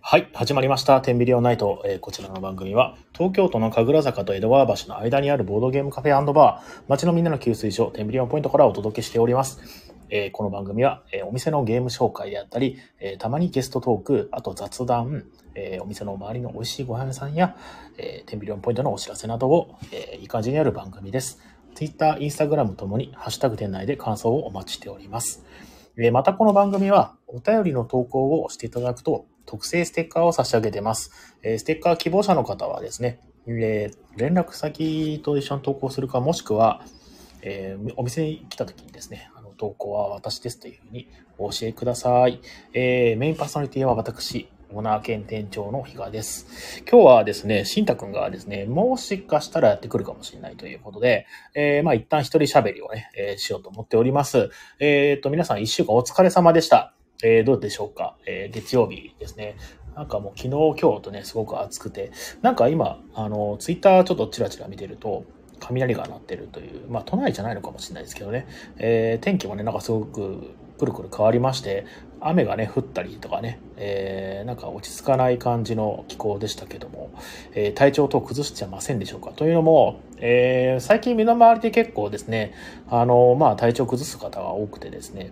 [0.00, 1.00] はい、始まりました。
[1.00, 1.82] テンビリオンナイト。
[1.84, 9.92] えーこちらの番組は、東京都の神楽坂と江戸川橋の間にあるボードゲームカフェバー、街のみんなの給水所、テンビリオンポイントからお届けしております。
[10.08, 15.24] えーこの番組は、えーお店のゲーム紹介であったり、えーたまにゲストトーク、あと雑談、
[15.56, 17.56] えーお店の周りの美味しいご飯屋さんや、
[17.98, 21.40] えーテンビリオンポイントのお知らせなどを、えーいい感じにある番組です。
[21.74, 25.44] Twitter、Instagram ともに、ハッシュタグ店内で感想をお待ちしております。
[25.98, 31.10] えまたこの番組はお便りの投稿をしていただくと特製ステッカーを差し上げてます。
[31.42, 36.82] えステッカー希望者の方はですね、え連絡先と一緒に投稿するかもしくは、
[37.42, 42.40] えーお店に来た時にですね、あの投稿は私ですというふうにお教えください。
[42.74, 46.82] えーメインパーソナリティは私、オーナー兼店長の比嘉です。
[46.90, 54.50] 今日はですね、しんたくんがですね、もしかしたらやってくるかもしれないということで、えーまあ一旦一人喋りをね、えーしようと思っております。
[54.80, 56.95] えっ、と、皆さん一週間お疲れ様でした。
[57.22, 59.56] えーどうでしょうか、えー月曜日ですね。
[59.94, 65.24] なんかもう昨日、今日とね、すごく暑くて、なんか今、あの、ツイッターちょっとチラチラ見てると、
[65.58, 71.86] 雷が鳴ってるという、まあ都内じゃないのかもしれないですけどね、えー天気もね、なんかすごくくるくる変わりまして、
[72.20, 77.10] 雨がね、降ったりとかね、えーなんか落ち着かない感じの気候でしたけども、
[77.54, 79.30] えー体調等崩してませんでしょうか？
[79.30, 82.52] というのも、えー最近身の回りで結構ですね、
[82.90, 85.30] あの、まあ体調崩す方が多くてですね、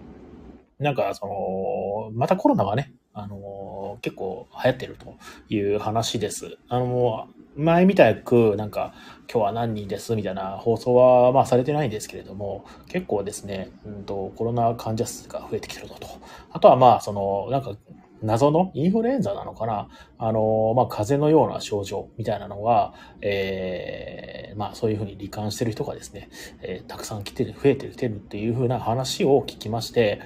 [0.85, 5.17] なんかその、またコロナがね、あの、結構流行ってると
[5.49, 6.59] いう話です。
[6.69, 8.93] あの、前みたく、なんか、
[9.33, 16.07] 今日は何人ですみたいな放送は、まあされてないんですけれども、結構ですね、うんと、コロナ患者数が増えてきてるのと。
[16.53, 17.73] あとはまあ、その、なんか、
[18.23, 26.31] 謎のインフルエンザなのかなあの、まあ、風邪のような症状みたいなのは、えーまあ、そういうふうに罹患してる人がですね、
[26.63, 30.21] えーたくさん来てる、増えてる、てるっていうふうな話を聞きまして、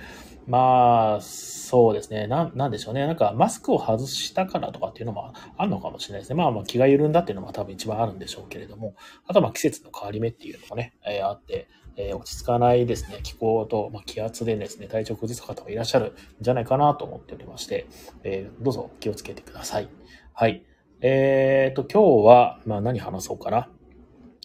[0.48, 2.27] まあ、そうですね。
[2.27, 3.06] な、なんでしょうね。
[3.06, 6.36] なんか、マスクを外したからとかっていうのもあるのかもしれないですね。
[6.36, 8.94] まあ、まあ、気が緩んだっていうのも多分一番あるんでしょうけれども、
[9.27, 17.86] あとまあ、季節の変わり目っていうのもね、えーあって、えー落ち着かないですね、気候と、まあ、気圧でですね、体調崩す方がいらっしゃるんじゃないかなと思っておりまして、
[18.24, 19.89] えーどうぞ気をつけてください。
[20.33, 20.64] はい。
[21.02, 23.68] えーと、今日は、まあ、何話そうかな。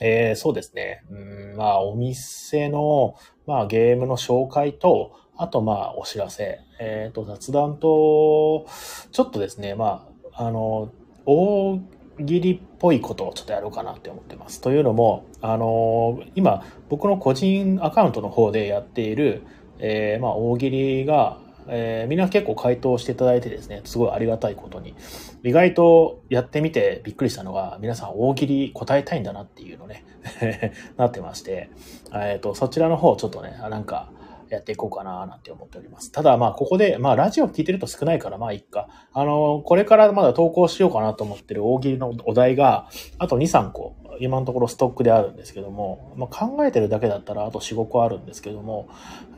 [0.02, 1.06] えーそうですね。
[1.10, 1.16] う
[1.54, 3.16] ん、まあ、お店の、
[3.48, 8.66] まあ、ゲームの紹介と、あと、まあ、お知らせ、えーと、雑談と、
[9.12, 10.90] ちょっとですね、まあ、あの、
[11.26, 11.82] 大
[12.26, 14.62] 喜利っぽいことをちょっとやろうかなって思ってます。
[14.62, 19.44] というのも、あの、今、僕の個人アカウントの方でやっている、
[19.80, 24.96] えーまあ、大喜利が、えーみんな結構回答していただいてですね、すごいありがたいことに。
[25.44, 30.06] 意外とやってみてびっくりしたのが、皆さん大喜利答えたいんだなっていうのね、
[30.96, 31.70] なってまして、
[32.14, 34.10] えっ、と、そちらの方ちょっとね、なんか、
[34.54, 36.12] やっていこうかななんて思っております。
[36.12, 38.88] ただまあここで、まあラジオ聞いてると少ないからまあいっか。
[39.14, 42.88] あの、これからまだ投稿しようかなと思ってる大喜利のお題が、
[43.18, 48.88] あと2、3個、今のところストックであるんですけども、まあ、考えてるだけだったらあと4、5個あるんですけども、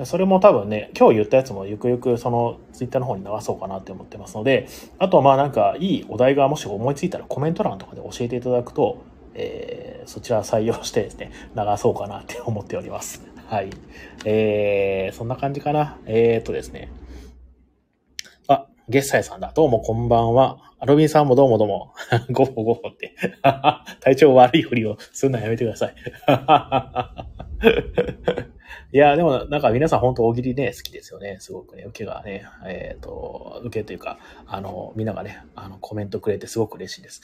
[0.03, 4.68] それも多分ね、今日言ったやつもゆくゆくそのツイッターの方に流そうかなって思ってますので、
[5.00, 9.03] あとまあなんかいいお題がもし思いついたらコメント欄とかで教えていただくと、
[9.34, 13.34] えーそちら採用してですね、流そうかなって思っております。
[13.47, 13.69] はい。
[14.25, 16.00] えー、そんな感じかな。
[16.07, 16.89] えーとですね。
[18.47, 19.51] あ、ゲッサイさんだ。
[19.53, 20.73] どうもこんばんは。
[20.79, 21.94] アロビンさんもどうもどうも。
[22.31, 23.13] ゴホゴホって。
[24.01, 25.95] 体調悪いふりをするのはやめてください。
[28.91, 31.38] いや、でもなんか皆さん本当大喜利ね、好きですよね。
[31.39, 34.17] すごくね、受けがね、えっ、と、受けというか、
[34.47, 37.22] あの、みんながね、あの、コメントくれてすごく嬉しいです。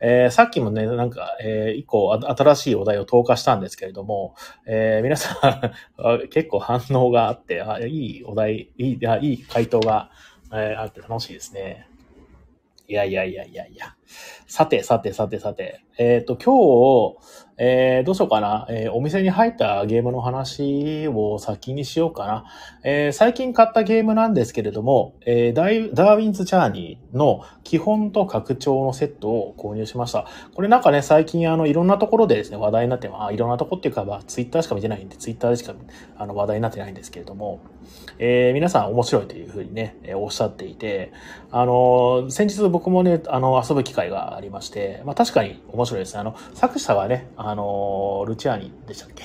[0.00, 4.34] えーさっきもね、なんか、えー一個新しいお題を投下したんですけれども、
[4.66, 10.10] えー皆さん結構反応があって、あいいお題、いい、あいい回答が、
[10.52, 11.86] えーあって楽しいですね。
[12.88, 13.94] いやいやいやいやいや。
[14.48, 15.84] さて、さて、さて、さて。
[15.96, 18.66] えっ、と、今日、えーどうしようかな。
[18.70, 22.44] えーお店に入ったゲームの話を先にしようかな。
[22.82, 30.26] えー最近買ったゲームなんですけれども、えダーウィンズ・ジャーニーの基本と拡張のセットを購入しました。
[30.54, 35.74] これなんかね、最近あの、いろんなところでですね、話題になって、まあ、いろんなとこっていうか、まあ、ツイッターしか見てないんで、ツイッターでしか
[36.16, 37.60] あの話題になってないんですけれども、
[38.18, 41.12] え皆さん面白いというふうにね、えおっしゃっていて、
[41.50, 46.20] あの先日僕もね、あの、遊ぶ機会がありまして、まあ確かに面白いですね。
[46.20, 49.24] あの、作者がね、あのールチアーニでしたっけ？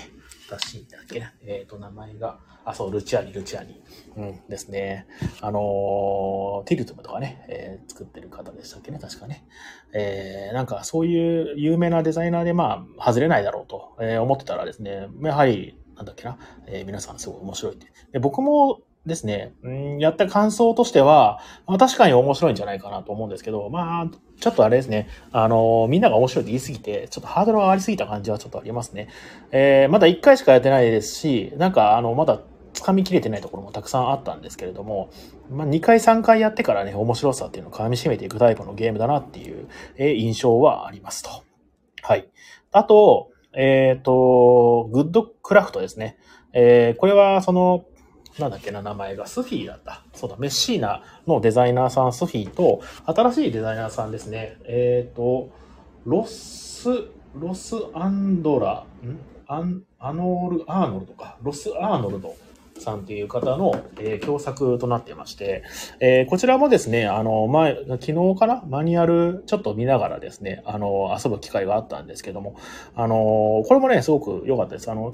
[0.50, 1.20] 私だっけ？
[1.20, 3.82] なえっ、と、名前が、あ、そう、ルチアーニ、ルチアーニ。
[4.18, 5.08] うん、ですね。
[5.42, 9.46] あのーティルトムとかね、えー作ってる方でしたっけね、確かね。
[9.94, 16.38] えーなんかそういう有名なデザイナーで、まあ、外れないだろうと、えー思ってたらですね、やはり、なんだっけな、
[16.68, 17.88] えー皆さんすごい面白いって。
[18.12, 24.10] で僕もですね、うんやった感想としては、まあ、確かに面白いんじゃないかなと思うんですけど、まあ、
[24.40, 29.10] ちょっとあれですね、あの、みんなが面白いって言いすぎて、ちょっとハードルが上がりすぎた感じはちょっとありますね。
[29.52, 32.40] えー、まだ1回しかやってないですし、なんか、あの、まだ
[32.74, 35.10] 掴みきれてないところもたくさんあったんですけれども、
[35.50, 39.68] まあ、2回3回やってからね、面白さっていうのを噛み締めていくタイプのゲームだなっていう、
[39.98, 41.30] えー、印象はありますと。
[42.02, 42.28] はい。
[42.72, 46.18] あと、えっ、ー、と、グッドクラフトですね。
[46.52, 47.86] えー、これはその、
[48.40, 50.04] なんだっけな、名前がスフィーだった。
[50.14, 54.58] そうだ、メッシーナのデザイナーさん、スフィーと、新しいデザイナーさんですね。
[54.66, 55.50] えっ、ー、と、
[56.06, 56.90] ロス、
[57.36, 59.20] ロスアンドラ、ん？
[59.48, 61.38] アン、アノール、アーノルドか。
[61.42, 62.36] ロスアーノルド
[62.78, 65.64] さんっていう方の、えー、共作となってまして、
[66.00, 68.64] えー、こちらもですね、あの、前、昨日かな？
[68.68, 72.56] マニュアルちょっと見ながらですね、あの、遊ぶ機会があったんですけども、
[72.96, 74.92] あの、これもね、すごく良かったです。
[74.92, 75.14] あの、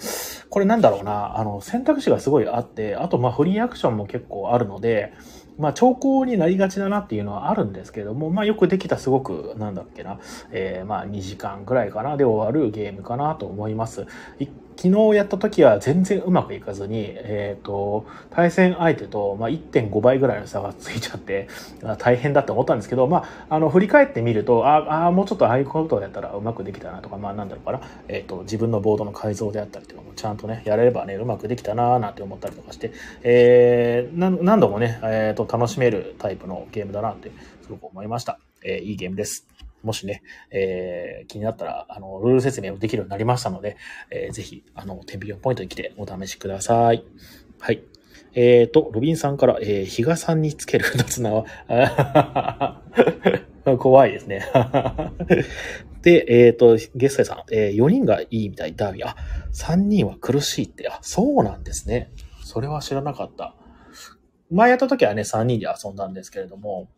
[0.49, 5.13] これなんだろうな、あの、選択肢がすごいあって、あと、まあ、フリーアクションも結構あるので、
[5.57, 10.19] まあ、長考になりがちだなっていうのはあるんですけども、まあ、よくできたすごく、なんだっけな、
[10.51, 14.07] えー、まあ、2時間ぐらいかな、で終わるゲームかなと思います。
[14.77, 21.47] 昨日やった時は全然うまくいかずに、えっ、ー、と、対戦相手と、まあ、1.5倍ぐらいの差がついちゃって、
[21.99, 32.91] 大変だって思ったんですけど、まあ、あの、振り返ってみると、ああ、もうちょっとああいうことをやったらうまくできたなとか、まあ、なんだろうかな、えっ、ー、と、自分のボードの改造であったりとかもちゃんとね、やれればね、うまくできたなーなんて思ったりとかして、
[33.23, 37.31] えー、何度もね、えっ、ー、と、楽しめるタイプのゲームだなって、
[37.61, 38.39] すごく思いました。
[38.63, 39.50] えー、いいゲームです。
[39.83, 43.77] もしね、えー、気になったら、あの、ルール説明もできるようになりましたので、
[44.09, 47.03] えー、ぜひ、あの、テンビリオンポイントに来てお試しください。
[47.59, 47.83] はい。
[48.33, 52.81] えーと、ロビンさんから、えー、比嘉さんにつける二縄は、
[53.77, 54.45] 怖いですね。
[56.01, 59.07] で、えっ、ー、と、ゲストさん、えー、4人がいいみたい、ダービー。
[59.07, 59.15] あ、
[59.53, 60.87] 3人は苦しいって。
[60.89, 62.11] あ、そうなんですね。
[62.43, 63.55] それは知らなかった。
[64.49, 66.89] 前やった時はね、3人で遊んだんですけれども、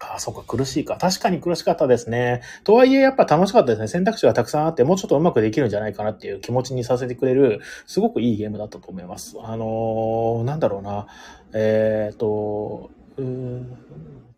[0.00, 0.96] ああ、そうか、苦しいか。
[0.96, 2.40] 確かに苦しかったですね。
[2.64, 3.86] とはいえ、やっぱ楽しかったですね。
[3.86, 9.36] 選択肢がたくさんあって、もうちょっとうまくできるんじゃないかなっていう気持ちにさせてくれる、すごくいいゲームだったと思います。
[9.42, 11.06] あのー、なんだろうな。
[11.52, 13.64] えっ、ー、と、うー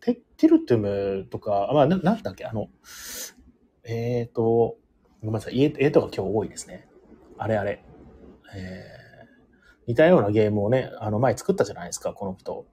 [0.01, 2.67] テテルトゥムとか、まあ、な、なんだっけ、あの、
[3.85, 4.75] えっ、ー、と、
[5.21, 6.89] ごめんなさい、絵とか今日多いですね。
[7.37, 7.81] あれあれ。
[8.53, 12.65] えー、似たようなゲームをね、あの前作ったじゃないですか、この人。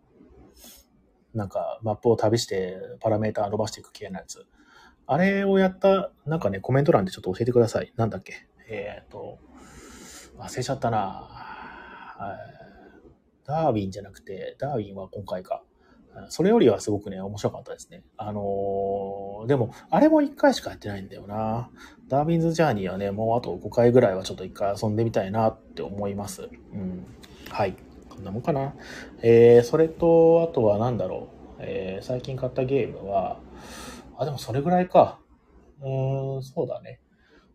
[1.34, 4.46] なんかマップを旅してパラメーター伸ばしていく系のやつ。
[5.06, 7.92] あれをやった、なんかね、コメント欄でちょっと教えてください。
[7.96, 8.34] なんだっけ？
[8.68, 9.38] えっ、ー、と、
[10.38, 11.28] 忘れちゃったな
[13.44, 15.62] ダーウィンじゃなくて、ダーウィンは今回か。
[16.28, 18.02] それよりはすごくね、面白かったですね。
[18.16, 21.70] あのー、でも、あれも1回しかやってないんだよな。
[22.08, 26.48] ダーウィンズジャーニーはね、もうあと5回ぐらいはちょっと1回遊んでみたいなって思います。
[26.72, 27.06] うん。
[27.48, 27.76] はい。
[28.20, 28.74] んなもんかな。
[29.22, 31.28] えー、それと、あとは何だろ
[31.58, 31.62] う。
[31.62, 33.40] えー、最近買ったゲームは、
[34.16, 35.18] あ、でもそれぐらいか。
[35.80, 37.00] うーん、そうだね。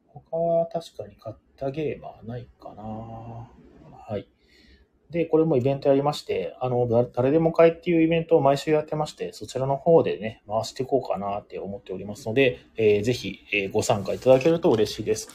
[0.08, 2.84] 他は確かに買ったゲームはないかな。
[2.84, 4.28] はい。
[5.10, 15.30] で、これもイベントやりまして、あの、誰でも買いっていうイベントを毎週やってまして、そちらの方でね、回していこうかなって思っておりますので、えー、ぜひ、えー、ご参加いただけると嬉しいです。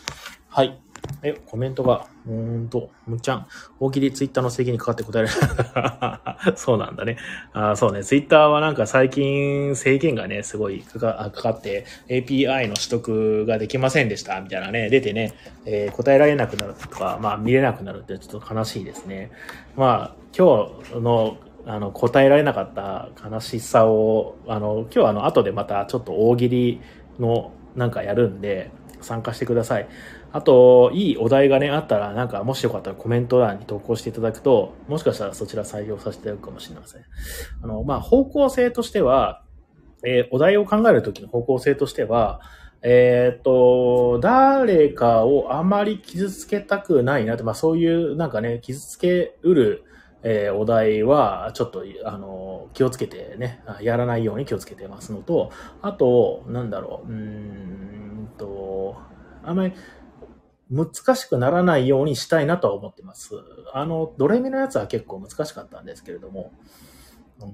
[0.49, 0.90] はい。
[1.23, 3.47] え、コメントが、うーんと、むっちゃん、
[3.79, 6.57] 大喜利ツイッターの制限にかかって答えられない。
[6.57, 7.17] そうなんだね。
[7.53, 15.35] あそうね、ツイッターはなんか最近制限がね、すごいかかかって、API の取得ができませんでした、みたいなね、出てね、
[15.67, 19.31] えー、答えられなくなるとか、まあ見れなくなるってちょっと悲しいですね。
[19.77, 26.81] まあ、今日のあの、答えられなかった悲しさを、あの、今日あの、後でまたちょっと大喜利
[27.19, 29.89] のなんかやるんで、参加してください。
[30.33, 37.03] あと、いいお題がね、あったら、なんか、もしよかったらコメント欄に投稿していただくと、もしかしたらそちら採用させていただくかもしれません。
[37.63, 39.43] あの、まあ、方向性としては、
[40.05, 42.41] えー、お題を考えるときの方向性としては、
[42.83, 49.85] えっ、と、誰かをあまり傷つけたくないなって、まあそういう、なんかね、傷つけうる、
[50.23, 55.51] えー、お題は、ちょっと、あの、気をつけてね、やらないように気をつけてますのと、
[55.83, 58.97] あと、なんだろう、うーんと、
[59.43, 59.75] あんまり、
[60.71, 63.31] 難しくならないようにしたいなとは思ってます。
[63.73, 66.53] あの、ドレミのやつは結構難しかったんですけれども、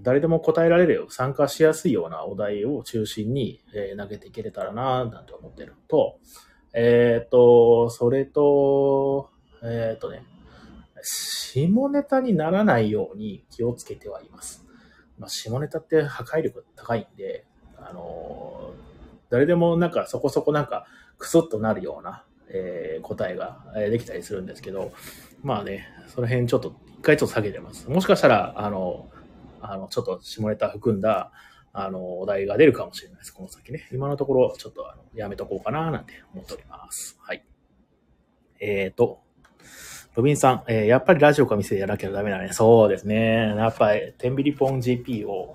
[0.03, 6.19] 誰でも答えられるよ、参加しやすいようなお題を中心に、えー、投げていけれたらな、なんて思ってると、
[6.75, 9.31] えっ、ー、と、それと、
[9.63, 10.25] えっ、ー、とね、
[11.03, 14.67] 下ネタにならないように気をつけてはいます。
[15.19, 17.47] まあ、下ネタって破壊力高いんで、
[17.79, 18.75] あの
[19.31, 20.87] 誰でもなんかそこそこなんか
[21.19, 22.25] クソッとなるような
[22.57, 24.93] えー、答えができたりするんですけど、
[25.43, 27.89] まあね、その辺ちょっと、一回ちょっと下げてます。
[27.89, 29.11] もしかしたら、あの、
[29.61, 31.33] あの、ちょっと下ネタ含んだ、
[31.73, 33.33] あの、お題が出るかもしれないです。
[33.33, 33.89] この先ね。
[33.93, 37.19] 今のところ、ちょっとあのやめとこうかな、なんて思っております。
[37.21, 37.45] はい。
[38.61, 39.23] えーと、
[40.17, 42.49] ロビンさん、えー、やっぱりラジオか店でやらなきゃダメだね。
[42.51, 43.55] そうですね。
[43.55, 45.55] やっぱり、テンビリポン GP を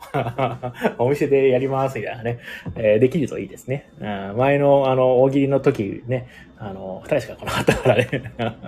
[1.00, 2.38] お店でやりますみたいなね、
[2.76, 3.90] えー、できるといいですね。
[4.00, 6.28] うん、前の、あの、大喜利の時ね、
[6.60, 8.34] あの、二人しか来なかったからね。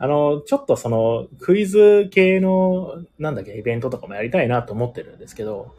[0.00, 5.74] あの、ちょっとその、クイズ系の、なんだっけ、イベントとかもやりたいなと思ってるんですけど、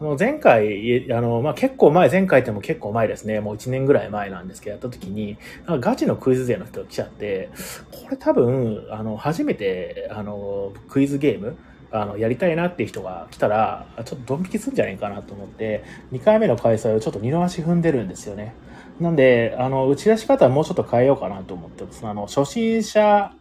[0.00, 7.50] あの前回、あの、まあ、結構前、前回っても結構前ですね、もう1年ぐらい前なんですけど、やった時に、ガチのクイズ勢の人が来ちゃって、
[7.90, 11.56] これ多分、あの、初めて、あの、クイズゲーム、
[11.90, 18.54] あの、やりたいなっていう人が来たら、ちょっとドン引きするんじゃないかなと思って、2回目の開催をちょっと二の足踏んでるんですよね。
[19.00, 22.06] なんで、あの、打ち出し方はもうちょっと変えようかなと思ってます。
[22.06, 23.32] あの、初心者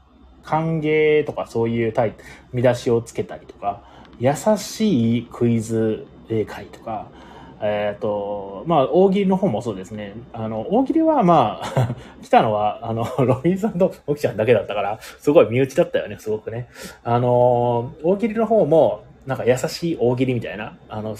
[0.43, 2.15] 歓迎とかそういうタイ
[2.51, 3.81] 見出しをつけたりとか、
[4.19, 6.05] 優しいクイズ
[6.47, 7.07] 会とか、
[7.61, 10.15] えっ、ー、と、まあ、大喜利の方もそうですね。
[10.33, 16.67] あの、大喜利はまあ 来たのは、あの、ロビンさんとオキちゃんだけだったから、すごい身内だったよね、すごくね。
[17.05, 21.15] あの、大喜利の方も、なんか優しい大喜利みたいな、あの、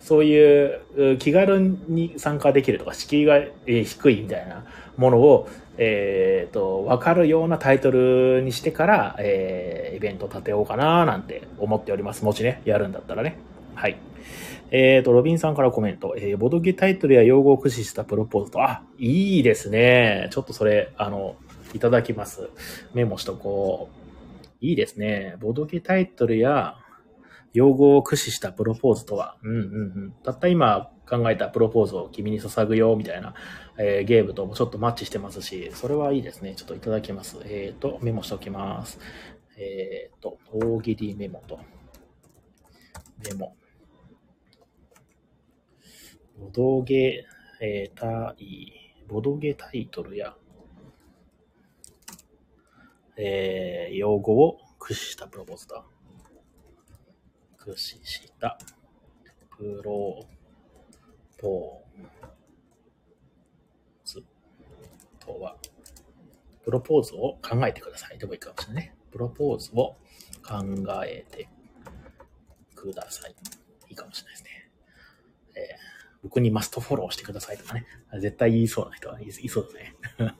[0.00, 4.64] そういう気軽に参加できるとか、敷居が低いみたいな
[4.96, 5.48] ものを、
[5.78, 12.24] えっ、ー、と、わかるようなタイトルにしてから、えー、イベント立てようかななんて思っております。
[12.24, 13.38] もしね、やるんだったらね。
[13.74, 13.96] はい。
[14.70, 16.14] えっ、ー、と、ロビンさんからコメント。
[16.16, 20.28] えー、ボドゲタイトルや用語を駆使したプロポーズと、あ、いいですね。
[20.30, 21.36] ちょっとそれ、あの、
[21.74, 22.50] いただきます。
[22.92, 24.02] メモしとこう。
[24.64, 25.36] いいですね。
[25.40, 26.76] ボドゲタイトルや
[27.52, 29.60] 用語を駆使したプロポーズとは、うんうんう
[30.06, 30.14] ん。
[30.24, 33.34] たった今考えたプロポーズを君に捧ぐよ、みたいな、
[33.78, 36.54] えー、ゲームともちょっとマッチしてますし、それはいいですね。
[36.54, 37.38] ちょっといただきます。
[37.44, 38.98] えっ、ー、と、メモしておきます。
[39.58, 41.60] えっ、ー、と、大喜利メモと、
[43.28, 43.54] メモ。
[46.38, 47.24] ボドゲ、
[47.60, 48.72] えー、タイ、
[49.08, 50.34] ボドゲタイトルや、
[53.16, 55.84] えー、用語を駆使したプロポーズだ。
[57.62, 58.58] 駆使した
[59.56, 60.26] プロ
[61.40, 64.24] ポーズ
[65.24, 65.56] とは、
[66.64, 68.96] プロポーズを考えてくださいでもいいかもしれないね。
[69.12, 69.96] プロポーズを
[70.42, 70.64] 考
[71.04, 71.48] えて
[72.74, 73.34] ください。
[73.90, 74.70] いいかもしれないですね。
[75.54, 75.62] えー、
[76.24, 77.86] 僕にマストフォローしてくださいとかね。
[78.14, 79.94] 絶対言いそうな人は言いそうですね。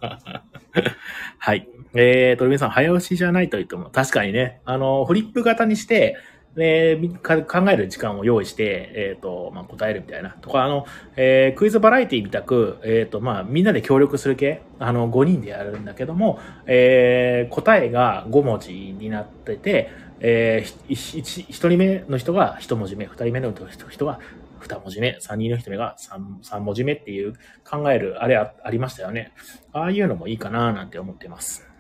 [1.38, 1.69] はい。
[1.95, 6.17] えーと、皆さん、早押しじゃないと言っても、確かにね、あの、フリップ型にして、
[6.54, 10.30] 考える時間を用意して、え、ー、と、まあ、答えるみたいな。
[10.40, 19.90] とか、あの、えー、クイズバラエティみたく、え、ー、と、まあ、みんなで協力する系、あの、5人でやるんだけども、えー、答えが5文字になってて、
[20.21, 24.21] えー、1, 人目の人が1文字目、2人目の人が
[24.61, 27.35] 2文字目、3人の人目が 3, 3文字目っていう
[27.68, 29.32] 考える、あれありましたよね。
[29.73, 31.72] ああいうのもいいかななんて思ってます。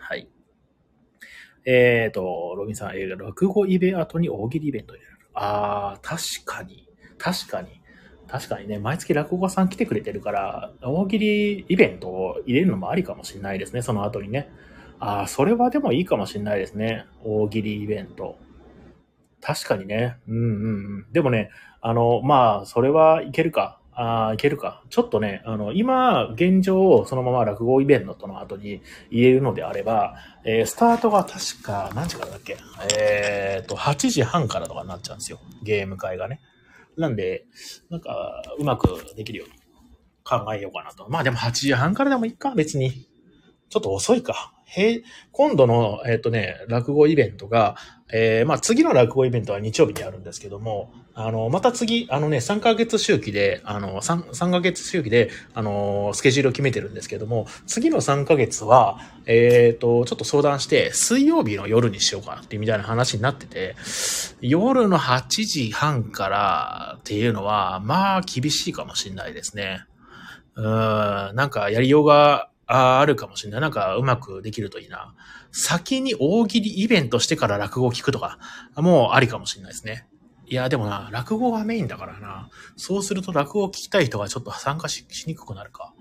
[1.64, 5.18] えっ、ー、と、ロビンさん、えー、落語イベ後に大喜利イベントになる。
[5.34, 6.88] ああ、確かに。
[7.18, 7.80] 確かに。
[8.28, 14.50] 確かにね、毎月落語家さん来てくれてるから、大喜利イベントを入れるのもありかもしれないですね、その後にね。
[14.98, 17.04] ああ、それはでもいいかもしれないですね。
[17.24, 18.38] 大喜利イベント。
[19.42, 20.16] 確かにね。
[20.28, 20.48] うんうんう
[21.00, 21.12] ん。
[21.12, 21.50] でもね、
[21.82, 23.81] あの、まあ、それはいけるか。
[23.94, 24.82] ああ、いけるか。
[24.88, 28.80] ちょっとね、あの、今、現状をそのまま落語イベントの後に
[29.10, 32.56] 言えるのであれば、えー、スタートが確か、何時からだっけ？
[32.98, 35.38] えっ、と、8時半からとかになっちゃうんですよ。
[35.62, 36.40] ゲーム会がね。
[36.96, 37.44] なんで、
[37.90, 39.54] なんか、うまくできるように
[40.24, 41.06] 考えようかなと。
[41.10, 43.08] まあでも8時半からでもいいか、別に。
[43.68, 44.52] ちょっと遅いか。
[44.74, 45.02] へ
[45.32, 47.76] 今度の、えっ、とね、落語イベントが、
[48.10, 63.76] えー、まあ次の落語イベントは日曜日にあるんですけども、あの、また次、あのね、3ヶ月周期で、あの、3、3ヶ月周期で、あの、スケジュールを決めてるんですけども、次の3ヶ月は、えっ、ー、と、ちょっと相談して、水曜日の夜にしようかなってみたいな話になってて、
[64.40, 69.84] 夜の8時半からっていうのは、まあ厳しいかもしれないですね。
[70.54, 73.60] うん、なんかやりようがああるかもしれない。
[73.60, 75.14] なんかうまくできるといいな。
[75.50, 78.38] 先に大喜利イベントしてから落語を聞くとか、
[78.76, 80.06] もうありかもしれないですね。
[80.46, 82.48] いや、でもな、落語がメインだからな。
[82.76, 85.92] そうすると落語を聞きたい人がちょっと参加しにくくなるか。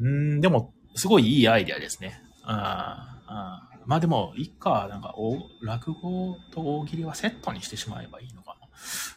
[0.00, 2.22] うん、でも、すごいいいアイデアですね。
[2.42, 5.14] ああまあでも、いっか、なんか、
[5.62, 8.56] 落語と大喜利はセットにしてしまえばいいのか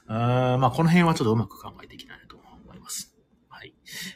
[0.08, 0.54] な。
[0.54, 2.14] あまあ、この辺はちょっとうまく考えていきた。
[2.14, 2.18] い。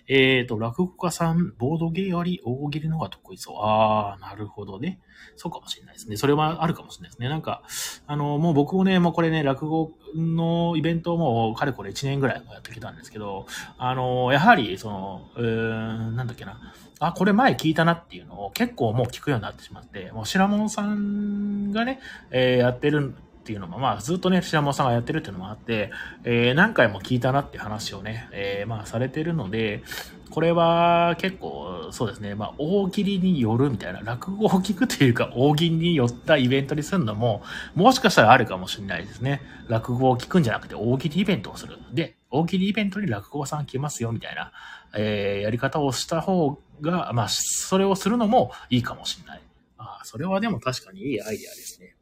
[0.08, 3.56] えっ、と、落語家さん、ボードゲーより大喜利の方が得意そう。
[3.60, 5.00] あー、なるほどね。
[5.36, 6.18] そうかもしれないですね。
[6.18, 7.30] それはあるかもしれないですね。
[7.30, 7.64] なんか、
[8.08, 16.74] あの、もう僕もね、もうこれね、落語のイベントもかれこれ1年ぐらいやってきたんですけど、あの、やはり、その、うーん、なんだっけな。
[17.00, 22.00] あ、これ前聞いたなっていうのを結構もう聞くようになってしまって、もう白門さんがね、
[22.32, 23.14] えー、やってる
[23.46, 25.92] っていうのも、まあ、ずっとね、白門さんがやってるっていうのもあって、
[26.24, 29.84] えー、何回も聞いたなって話をね、えー、まあ、されてるので、
[30.32, 37.44] これは結構、そうですね、まあ、大喜利によるみたいな、落語を聞くというか、大喜利によったイベントにするのも、
[37.76, 39.44] もしかしたらあるかもしれないですね。
[39.68, 41.78] 落語を聞くんじゃなくて、大喜利イベントをする。
[41.94, 44.52] で、大喜利イベントに落語さん来ますよ、みたいな、
[44.96, 49.42] えー、やり方をした方が、まあ、それをするのもいいかもしれない。
[49.78, 51.95] あそれはでも確かにいいアイデアですね。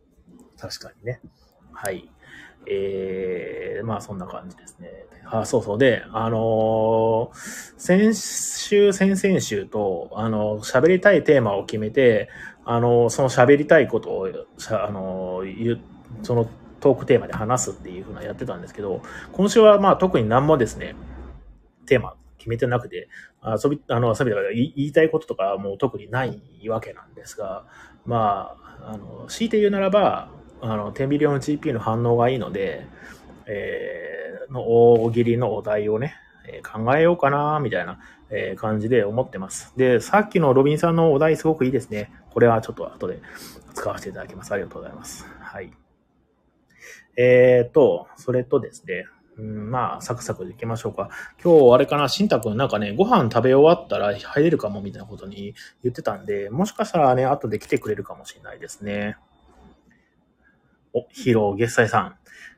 [0.64, 1.20] 確かにね。
[1.74, 2.10] はい。
[2.66, 4.90] えー、まあそんな感じですね。
[5.26, 5.78] あ、そうそう。
[5.78, 7.38] で、あのー、
[7.78, 12.30] 先週、先々週と、あのー、喋りたいテーマを決めて、
[12.64, 14.30] あのー、その喋りたいことを、
[14.70, 15.82] あのー、
[16.22, 16.48] その
[16.80, 19.02] トークテーマで話すっていうふうなやってたんですけど、
[19.34, 20.96] 今週はまあ特に何もですね、
[21.88, 23.10] テーマ決めてなくて、
[23.44, 27.66] 遊び、あの、遊びだから言いたいこととかもう特にないわけなんですが、
[28.06, 30.30] まあ、あの、強いて言うならば、
[30.66, 32.88] あの、10ビリオン GP の反応がいいので、
[33.46, 34.62] えー、の
[34.94, 36.16] 大喜利のお題をね、
[36.48, 39.74] えー、考えようかな、みたいな、えー、感じで思ってます。
[39.76, 42.14] で、さっきのロビンさんのお題すごくいいですね。
[42.30, 43.22] これはちょっと後で
[43.74, 44.54] 使わせていただきます。
[44.54, 45.28] ありがとうございます。
[45.42, 45.74] はい。
[47.18, 49.06] えーと、それとですね、
[49.38, 51.10] うん、まあ、サクサクでいきましょうか。
[51.44, 59.18] 今日、あれかな、しんたくんなんかね、ご飯食べ終わったら入れるかもみたいなことに言ってたんで、もしかしたらね、後で来てくれるかもしれないですね。
[60.94, 62.16] お、ヒーロー、月祭さん。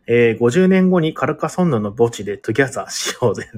[0.07, 3.49] えー、50年後にカルカソンヌの墓地で together しようぜ。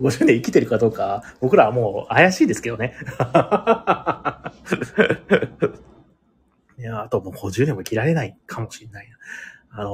[0.00, 2.94] 50年生きてるかどうか、僕らはもう怪しいですけどね。
[6.78, 9.16] いや、あともう50年も生きられないかもしれないな。
[9.70, 9.90] あの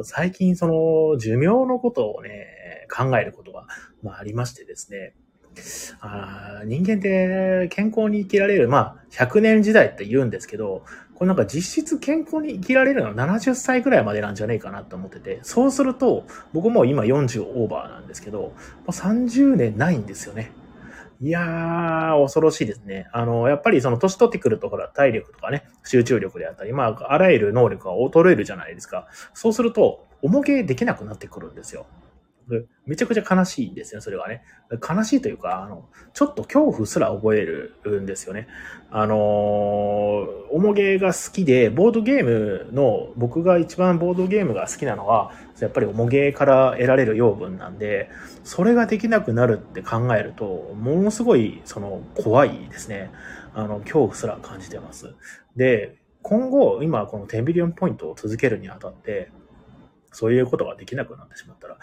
[0.00, 3.66] ー、最近その寿命のことをね、考えることが、
[4.02, 5.14] まあ、ありましてですね。
[6.00, 10.84] あ人間って健康に生きられる、まあ、100年時代って言うんですけど、
[11.14, 18.52] これなんか実質健康に生きられるのは70歳ぐらいまでなんじゃねえかなと思ってて、そうすると、僕も今40オーバーなんですけど、も
[18.88, 20.52] う30年ないんですよね。
[21.20, 23.08] いやー、恐ろしいですね。
[23.12, 29.06] あの、やっぱりその年取ってくると、ほら、体力とかね、集中力であったり、まあ、あらゆる能力が衰えるじゃないですか。
[29.32, 31.86] そうすると、重げできなくなってくるんですよ。
[32.86, 34.42] めちゃくちゃ悲しいんですよ、それはね。
[34.70, 38.48] 悲しいというか、あの、ちょっと恐怖すら覚えるんですよね。
[38.90, 39.18] あのー、
[40.50, 48.10] 重げが好きで、ボードゲームの、僕が一番ボードゲームが好きなのは、やっぱり重げから得られる養分なんで、
[48.44, 53.10] それができなくなるって考えると、ものすごい、その、怖いですね。
[53.54, 55.14] あの、恐怖すら感じてます。
[55.56, 59.30] で、今後、今この10ビリオンポイントを続けるにあたって、
[60.12, 61.78] そういうことができなくなってしまったら、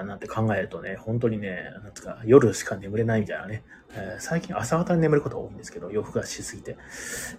[0.00, 3.62] あなんて考えるとね、本当にね、なんつか、夜しか眠れないみたいなね、
[3.94, 6.76] えー、最近朝方に眠ること多いんですけど、夜更かしすぎて。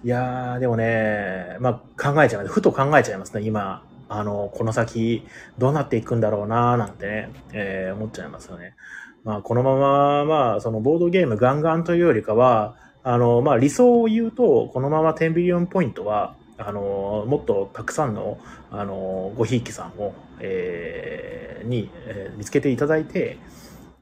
[0.04, 2.48] いやー、でもね、まあ考えちゃう。
[2.48, 3.84] ふと考えちゃいますね、今。
[4.12, 5.24] あの、この先、
[5.60, 8.76] どうなっていくんだろうなーなんてね、えー、思っちゃいますよね。
[9.24, 18.38] まあ、このまま、まあ、そのボードゲームガンガンというよりかは、あの、まあ、理想を言うと、このまま10ビリオンポイントは、あの、もっとたくさんの、
[18.70, 23.38] あの、ごひいきさんを、えー、に、えー、見つけていただいて、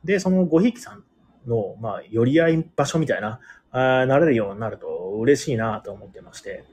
[0.03, 1.03] で、そのごひいきさん
[1.47, 3.39] の、まあ、寄り合い場所みたいな、
[3.71, 4.87] あなれるようになると
[5.19, 6.63] 嬉しいなと思ってまして、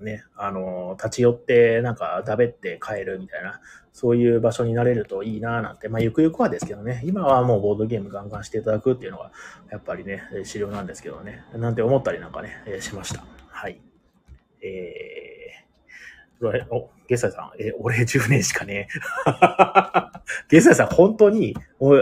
[0.00, 3.60] ね、あの、立ち寄って、なんか、だべって帰るみたいな、
[3.92, 9.30] そういう場所になれるといいななんて、まあ、ゆくゆくはですけどね、今はもうボードゲームガンガンしていただくっていうのが、
[9.70, 13.24] やっぱりね、資料なんですけどね、なんて思ったりなんかね、しました。
[13.48, 13.80] はい。
[14.62, 18.88] えー、お、ゲサさん、え、俺10年しかね
[20.48, 21.56] ゲサさん、本当に、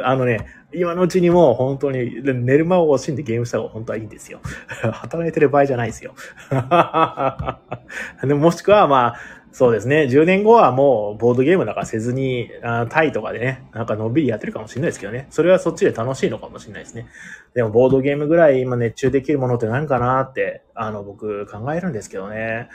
[0.04, 4.40] あのね、今のうちにも本当に寝る間を惜しんでゲームした方が本当はいいんですよ。
[4.92, 6.14] 働いてる場合じゃないですよ。
[8.22, 9.20] でもしくはまあ、
[9.58, 10.04] そうですね。
[10.04, 15.26] 10年後はもうボードゲームなんかせずに、あタイとかでね、なんかのんびりやってるかもしれないですけどね。
[15.30, 17.08] それはそっちで楽しいのかもしれないですね。
[17.54, 22.68] でもボードゲームぐらい今熱中できるものって何かなって、あの、僕考えるんですけどね。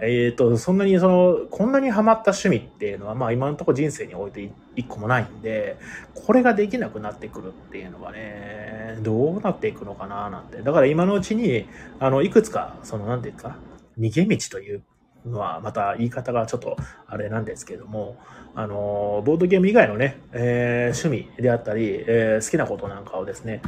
[0.00, 5.76] えっ、ー、と、そんなにその、こんなにハマった趣味っていうのは、まあ今のところ人生において一個もないんで、
[6.14, 10.62] これができなくなってくるっていうのがね、どうなっていくのかななんて。
[10.62, 11.66] だから今のうちに、
[11.98, 13.56] あの、いくつか、その、なんていうか、
[13.98, 14.82] 逃げ道という
[15.26, 16.76] のは、また言い方がちょっと
[17.06, 18.16] あれなんですけども、
[18.54, 23.60] あの、ボードゲーム以外のね、えー趣味であったり、えー好きなことなんかをですね、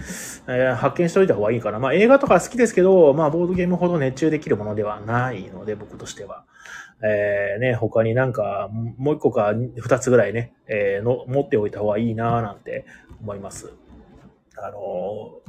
[0.48, 1.78] えー発見しておいた方がいいかな。
[1.78, 6.44] まあ映画とか好きですけど、まあボードゲームほど熱中できるものではないので、僕としては。
[7.02, 12.84] えーね、他になんか、もう一個か二つぐらいね、えーの、持っておいた方がいいなぁなんて
[13.22, 13.72] 思います。
[14.62, 15.40] あの、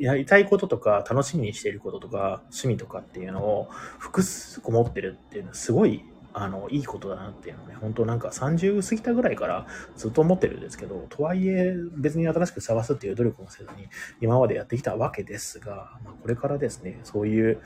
[0.00, 6.04] やりたいこととか、楽しみにしていることとか、趣味とかっていうのを複数個持ってるっていうのはすごい、
[6.34, 13.88] あの、いいことだなっていうのをね、本当なんか30過ぎたぐらいからずっと思ってるんですけど、とはいえ別に新しく探すっていう努力もせずに
[14.20, 17.60] 今までやってきたわけですが、まあ、これからですね、そういう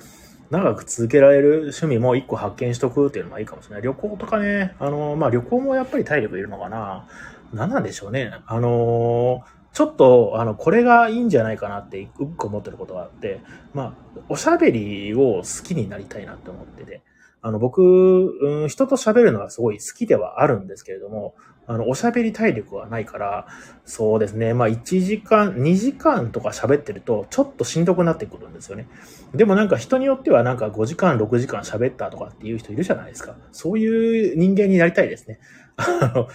[0.50, 3.82] 長く続けられる趣味も一個発見しとくっていうのはいいかもしれない。
[3.82, 7.08] 旅行とかね、あの、まあ、旅行もやっぱり体力いるのかな。
[7.52, 8.32] 何なんでしょうね。
[8.46, 13.40] あのちょっと、あの、これがいいんじゃないかなって一個思ってることがあって、
[13.72, 17.02] まあ、おしゃべりを好きになりたいなって思ってて、
[17.40, 21.35] あの、僕、うん、人と喋るのはすごい好きではあるんですけれども、
[21.66, 23.46] あの、おしゃべり体力はないから、
[23.85, 28.88] そうですね、まあ、1時間、2時間とか喋ってると、ちょっとしんどくなってくるんですよね。
[29.35, 33.37] でもなんか人によってはなんか5時間、6時間喋ったとかっていう人いるじゃないですか。
[33.52, 35.38] そういう人間になりたいですね。
[35.76, 36.28] あの、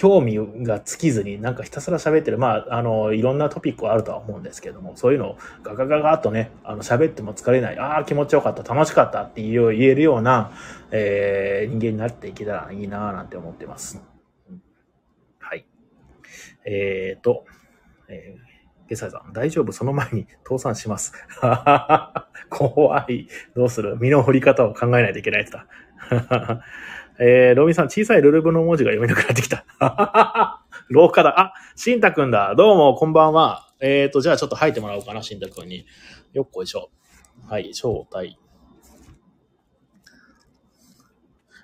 [0.00, 2.38] 興味が尽きずになんかひたすら喋ってる。
[2.38, 7.78] まあ、あの、いろんなトピックはあるとは思うんですけども、そういうのをガガガガッとね、あの、喋っても疲れない。
[7.78, 10.52] ああ、気持ちよかった、楽しかったっていう言えるような、
[10.90, 14.02] えー、人間になっていけたらいいなぁなんて思ってます。
[15.38, 15.66] はい。
[16.64, 17.44] えーと、
[18.08, 19.72] えー、ゲサイさん、大丈夫？
[19.72, 21.12] その前に倒産します。
[22.48, 23.28] 怖い。
[23.54, 23.98] どうする？
[24.00, 25.66] 身の振り方を考えないといけないやつだ。
[27.22, 29.66] えー、ロビンさん、小さいルルブの文字が読めなくなってきた。
[30.88, 31.38] 廊下だ。
[31.38, 32.54] あ、シンタくんだ。
[32.56, 33.68] どうも、こんばんは。
[33.78, 35.84] えーと、じゃあちょっと入ってもらおうかな、シンタくんに。
[36.32, 36.90] よっこいしょ。
[37.46, 38.38] はい、招待。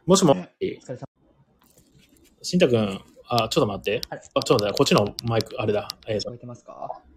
[0.04, 1.06] もしも、お疲れ様
[2.42, 4.02] シンタくん、あ、ちょっと待って。
[4.10, 5.88] あちょっと待って、こっちのマイク、あれだ。
[6.06, 6.20] えー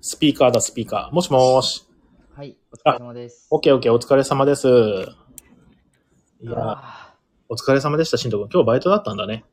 [0.01, 1.13] スピーカーだ、スピーカー。
[1.13, 1.85] もしもーし。
[2.33, 3.47] はい、お疲れ様です。
[3.51, 4.69] オッケーオッケー、お疲れ様です。
[4.69, 7.08] いやー、あ
[7.51, 8.49] お疲れ様でした、シンタくん。
[8.49, 9.43] 今日バイトだったんだね。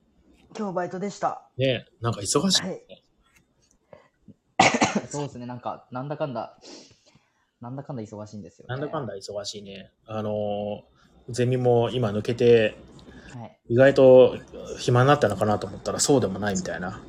[0.53, 1.49] ー今日バイトでした。
[1.57, 2.63] ねえなんか忙しい。
[2.63, 2.83] はい。
[5.09, 6.59] そうですね、なんか、なんだかんだ、
[7.63, 8.75] なんだかんだ忙しいんですよ、ね。
[8.75, 9.93] なんだかんだ忙しいね。
[10.05, 12.77] あのー、ゼミも今抜けて、
[13.33, 13.59] はい。
[13.71, 14.37] 意外と
[14.79, 17.03] 暇になったのかなと思ったらそうでもないみたいな。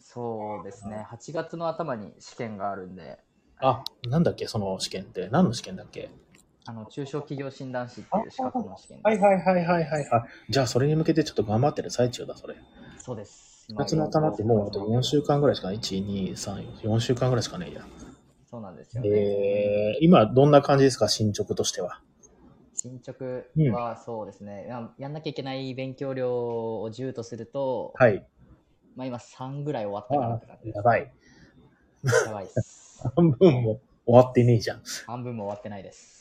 [0.00, 3.20] そうですね、8月の頭に試験があるんで、
[3.56, 5.30] あ、なんだっけ、その試験って。
[5.30, 6.10] 何の試験だっけ？
[6.70, 9.06] あの、中小企業診断士っていう資格の試験です。
[9.06, 10.08] はいはいはいはいはい。
[10.12, 12.54] あ、じゃあそれに向けてちょっと頑張ってる最中だ、それ。
[12.98, 13.66] そうです。
[13.72, 15.78] 4月の頭ってもうあと4週間ぐらいしかない。
[15.78, 17.84] 1、2、3、4週間ぐらいしかないや。
[18.48, 19.08] そうなんですよね。
[19.08, 22.00] えー、今どんな感じですか、進捗としては？
[22.74, 23.24] 進捗
[23.72, 28.24] はそうですね、ややんなきゃいけない勉強量を10とすると、はい。
[28.94, 30.76] まあ今3ぐらい終わったかなって感じです。
[30.76, 31.12] やばい。
[32.26, 33.02] やばいです。
[33.16, 34.82] 半分も終わってねえじゃん。
[35.08, 36.19] 半分も終わってないです。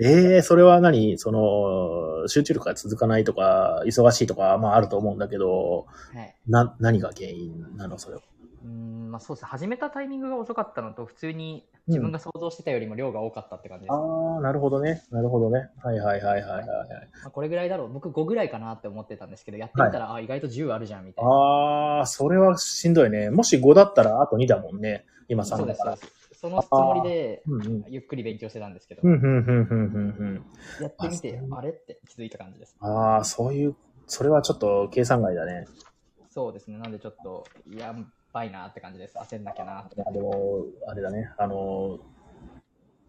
[0.00, 1.18] ええそれは何？
[1.18, 6.34] その、集中力が続かないとか、忙しいとか、まああると思うんだけど、はい。
[6.48, 7.98] な、何が原因なの？
[7.98, 8.22] それは。
[8.62, 9.48] うーん、まあそうですね。
[9.48, 13.92] 始めたタイミングが遅かったのと、普通に自分が想像してたよりも量が多かったって感じです。
[13.92, 15.02] ああ、なるほどね。
[15.10, 15.70] なるほどね。
[15.82, 16.88] はいはいはいはいはいはい。
[17.22, 17.92] まあ、これぐらいだろう。
[17.92, 21.30] 僕5ぐらいかなって思ってたんですけど、やってみたら、あ、意外と10あるじゃん、みたいな。
[21.30, 23.30] ああ、それはしんどいね。
[23.30, 25.04] もし5だったらあと2だもんね。
[25.28, 25.96] 今3そうです、だから。
[25.96, 26.23] そうです。
[26.44, 27.42] そのつもりで。
[27.88, 29.08] ゆっくり勉強してたんですけど。
[29.08, 32.76] やってみてあれって気づいた感じです。
[32.80, 33.74] ああ、そういう、
[34.06, 35.66] それはちょっと計算外だね。
[36.28, 36.76] そうですね。
[36.76, 37.96] なんでちょっと、や
[38.34, 39.16] ばいなって感じです。
[39.16, 40.02] 焦んなきゃなって。
[40.02, 40.30] あの、
[40.86, 41.32] あれだね。
[41.38, 41.98] あの、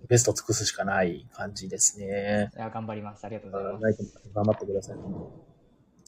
[0.07, 2.51] ベスト尽くすしかない感じですね。
[2.55, 3.25] いや、頑張ります。
[3.25, 4.21] ありがとうございます。
[4.33, 4.97] 頑張ってください。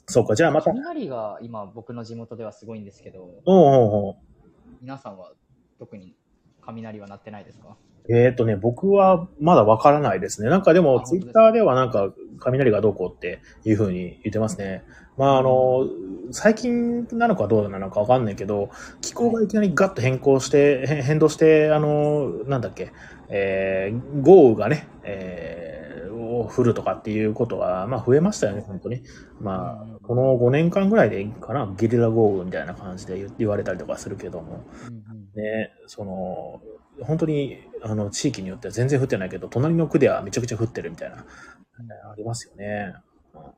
[0.06, 0.72] そうか、じゃあまた。
[0.72, 4.16] 雷が今、僕の地元ではすごいんですけど、おうおうおう
[4.82, 5.34] 皆さんは
[5.78, 6.16] 特に
[6.68, 7.76] 雷は鳴ってないですか？
[8.10, 10.50] えっ、とね、僕はまだわからないですね。
[10.50, 14.84] なんかでも、あツイッターではなんか、雷がどうこうっていう風に言ってますね。
[15.18, 15.88] まあ、あの、
[16.32, 18.70] 最近なのかどうなのかわかんないけど、
[19.02, 22.94] 気候がいきなりガッと変更して、へ変動して、あの、なんだっけ、
[23.30, 29.02] えー豪雨がね、えーを降るとかっていうことは、まあ増えましたよね、本当に。
[29.42, 34.64] まうんあ、この5年間ぐらいでかな、ゲリラ豪雨みたいな感じで言言われたりとかするけども。
[34.88, 36.62] うんうんね、その、
[37.02, 42.96] 本当に、あの、地域によっては全然降ってないけど、隣の区ではめちゃくちゃ降ってるみたいな、ありますよね。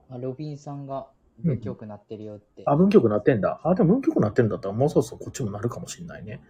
[0.10, 1.08] あロビンさんが
[1.44, 2.64] 文京区鳴ってるよって。
[2.66, 3.62] あ、文京区なってんだ。
[3.64, 6.42] あ、でも文京区なってるんだったら、もうそろそろこっちもなるかもしれないね。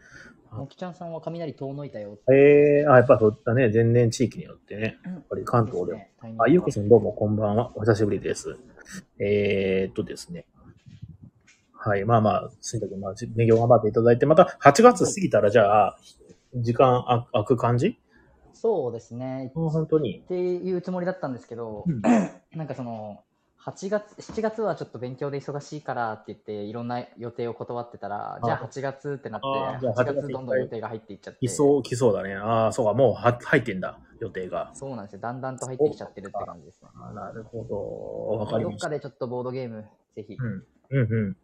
[0.52, 2.18] もきちゃんさんは雷遠のいたよ。
[2.28, 3.70] えー、あ、やっぱそうだね。
[3.70, 4.98] 全然地域によってね。
[5.06, 6.00] やっぱり関東でも。
[6.00, 7.72] ね、あ、ゆうこさんどうもこんばんは。
[7.76, 8.58] お久しぶりです。
[9.20, 10.46] えー、っとですね。
[11.82, 12.04] はい。
[12.04, 15.98] まあまあ、すいたくまあ、勉強頑張っていただいて、また8月過ぎたら、じゃあ、
[16.56, 17.98] 時間あ空く感じ？
[18.54, 19.54] そうですね。
[19.56, 20.20] あ本当に。
[20.20, 22.02] っていうつもりだったんですけど、うん
[22.58, 23.24] なんかその、
[23.58, 32.36] 8月、7月はちょっと勉強で忙しいからって言って、いろんな予定を断ってたら、じゃあ8月ってなって、あーじゃあ8 8月月どんどん予定が入っていっちゃって、来そう、来そうだね。
[32.36, 34.72] ああ、そうか、もうは入ってんだ、予定が。
[34.74, 35.20] そうなんですよ。
[35.20, 36.90] だんだんと入ってきちゃってるって感じですね。
[36.96, 38.40] あなるほど。
[38.40, 38.88] わかりどました。
[38.88, 40.64] っかでちょっとボードゲーム、ぜひうん。
[40.92, 41.38] うんうん。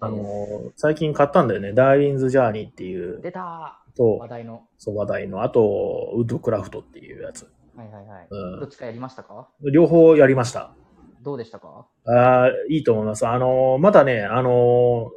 [0.00, 0.08] あ。
[0.08, 1.72] の、最近買ったんだよね。
[1.72, 4.62] ダーウィンズ・ジャーニーっていう、出たと話、題の。
[4.78, 7.50] そう話題の、あと、ウッドクラフトっていうやつ。
[7.76, 8.26] はいはいはい。
[8.30, 9.48] うんどっちかやりましたか？
[9.72, 10.74] 両方やりました。
[11.22, 11.86] どうでしたか？
[12.06, 13.26] ああ、いいと思います。
[13.26, 15.10] あの、まだね、あの、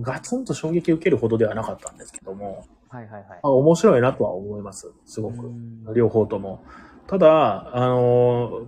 [0.00, 3.48] ガツンと衝撃を受けるほどではなかったんですけども、はいはいはいあ。
[3.48, 4.92] 面白いなとは思います。
[5.04, 5.46] すごく。
[5.46, 6.64] うん両方とも。
[7.06, 8.62] ただ、あの、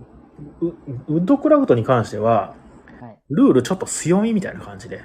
[0.61, 0.67] ウ
[1.07, 2.64] ウッドクラフトに関しては、はい。
[3.29, 5.01] ルールちょっと強みみたいな感じで、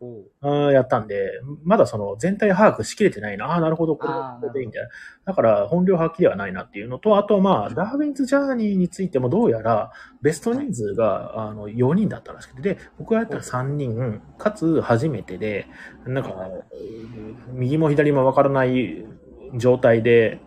[0.00, 1.28] おうあーやったんで、
[1.64, 3.46] まだその全体把握しきれてないな。
[3.46, 4.06] ああー、なるほど、こ
[4.42, 4.88] れでいいみたいな。
[5.24, 9.90] だから本領発揮ではないなっていうのと、あとまあ、ダーウィンズ・ジャーニーについてもどうやら、
[10.22, 15.66] ベスト人数が、あの4人だったらしくて、で、僕がやったら3人、かつ初めてで、
[16.06, 16.48] なんか、
[17.52, 19.04] 右も左もわからない
[19.56, 20.40] 状態で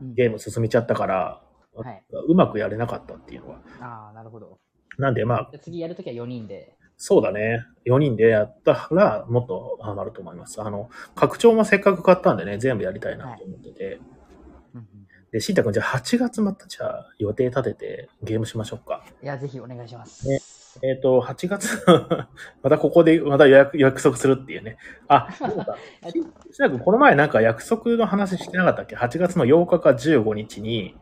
[0.00, 1.40] うんゲーム進めちゃったから、
[1.74, 2.04] はい。
[2.28, 3.58] うまくやれなかったっていうのは。
[3.80, 4.58] ああ、なるほど。
[5.02, 6.76] なんでまあ、次やるときは4人で。
[6.96, 7.66] そうだね。
[7.86, 10.62] 4人でやったら、もっとハマると思います。
[10.62, 13.94] あの、拡張もせっかく買ったんでね、全部やりたいなと思ってて。
[13.96, 14.86] うん
[15.32, 19.02] で、しんたくん、じゃあ8月またじゃあ予定立ててゲームしましょうか。
[19.22, 20.28] いや、ぜひお願いします。
[20.28, 20.40] ね
[20.82, 21.84] えっ、と、8月、
[22.62, 24.76] またここでまた予約約束するっていうね。
[25.08, 25.76] あ、そうか。
[26.10, 26.24] しん
[26.58, 30.96] たくん、この前なんか約束の話してなかったっけ ?8 月の8日か15日に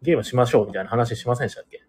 [0.00, 1.82] ゲームしましょうみたいな話しませんでしたっけ？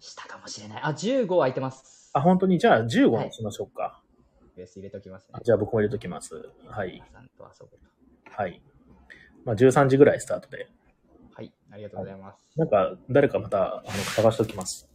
[0.00, 0.82] したかもしれない。
[0.82, 2.10] あ、15空いてます。
[2.14, 2.58] あ、本当に？
[2.58, 4.02] じゃあ15にしましょうか。
[4.56, 5.40] ベース入れときますねあ。
[5.42, 6.50] じゃあ僕も入れときます。
[6.66, 7.02] はい。
[8.30, 8.62] はい。
[9.44, 10.68] まあ、13時ぐらいスタートで。
[11.34, 12.42] はい、ありがとうございます。
[12.56, 14.88] なんか、誰かまた、あの、探しておきます。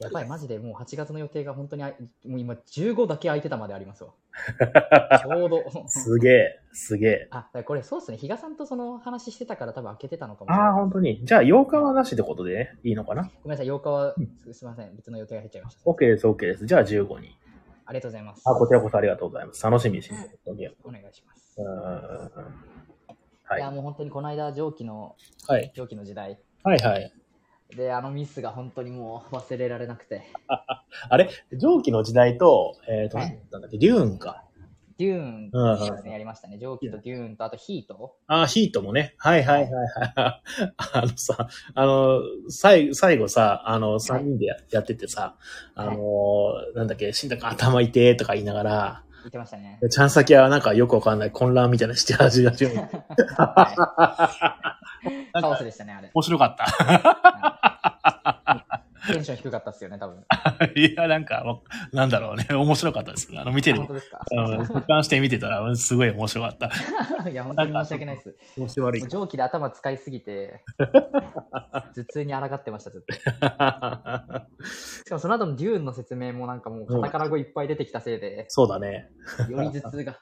[0.00, 4.10] やばい、マジでもう8月の予定が本当にもう今15だけ空いてたまでありますわ。
[5.22, 5.62] ちょうど。
[5.88, 7.28] すげえ、すげえ。
[7.30, 8.16] あ、これそうっすね。
[8.16, 10.66] 比嘉さんとその話してたから多分開けてたのかもしれない。
[10.68, 11.24] ああ、本当に。
[11.24, 13.24] じゃあ、8日はなしってことでね、いいのかな？
[13.42, 14.96] ごめんなさい、8日はうんすすみません。
[14.96, 15.90] 別の予定が入っちゃいました。
[15.90, 16.66] ?OK です、OK です。
[16.66, 17.36] じゃあ、15に。
[17.84, 18.42] ありがとうございます。
[18.46, 19.62] あ、こちらこそありがとうございます。
[19.62, 20.20] 楽しみにしてる。
[20.20, 20.66] 本当に。
[20.66, 21.60] うお願いします。
[21.60, 21.66] ーん。
[23.44, 23.70] はいいや、。
[23.70, 25.72] もう本当にこの間、蒸気の、はい。
[25.74, 26.38] 蒸気の時代。
[26.62, 27.12] はいはい。
[27.76, 30.22] で、あのミスが本当にもう忘れられなくて。
[31.08, 31.30] あれ？
[31.52, 34.44] 蒸気の時代と、えっ、と、はい何だったんだっけ、デューンか。
[34.98, 36.58] デューンうんうんそうですね、やりましたね。
[36.58, 38.16] 蒸気とデューンと、あとヒート？
[38.26, 39.14] あ、ヒートもね。
[39.16, 40.72] はいはいはいはい。
[40.76, 45.36] あのさ、あの、最最後さ、あの、3人でや,、やっててさ、
[45.74, 45.94] あの、
[46.74, 49.78] なんだっけ、死んだか頭痛えとか言いながら、言ってましたね。
[49.90, 52.66] ちゃん先はなんかよくわかんない混乱みたいなして始めて。
[53.36, 56.10] はいカオスでしたね、あれ。
[56.12, 57.49] 面白かった。
[59.12, 60.24] テンション低かったっすよね、多分。
[60.76, 62.46] いや、なんか、もうなんだろうね。
[62.54, 63.28] 面白かったです。
[63.36, 63.88] あの、見てる本。
[63.88, 64.20] 当ですか？
[64.30, 66.70] うん、俯瞰して見てたら、うんすごい面白かった。
[67.30, 68.36] いや、本当に申し訳ないです。
[68.58, 69.02] 面白悪い。
[69.08, 73.14] 蒸気で頭使いすぎて、頭痛に抗ってました、ずっと。
[73.14, 74.46] しか
[75.12, 79.10] もその後のデューンの説明もなんかもうカタカナ語いっぱい出てきたせいで、そうだね。
[79.48, 80.20] より頭痛が。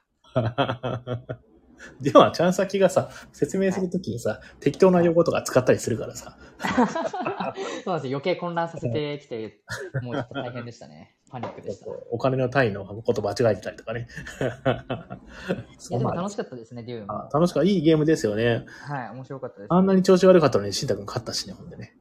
[2.00, 6.36] では、ちゃん先がさ、説明するときにさ、適当な用語とか使ったりするからさ。
[7.84, 8.18] そうなんですよ。
[8.18, 9.60] 余計混乱させてきて、
[10.02, 11.14] もうちょっと大変でしたね。
[11.30, 11.86] パニックでした。
[11.86, 14.08] いお金の単位のこと間違えてたりとかね。
[15.90, 17.12] や、でも楽しかったですね、デューンも。
[17.12, 17.68] あ楽しかった。
[17.68, 18.64] いいゲームですよね。
[18.82, 19.72] はい、面白かったです。
[19.72, 21.96] あんなに調子悪かったのに、しんたくん勝ったしね、ほんでね。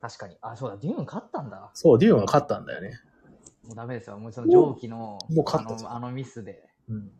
[0.00, 0.36] 確かに。
[0.40, 1.70] あ、そうだ、デューン勝ったんだ。
[1.74, 3.00] そう、デューンは勝ったんだよね。
[3.66, 4.18] もうダメですよ。
[4.18, 7.10] もうその蒸気のもう勝ったあのあのミスで、うん。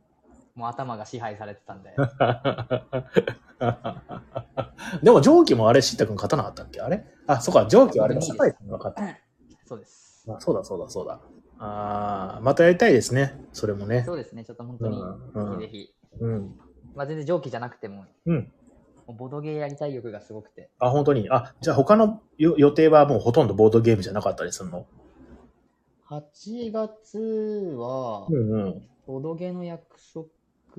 [0.57, 1.95] もう頭が支配されてたんで。
[5.03, 6.81] でも、蒸気もあれ、しんたくん勝たなかったっけ？
[6.81, 7.05] あれ？
[7.27, 9.03] あ、そうか、蒸気はあれ、いいです酒井さんが勝った。
[9.67, 10.27] そうです。
[10.29, 11.21] あそうだ、そうだ、そうだ。
[11.59, 13.41] あーまたやりたいですね。
[13.53, 14.03] それもね。
[14.05, 14.99] そうですね、ちょっと本当に、
[15.61, 15.95] ぜひぜひ。
[16.21, 16.59] うん。
[16.95, 18.53] まあ全然蒸気じゃなくても、うん。
[19.07, 20.71] もうボドゲーやりたい欲がすごくて。
[20.79, 21.29] あ、本当に？
[21.31, 24.87] あ、じゃあ他のよ予定はもうほとんどボードゲームじゃなかったりするの
[26.09, 27.19] ？8月
[27.79, 28.89] は、うんうん。
[29.07, 30.27] ボドゲの約束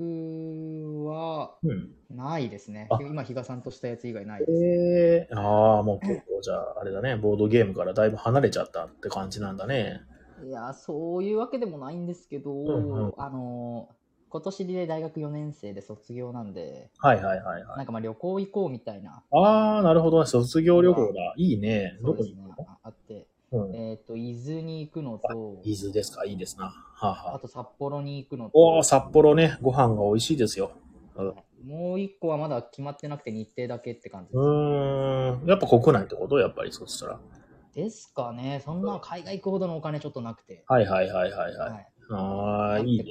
[0.02, 1.90] はうん。
[2.10, 3.00] ないですねあ。
[3.02, 4.52] 今、比嘉さんとしたやつ以外ないです。
[4.52, 10.02] ええああ、もう結構じゃあ、あれだね、ボードゲームからだいぶ離れちゃったって感じなんだね。
[10.44, 13.90] いや、そういうわけでもないんですけど、んうんあの、
[14.30, 17.78] 今年で大学4年生で卒業なんで、はいはいはいはい。
[17.78, 20.26] なんかまあ旅行行こうみたいな、あー、なるほどね。
[20.26, 21.34] 卒業旅行だ。
[21.38, 21.98] いいね。
[22.02, 23.76] どこに行くの、ああって、うん。
[23.76, 26.26] えっ、と、伊豆に行くのと、伊豆ですか？
[26.26, 26.66] いいですな。
[26.66, 29.58] はあ、はあ、あと札幌に行くのおー、と、札幌ね。
[29.62, 30.72] ご飯が美味しいですよ。
[31.16, 31.34] うん
[31.66, 34.38] もう一個はまだ決まってなくて日程だけって感じです。
[34.38, 35.48] うーん。
[35.48, 36.38] やっぱ国内ってこと？
[36.38, 37.20] やっぱりそしたら。
[37.74, 38.62] ですかね。
[38.64, 40.64] そんな海外行くほどのお金ちょっとなくて。
[40.68, 41.72] はいはいはいはいはい。
[41.72, 41.88] はい。
[42.12, 43.06] あー、あいいね。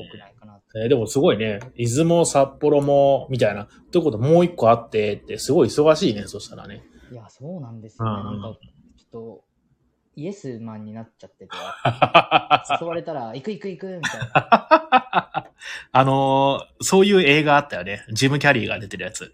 [0.77, 1.59] えーでもすごいね。
[1.77, 3.69] 出雲、札幌も、みたいな。
[3.91, 6.25] ということもう一個あってって、すごい忙しいね。
[6.27, 6.85] そしたらね。
[7.11, 8.11] いや、そうなんですよね。
[8.11, 8.61] うんなんか、
[8.97, 9.45] ちょっと、
[10.17, 11.51] イエスマンになっちゃってて、
[12.81, 14.31] 誘われたら、行く行く行くみたいな。
[15.93, 18.03] あのーそういう映画あったよね。
[18.13, 19.33] ジム・キャリーが出てるやつ。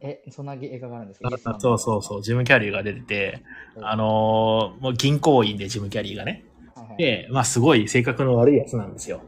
[0.00, 1.30] え、そんな映画があるんですか？
[1.58, 2.22] そうそうそう。
[2.22, 3.42] ジム・キャリーが出てて、
[3.76, 6.44] うんあのーもう銀行員でジム・キャリーがね。
[6.74, 9.20] はいはいで、まあすごい性格の悪いやつなんですよ。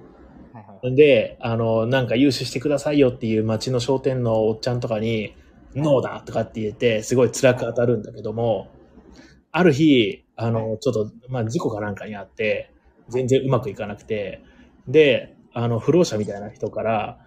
[0.54, 5.35] はいはいで、あの、なんか融資してくださいよっていう町の商店のおっちゃんとかに、
[5.74, 8.68] ノーだとかって言って、すごい辛く当たるんだけども、
[9.52, 12.70] ある日、あの、ちょっと、まあ事故かなんかにあって、
[13.09, 14.42] 全然うまくいかなくて、
[14.87, 17.18] で、あの、不老者みたいな人から、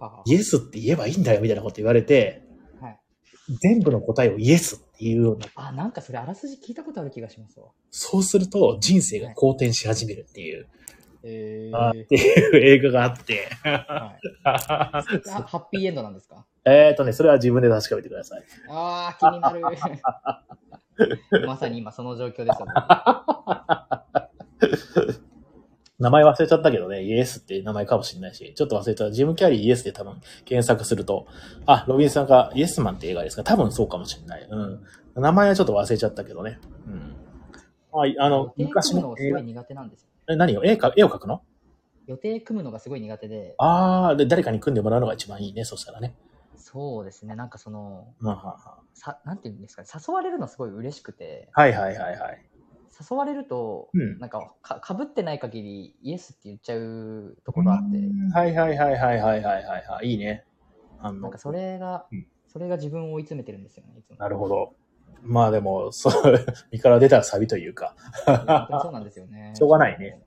[0.00, 2.42] ははイエスって言えばいいんだよみたいなこと言われて、
[2.80, 2.98] はい。
[3.60, 7.66] 全部の答えをイエスっていうような、あ、なんかそれあらすじ聞いたことある気がしますわ。
[7.90, 10.66] そうすると人生が好転し始めるっていう、
[11.24, 15.02] えあっていう映画があって、はい、あ
[15.46, 16.46] ハッピーエンドなんですか？
[16.64, 18.44] えっとね、それは自分で確かめてください。
[18.68, 19.62] あー、気になる。
[21.46, 22.66] まさに今その状況ですよ、
[25.98, 29.12] 名前忘れちゃったけどね、イエスって名前かもしれないし、ちょっと忘れちゃった。
[29.12, 31.26] ジム・キャリーイエスで多分検索すると、
[31.66, 33.42] あ、ロビンさんがイエスマンって映画ですか？
[33.44, 34.46] 多分そうかもしれない。
[34.48, 34.80] うん。
[35.16, 36.60] 名前はちょっと忘れちゃったけどね。
[36.86, 37.16] うん。
[37.92, 40.08] ああの、昔のすごい、苦手なんですよ。
[40.30, 40.64] え何を？
[40.64, 41.42] 絵か絵を描くの？
[42.06, 46.14] 予定組むのがすごい苦手で、ああ、で、誰かに組んでもらうのが一番いいね、そしたらね。
[46.70, 52.44] そうですね、なんかその、うんはんはさなんていうんですかね、誘われるのすごい嬉しくて、はいはいはいはい。
[53.10, 60.08] 誘われると、うんなんかかかぶってない限りイエスって言っちゃうところあって、うんはいはいはいはいはいはいはいはい。
[60.08, 60.44] いいね。
[61.00, 64.16] あのなんかそれが、うんそれが自分を追い詰めてるんですよね、いつも。
[64.16, 64.74] なるほど。
[65.22, 67.94] まあでも、そう、 身から出たらサビというか。
[68.26, 69.52] いや本当にそうなんですよね。
[69.56, 70.22] しょうがないね。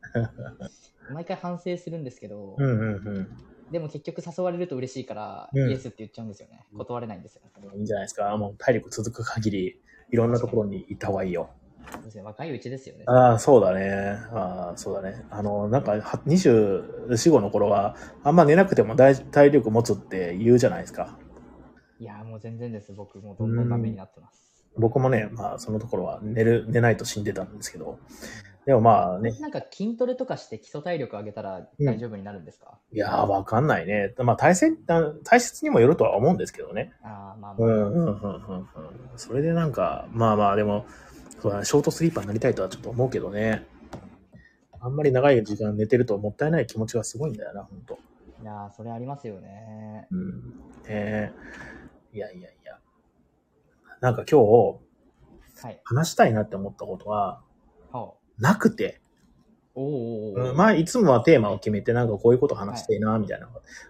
[1.11, 3.37] 毎回反省するんですけど、うんうんうん。
[3.71, 6.65] でも結局誘われると嬉しいから、うんイエスって言っちゃうんですよね。
[6.77, 7.51] 断れないんですよ、ね。
[7.75, 8.35] いいんじゃないですか？
[8.37, 9.81] もう体力続く限り、
[10.11, 11.49] いろんなところに行った方がいいよ。
[11.93, 13.05] そうですね若いうちですよね。
[13.07, 14.17] ああ、そうだね。
[14.31, 15.25] ああ、そうだね。
[15.29, 21.17] あの、なんか、は24、5の頃は、あんま寝なくても大体力持つって言うじゃないですか。
[21.99, 22.93] いや、もう全然です。
[22.93, 24.63] 僕、もうどんどんダメになってます。
[24.77, 27.99] 僕もね、まあ、そのところは寝る、寝ないと死んでたんですけど。
[28.71, 34.13] でもまあね、なんか筋トレとかして基礎体力上げたら大丈夫になるんですか、いやー、わかんないね。
[34.19, 34.71] まあ、体制、
[35.25, 36.93] 体質にもよるとは思うんですけどね。
[37.03, 37.67] ああ、まあまあ。
[37.67, 38.59] うん、うん、うん、うん。
[38.59, 38.67] うん
[39.17, 40.85] それでなんか、まあまあ、でも、
[41.41, 43.67] そうだね、ショートスリーパーになりたいとはちょっと思うけどね。
[44.79, 47.99] あんまり長い時間寝てるともったいない気持ちがすごいんだよな、本当
[48.41, 50.07] いやーそれありますよね。
[50.11, 50.29] うん。
[50.29, 50.53] ね
[50.87, 51.31] え
[52.13, 52.79] いやいやいや。
[53.99, 54.79] なんか今日、
[55.61, 55.81] はい。
[55.83, 57.41] 話したいなって思ったことは、
[57.91, 58.99] はなくて。
[59.73, 63.47] おうん、まあ、いつもはテーマを決めて、なんかこういうこと話していな、みたいな。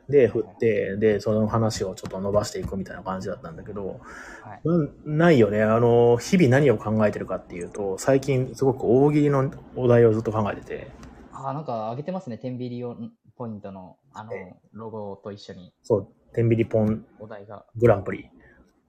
[0.10, 4.00] で、振って、で、その話をちょっと伸ばしていくみたいな感じだったんだけど、
[4.44, 4.62] はい。
[4.64, 5.64] うんないよね。
[5.64, 10.92] あの、日々何を考えてるかっていうと、最近すごく大喜利のお題をずっと考えてて、
[11.32, 12.38] あーなんか上げてますね。
[12.38, 17.66] 天秤リオンポイントの、あのえ、ロゴと一緒にそう、天秤ポンお題が。
[17.76, 18.30] グランプリ。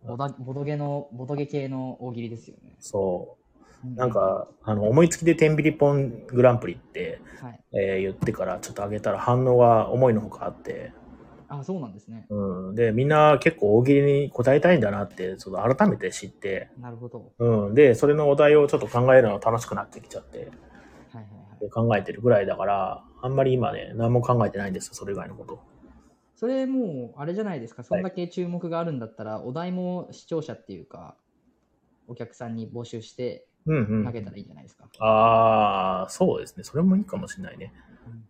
[0.05, 0.17] ボ
[0.53, 2.77] ドゲの、ボドゲ系の大喜利ですよね。
[2.81, 3.42] そう。
[3.85, 7.61] なん、か、あの、思いつきで天秤ポングランプリって、はい。
[7.75, 10.93] えー言ってからちょっと上げたら反応が思いのほかあって、
[11.49, 12.27] あ、そうなんですね。
[12.31, 12.75] うん。
[12.75, 17.33] で、みんな結構大喜利に答えたいんだなって、ちょっと改めて知って、なるほど。
[17.39, 17.75] うん。
[17.75, 21.61] で、それのお題をちょっと考えるのが楽しくなってきちゃって、はいはいはい。
[21.61, 25.61] で考えてるぐらいだから、あんまり今ね、何も考えてないんですよ、それ以外のこと。
[26.37, 27.83] それもう、あれじゃないですか。
[27.85, 31.17] そんだけ注目があるんだったら、お題も視聴者っていうか、
[32.09, 34.05] お客さんに募集してうんうん。
[34.05, 34.85] 投げたらいいんじゃないですか。
[35.01, 36.65] ああ、そうですね。
[36.65, 37.73] それもいいかもしれないね。
[38.07, 38.25] うん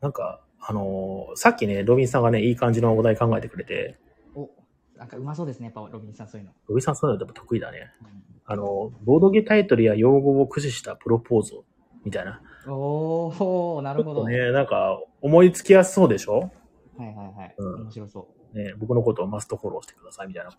[0.00, 3.96] なんか、あのーさっきね、ロビンさんがね、いい感じのお題考えてくれて、
[4.34, 4.50] お、
[4.96, 5.66] なんかうまそうですね。
[5.66, 6.52] やっぱロビンさんそういうの。
[6.68, 7.92] ロビンさんそういうのやっぱ得意だね。
[8.00, 8.08] うん
[8.44, 11.64] あの、ボードゲタイトルや用語を駆使したプロポーズを
[12.04, 12.42] みたいな。
[12.66, 14.26] おー、なるほど。
[14.26, 16.50] ね、なんか、思いつきやすそうでしょ？
[16.98, 17.54] はいはいはい。
[17.56, 18.58] うん面白そう。
[18.58, 20.50] ね、僕のことをマストフォローしてくださいみたいな。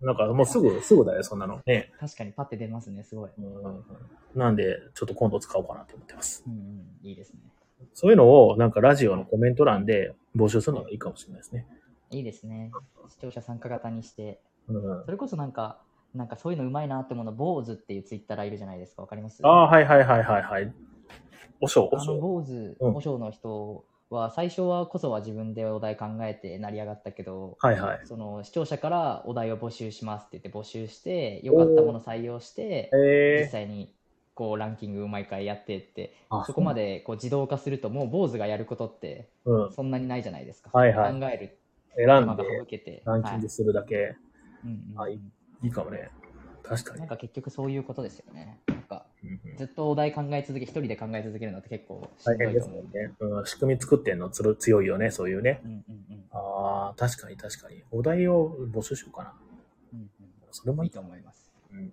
[0.00, 1.60] なんかもうすぐ、すぐだよ、そんなの。
[1.66, 1.92] ね。
[2.00, 3.30] 確かにパッて出ますね、すごい。
[3.38, 3.84] うん
[4.34, 6.44] なんで、ちょっと今度使おうかなと思ってます。
[6.46, 7.40] うんうん、いいですね。
[7.94, 11.66] そういうのを、なんかラジオのコメント欄で募集するのがいいかもしれないですね。
[12.10, 12.70] いいですね。
[13.08, 14.40] 視聴者参加型にして。
[14.68, 15.04] うん。
[15.04, 15.80] それこそなんか、
[16.14, 19.02] なんかそういうのうまいなって思うの、坊主っていうツイッターいるじゃないですか。
[19.02, 19.40] わかります？
[19.44, 20.72] ああ、はいはいはいはいはい。
[21.60, 23.84] おしょう、おしょ坊主、うん和尚の人
[24.14, 27.66] は、最初はこそは自分でお題考えて成り上がったけど、う。
[27.66, 28.00] はいはい。
[28.04, 32.90] その視聴者からお題を募集しますって言って募集して、よかったもの採用して、
[33.34, 33.94] 実ええ際に
[34.34, 39.72] こうランキングを毎回やってって、あそこまでこう自動化すると、もう坊主がやることってうん。
[39.72, 40.70] そんなにないじゃないですか。
[40.72, 41.58] はいはい考える
[41.96, 43.02] 選んで省けて。
[43.04, 44.16] ランキングするだけ、はい
[44.64, 45.32] うんうん
[45.62, 46.10] いいかもね。
[46.62, 47.08] 確かになん。
[47.08, 48.60] か結局そういうことですよね。
[48.90, 52.82] かうんうんずっとお題考え続け、一人で考え続けるのって結構しん大変ですどいと思う。
[52.84, 53.12] もんね。
[53.20, 55.60] うん、仕組み作ってんのつる強いよね、そういうね。
[55.64, 57.82] うんうんうんああ、確かに確かに。
[57.90, 59.34] お題を募集しようかな。
[59.94, 60.10] うん
[60.52, 60.90] それうんいいもいい。
[60.90, 61.52] と思います。
[61.72, 61.92] うん。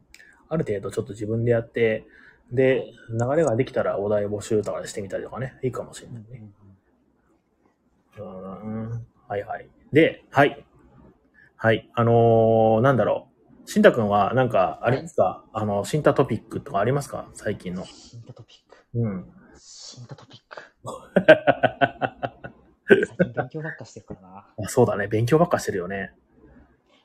[0.49, 2.05] ある程度ちょっと自分でやって、
[2.51, 6.43] で、流れができたらお題募集とかしてみたりとかね、いいかもしれないね。
[8.19, 9.05] うん。
[9.27, 9.67] はいはい。
[9.91, 10.65] で、はい。
[11.55, 11.89] はい。
[11.95, 13.36] あのーなんだろう。
[13.69, 17.27] しんたくんは、なんか、あれですか、あの、新タトピックとかありますか？
[17.33, 17.83] 最近の。
[17.85, 18.87] 新タトピック。
[18.97, 19.29] うん。
[19.57, 20.63] 新タトピック。
[22.87, 24.45] 最近勉強ばっかしてるからな。
[24.65, 25.07] あそうだね。
[25.07, 26.13] 勉強ばっかしてるよね。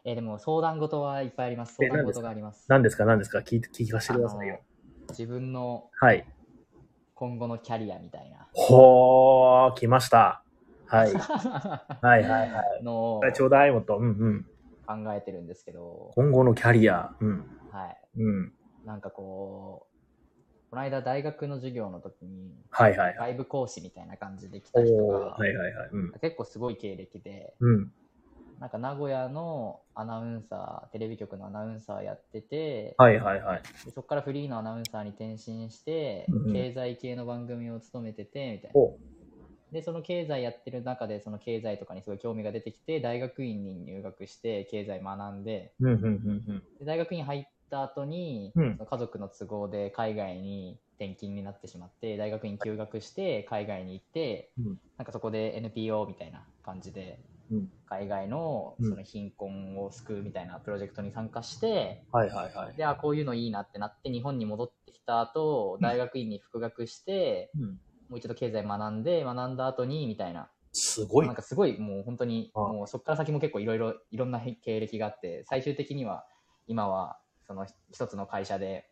[0.05, 1.75] えーでも相談事はいっぱいあります。
[1.77, 2.67] 相談事があります。
[2.69, 3.05] 何ですか？
[3.05, 3.41] 何ですか？
[3.41, 4.61] 聞い聞かせてくださいよ。
[5.09, 6.25] 自分のはい。
[7.15, 10.45] 今後のキャリアみたいなほー、来ました。
[10.87, 11.13] はい。
[11.19, 12.83] はいはいはい。
[12.85, 13.99] のをちょうだいもっと。
[13.99, 14.47] うんうん。
[14.93, 17.15] 考えてるんですけど、今後のキャリア。
[17.21, 17.47] うん。
[17.71, 18.21] はい。
[18.21, 18.53] うん。
[18.85, 23.17] なんかこう、この間大学の授業の時に、はいはいはい。
[23.17, 25.89] 外部講師みたいな感じで来おた人ー、が、はいはいはい。
[25.93, 26.13] うん。
[26.21, 27.93] 結構すごい経歴で、うん。
[28.59, 33.63] なんか名古屋のアナウンサー、テレビ局のアナウンサーやってて、はいはいはい。
[33.85, 38.81] でそこからフリーのアナウンサーに転身して、うんうん経済系の番組を務めてて、みたいな。
[39.73, 46.09] おで、その経済やってる中で、その経済とかにすごい興味が出てきて、大学院に入学して、経済学んで、うんうんうんう
[46.53, 46.63] ん。
[46.79, 57.19] で大学院入った後に、うんその家族の都合で海外に転勤になってしまって、大学院休学して海外に行って、うんなんかそこで NPO みたいな感じで、
[57.51, 62.77] うん海外のうんその貧困を救うみたいなプロジェクトに参加して、はいはいはい。
[62.77, 67.79] で、あ、こういうのいいなってなって、日本に戻ってきた後、大学院に復学して、うん。
[68.13, 70.51] もう一度経済学んで、学んだ後に、みたいな。
[70.75, 71.35] すごいなん。
[71.35, 76.27] かすごいもう本当に、あもうそこから先も結構いろいろ、いろんな経歴があって、最終的には、
[76.67, 78.91] 今は、その一つの会社で、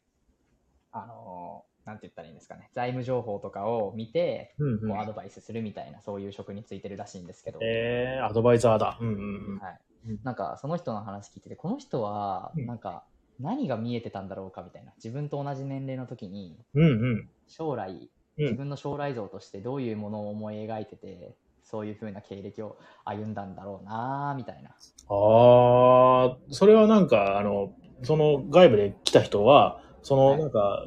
[0.91, 8.99] あのーなんて言ったらいいんですかね、財務情報とかを見て、うんうんアドバイスするみたいな、そういう職についてるらしいんですけど、えー、アドバイザーだ。
[9.01, 9.59] うんうんうん。
[9.59, 10.21] はいうん。
[10.23, 13.05] なんかその人の話聞いてて、この人は、うんなんか、
[13.39, 14.93] 何が見えてたんだろうかみたいな。
[14.97, 17.31] 自分と同じ年齢の時に、うんうん。
[17.49, 18.09] 将来、うん。
[18.45, 21.35] 自分の将来像としてどういうものを思い描いてて、
[21.65, 24.71] そういう風な経歴を歩んだんだろうなみたいな。
[24.71, 24.75] あ
[25.09, 27.73] あ、それはなんか、あの、
[28.03, 30.85] その外部で来た人は、そのはいなんか、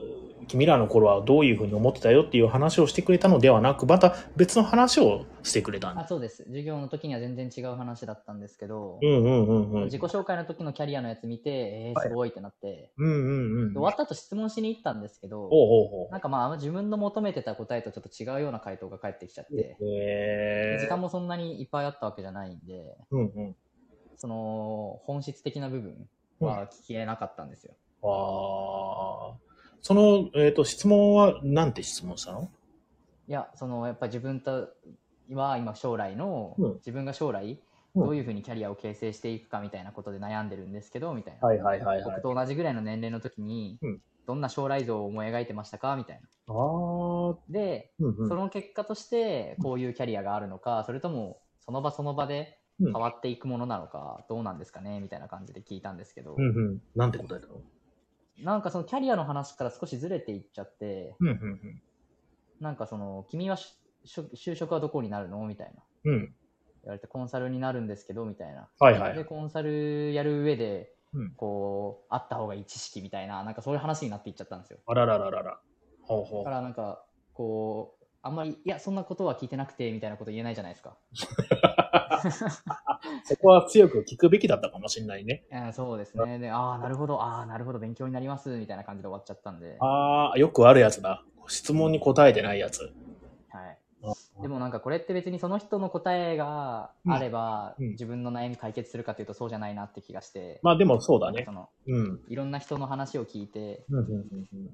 [0.48, 6.08] 君らの頃はどういうふうに思ってたよっていう話をしてくれたのではなく、また別の話をしてくれたんあだ。
[6.08, 6.44] そうです。
[6.46, 9.84] 授業の時には全然違う話だったんですけど、うんうんうんうん。
[9.86, 13.74] 自己紹介の時のキャリアのやつ見て、えー、すごいってなって、うんうんうん。
[13.74, 20.78] で終わった後質問しに行ったんですけど、ほうほうほなんかまあ自分の求めてた答えとちょっと違うような回答が返ってきちゃって、え。
[20.80, 23.56] 時間もそんなにいっぱいあったわけじゃないんで、うんうん。
[24.18, 26.08] その本質的な部分
[26.40, 27.74] は聞けなかったんですよ。
[28.04, 29.43] ああ。
[29.84, 32.50] その、えっ、と、質問は、なんて質問したの？
[33.28, 34.70] いや、そのやっぱり自分と
[35.30, 36.74] は今将来の、うん。
[36.76, 37.60] 自分が将来
[37.94, 38.06] うん。
[38.06, 41.46] どういうふうにキャリアを形成していくかみたいなことで悩んでるんですけど、みたいな。
[41.46, 42.04] はいはいはいはい。
[42.06, 44.02] 僕と同じぐらいの年齢の時に、うん。
[44.26, 45.98] どんな将来像を思い描いてましたか？
[45.98, 46.22] みたいな。
[46.48, 47.38] ああ。
[47.50, 48.30] で、うんうん。
[48.30, 52.94] その結果としてこういうキャリアがあるのか、それともその場その場でうん。
[52.94, 55.02] 変わっていくものなのか、どうなんですかね？
[55.02, 56.82] みたいな感じで聞いたんですけど、うんうん。
[56.96, 57.62] なんて答えたの？
[58.40, 61.82] なんかそのキャリアの話から少しずれていっちゃって、うんうん
[62.60, 63.76] なんかその、君はし
[64.06, 65.46] し就職はどこになるの？
[65.46, 65.84] みたいな。
[66.06, 66.14] うん。
[66.14, 66.20] うん。
[66.22, 66.36] 言
[66.86, 68.70] われて、コンサルになるんですけど、みたいな。
[68.80, 74.80] はいはいで、コンサルやる上で、うんこう、あった方がいい知識みたいな、なんかそういう話になっていっちゃったんですよ。
[74.86, 75.60] あららららら。
[76.04, 76.58] ほうほうだか。
[76.58, 80.96] らなんか、こう、あんまり、いや、そんなことは聞いてなくて、みたいなこと言えないじゃないですか。
[83.26, 85.44] そこは強く聞くべきだったかもしれないね。
[85.52, 86.40] う んそうですね。
[86.40, 89.76] で、ああ、なるほど、ああ、なるほど、勉強になります、みたいな感じで終わっちゃったんで。
[89.82, 91.26] ああ、よくあるやつだ。
[91.48, 92.94] 質問に答えてないやつ。
[93.50, 93.78] はい。
[94.42, 101.52] でもなんかこれって別にその人の答えがあれば、自分の悩み解決するかというとそうじゃないなって気がして、まあでもそうだねそ。
[101.52, 102.20] のうん。
[102.30, 104.70] いろんな人の話を聞いてうんうんうん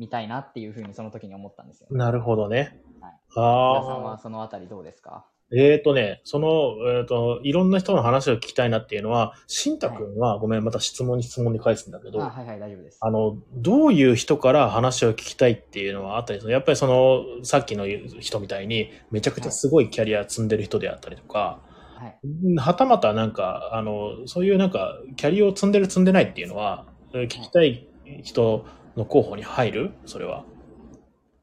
[0.00, 1.86] みたいなっていうふうにその時に思ったんですよ。
[1.90, 2.80] うんなるほどね。
[3.00, 3.98] はい皆さんああ。
[4.02, 5.26] はそのあたりどうですか？
[5.52, 12.98] えっ、とね、その、えっ、と、いろんな人の話を聞きたいなっていうのは、しんたくんは、ごめん、また質問に質問に返すんだけど、あ、はいはい、大丈夫です。
[13.00, 17.88] あの、どういう人から話を聞きたいっていうのはあったりするやっぱりその、さっきの
[18.20, 21.60] 人みたいに、めちゃくちゃすごいキャリア積んでる人であったりとか、
[21.96, 22.56] はい。
[22.56, 27.88] はたまたなんか、あの、そういうなんか、キャリアを積んでる積んでないっていうのは、聞きたい
[28.22, 28.64] 人
[29.00, 29.92] の候補に入る？
[30.06, 30.44] それは。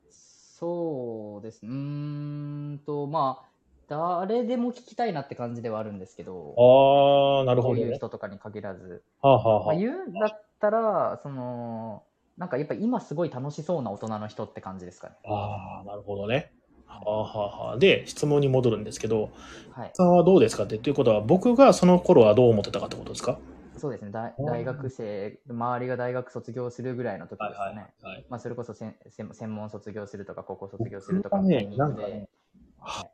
[0.09, 1.69] そうですね。
[1.69, 1.75] うー
[2.75, 3.47] んと、まあ、
[3.87, 7.97] 誰でも聞きたいなって感じではあるんですけど、ああ、なるこういうほどね。
[7.97, 9.03] 人とかに限らず。
[9.21, 12.03] はあ、はあまあ、は言うんだったら、その、
[12.37, 15.15] なんかやっぱ今すごい楽しそうな大人の人って感じですかね。
[15.25, 16.51] あ、ああ、なるほどね。
[16.85, 19.31] はあ、はあはあ、で、質問に戻るんですけど、
[19.71, 19.91] はい。
[19.93, 23.39] さんはどうですかって、ということは、僕がその頃はどう思ってたかってことですか？
[23.77, 24.11] そうですね。
[24.11, 27.87] 大うん大学生、周りが大学卒業するぐらいの時ですかね。
[28.01, 28.25] はい。
[28.29, 31.37] まあ、それこそ専専専門卒業するとか、高校卒業するとか。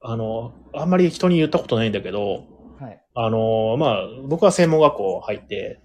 [0.01, 2.45] あの、あんまり人に言ったことないんだけど、
[2.80, 3.01] はい。
[3.16, 5.80] あの、まあ、僕は専門学校入って、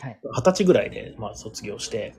[0.00, 0.18] はい。
[0.22, 2.14] 二十歳ぐらいで、まあ、卒業して、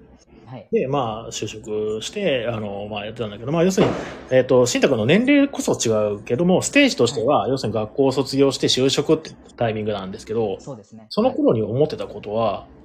[0.48, 0.68] はい。
[0.72, 3.94] で、まあ、就職して、あの、まあ、やってたんだけど、まあ、要するに、
[4.32, 11.06] えっ、と、新宅の年齢こそ違うけども、ステージとしては、要するに学校を卒業して就職ってタイミングなんですけど、そうですね。
[11.10, 12.78] その頃に思ってたことは、はい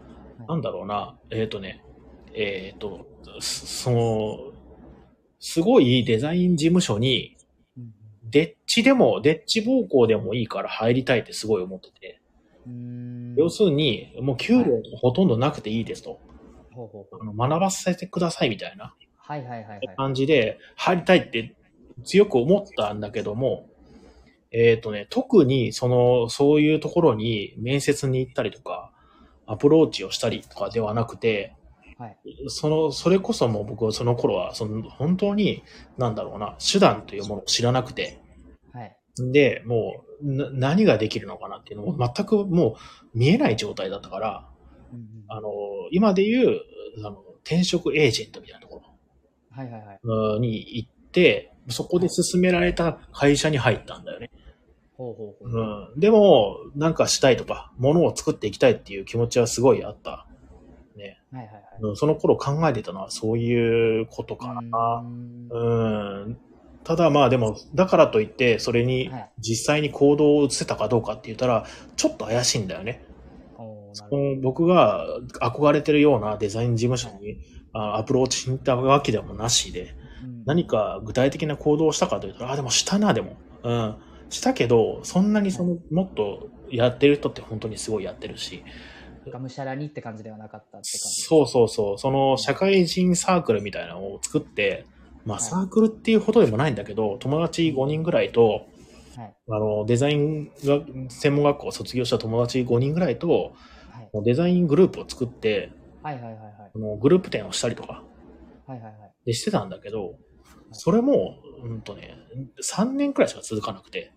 [0.48, 1.84] なんだろうな、えっ、とね、
[2.34, 3.06] えっ、と、
[3.38, 4.38] そその、
[5.38, 7.36] すごいデザイン事務所に、
[7.76, 7.92] うん
[8.24, 12.20] デッチでも、デッチ暴行でもいいから入りたいってすごい思ってて。
[13.36, 16.18] 要するに、もう給料ほとんどなくていいですと。
[16.74, 18.94] ほうほうほうあの学ばせてくださいみたいな
[19.32, 19.94] はいはいはいはい。
[19.96, 21.54] 感じで入りたいって
[22.04, 23.68] 強く思ったんだけども、
[24.50, 28.92] えっ、とね、特にその、そういうところに面接に行ったりとか、
[29.46, 31.54] アプローチをしたりとかではなくて、
[31.98, 32.18] はい。
[32.48, 35.62] その、それこそもう僕はその頃は、その、本当に、
[35.96, 38.20] なんだろうな、手段というものを知らなくて、
[38.72, 38.96] はい。
[39.32, 42.76] で、もう、な何ができるのかなっていうのも全くも
[43.14, 44.48] う見えない状態だったから、
[45.28, 45.50] あの、
[45.90, 46.60] 今で言う、
[46.98, 48.82] あの、転職エージェントみたいなところ。
[49.50, 50.00] はいはいはい。
[50.02, 54.30] うんに行って、そこで勧められた会社に入ったんだよね。
[54.96, 55.92] ほうほうほう。
[55.94, 56.00] うん。
[56.00, 60.26] でも、なんかしたいとか、物を作っていきたいっていう気持ちはすごいあった。
[60.96, 61.20] ね。
[61.32, 61.62] はいはいはい。
[61.80, 65.04] うんその頃考えてたのはそういうことかな。
[65.04, 66.38] うーんうん。
[66.84, 71.66] ただまあでも、だからといって、それにはい実際に行動を移せたかどうかって言ったら、
[71.96, 73.04] ちょっと怪しいんだよね。
[74.42, 75.06] 僕が
[75.40, 77.38] 憧れてるようなデザイン事務所に
[77.72, 83.36] あアプローチしたわけでもなしで、うん何か具体的な行動をしたかというと、あ、でもしたな、でも。
[83.62, 83.96] うん。
[84.28, 88.64] したけど、そんなにその、もっとやってる人って本当にすごいやってるし。
[89.30, 91.22] がむしゃらにって感じではなかったって感じ。
[91.22, 91.98] そうそうそう。
[91.98, 94.86] その社会人サークルみたいなのを作って、
[95.24, 98.66] まあはいサークルっていうほどでもないんだけど、友達5人ぐらいと、
[99.16, 99.34] はい。
[99.48, 103.50] あの、デザインが、専門学校を卒業した友達5人ぐらいと、はい。
[104.20, 106.52] デザイングループを作って、はいはいはいはい。
[106.74, 108.02] あのグループ展をしたりとか
[108.66, 109.12] はいはいはい。
[109.24, 110.16] でしてたんだけど、
[110.72, 112.16] それも、うんとね、
[112.60, 114.12] 3年くらいしか続かなくて、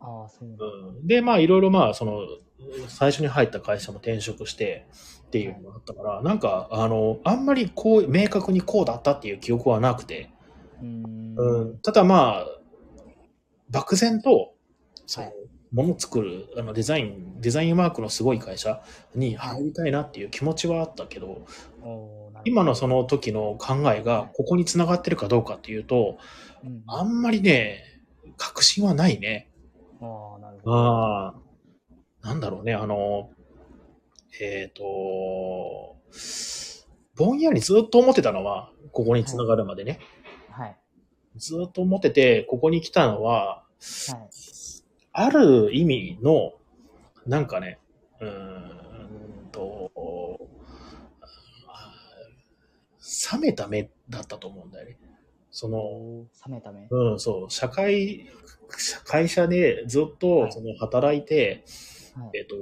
[0.00, 0.48] ああ、そう。
[0.48, 2.20] うん、で、まあいろいろまあ、その、
[2.88, 4.86] 最初に入った会社も転職して
[5.26, 10.30] っていうのがあったから、なんか、あの、あんまりこう、明確にこうだったっていう記憶はなくて、
[10.80, 11.34] うーん。
[11.36, 12.46] うん、ただまあ、
[13.70, 14.54] 漠然と、
[15.06, 15.36] そのはい、
[15.72, 18.82] もの作る、あの、デザイン、デザインワークのすごい会社
[19.14, 21.46] に入りたいなっていう気持ちはあったけど、
[22.44, 26.18] 今のその時の考えがここに繋がってるかどうかっていうと、
[26.64, 27.84] うんあんまりね、
[28.36, 29.50] 確信はないね。
[30.00, 31.34] ああ、なるほど。
[32.22, 33.30] なんだろうね、あの、
[34.40, 35.96] えっ、と、
[37.16, 40.00] ぼんやりずっと思ってたのは、ここに繋がるまでね。
[40.50, 40.76] はい。
[41.36, 44.49] ずっと思ってて、ここに来たのは、はい。
[45.20, 46.54] ある意味の、
[47.26, 47.78] なんかね、
[48.20, 49.90] うーんと、
[53.32, 54.98] 冷めた目だったと思うんだよね。
[55.50, 56.88] その、冷めた目。
[56.90, 58.30] うん、そう、社会、
[59.04, 61.64] 会社でずっとその働いて、
[62.14, 62.38] はい。
[62.38, 62.56] えっと、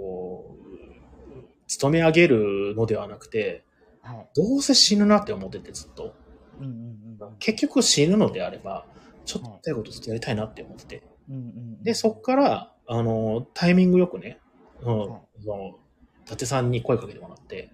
[1.68, 3.62] 勤め上げるのではなくて、
[4.02, 4.28] はい。
[4.34, 6.16] どうせ死ぬなって思っててずっと。
[6.58, 6.72] うんうん
[7.20, 7.36] うん。
[7.38, 8.84] 結局死ぬのであれば、
[9.24, 10.96] ちょっとやいことずっとやりたいなって思ってて。
[10.96, 11.82] うんうんうん。
[11.82, 14.38] で、そっから、あの、タイミングよくね、
[14.82, 15.78] うん、はいその、
[16.26, 17.70] 伊達さんに声かけてもらって、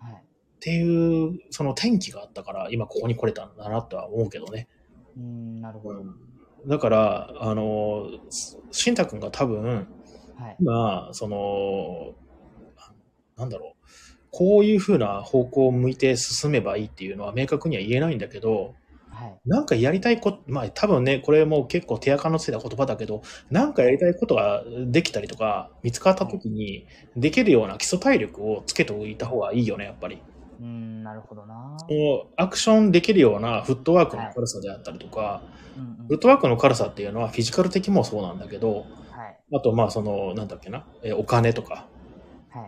[0.00, 0.12] はい。
[0.14, 0.18] っ
[0.60, 4.68] ていう、その転機があったから、今ここに来れたんだなとは思うけどね。
[5.16, 6.04] うーん、なるほど。
[6.66, 8.08] だから、あの、
[8.70, 9.88] しんたくんが多分、
[10.36, 10.56] はい。
[10.60, 12.14] 今、その、
[13.36, 13.86] なんだろう、
[14.30, 18.74] こういう風な方向を向いて進めばいいっていうのは明確には言えないんだけど、
[19.16, 19.38] はい。
[19.46, 26.86] なんかやりたいこと、まあ多分ね、これも結構手垢のついた言葉だけど、なんかやりたいことができたりとか、見つかった時に、
[27.16, 30.20] できるような基礎体力をつけておいた方がいいよね、やっぱり。
[30.60, 31.78] うーん、なるほどな。
[31.88, 35.42] こうアクションできるようなフットワークの軽さであったりとか、
[35.76, 39.56] うんうんフットワークの軽さっていうのはフィジカル的もそうなんだけど、はい。
[39.56, 41.88] あとまあその、なんだっけな、えーお金とか。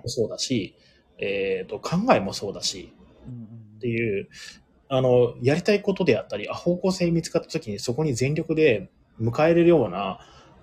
[0.07, 0.75] そうだし、
[1.19, 2.93] えっ、と、考えもそうだし、
[3.27, 4.29] うんうんっていう、
[4.89, 10.21] あの、やりたいことであったり、あ方向性見つかった時にそこに全力で迎えれるような、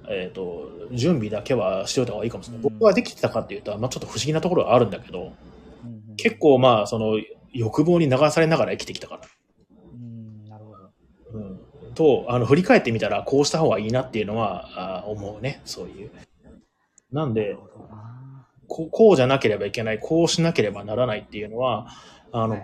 [0.10, 2.64] えっ、と、準備だけはしておいた方がいいかもしれない。
[2.64, 5.28] うん僕はできてたかっていうと、まあちょっと不思議なところはあるんだけど、うん
[6.10, 7.20] うん結構まあその、
[7.52, 9.22] 欲望に流されながら生きてきたから。
[9.94, 11.40] うん、なるほど。
[11.40, 11.60] うん。
[11.94, 16.12] と、あの、振り返ってみたら、こうした方がいいなっていうのは、あ思うね、そういう。
[17.12, 17.56] なんで
[18.68, 21.88] こうじゃなければいけない、こうしなければならないっていうのは、
[22.38, 22.64] あの、はい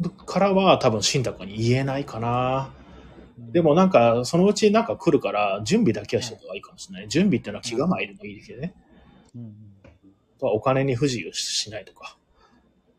[0.00, 2.70] 僕からは多分、信託に言えないかな。
[2.78, 7.08] うんでもなんか、そのうちなんか来るから、準備だけはしておいた方がいいかもしれない。
[7.08, 8.74] 準備っていうのは気構えるのいいですけどね。
[9.34, 9.54] うん
[10.40, 12.18] お金に不自由しないとか。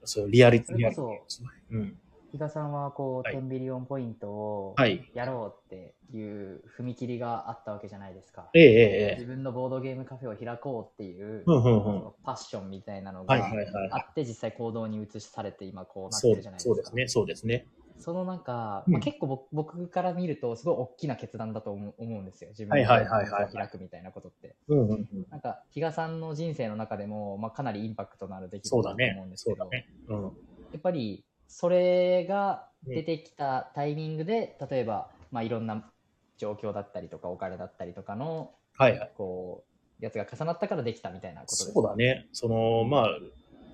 [0.03, 1.49] そういうリアリティ、それこですね。
[1.72, 1.97] うん。
[2.36, 5.10] 比嘉さんはこう、はい10ビリオンポイントをはい。
[5.14, 8.50] やろうっていう踏切があったわけじゃないですか。
[8.54, 13.48] ええ自分のボードゲームカフェを開こうっていう、うんうんうんパッションみたいなのはいが。
[13.92, 16.70] あって、実際行動に移しされて今こうなってるじゃないですか。
[16.70, 17.68] そうですね、そうですね。
[17.98, 22.50] そのなんか、うんまあ、結構僕僕から見るとすごい大きな決断だと思う思うんですよ。
[22.50, 24.56] 自分のはいはいはいはいお店を開くみたいなことって。
[24.68, 25.26] うんうんうん。
[25.30, 29.38] なんか、比嘉さんの人生の中でも、まあ、かなりインパクトのある出来そうだ事だと思うんねで。
[29.38, 29.88] すけど、そうだね。
[30.10, 30.24] うん。
[30.74, 35.84] やっぱりそれが出てきたタイミングで、例えば、まあ、いろんな
[36.38, 39.12] 状況だったりとかお金だったりとかのはいはい。
[39.16, 39.64] こ
[40.02, 42.28] うやつが重なったからできたみたいなことですそうだね。
[42.34, 43.10] その、まあ、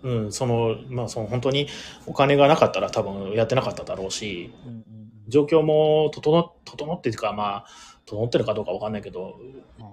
[0.04, 1.68] うん、その、まあ、その本当に
[2.06, 4.86] お金がなかったら多分やってなかっただろうし、うんうん
[5.28, 7.66] 状況も整整ってるか、まあ、
[8.06, 9.34] 整ってるかどうかわかんないけど、はい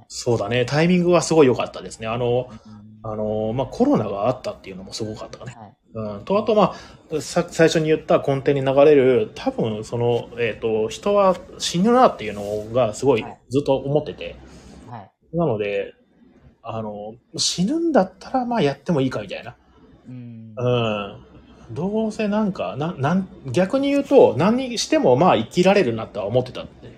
[0.09, 0.65] そうだね。
[0.65, 2.09] タイミングはすごい良かったですね。
[2.09, 5.55] あの、うんあの、まあ、コロナがあったっていうのもすごかったかね。
[5.57, 6.25] はいうん。
[6.25, 6.75] と、あと、ま
[7.13, 14.37] あ、さ最初に言った根底に流れる、多分、その、えっ、と、人は死ぬなっていうのがすごいはいずっと思ってて、
[14.89, 15.95] はいなので、
[16.63, 19.57] あの、死ぬんだったら、まあ、やってもいいかみたいな。
[20.09, 21.75] うんうん。
[21.75, 26.93] どうせなんか、な、なん、逆に言うと、何にしてもまあ生きられるなとは思ってたって。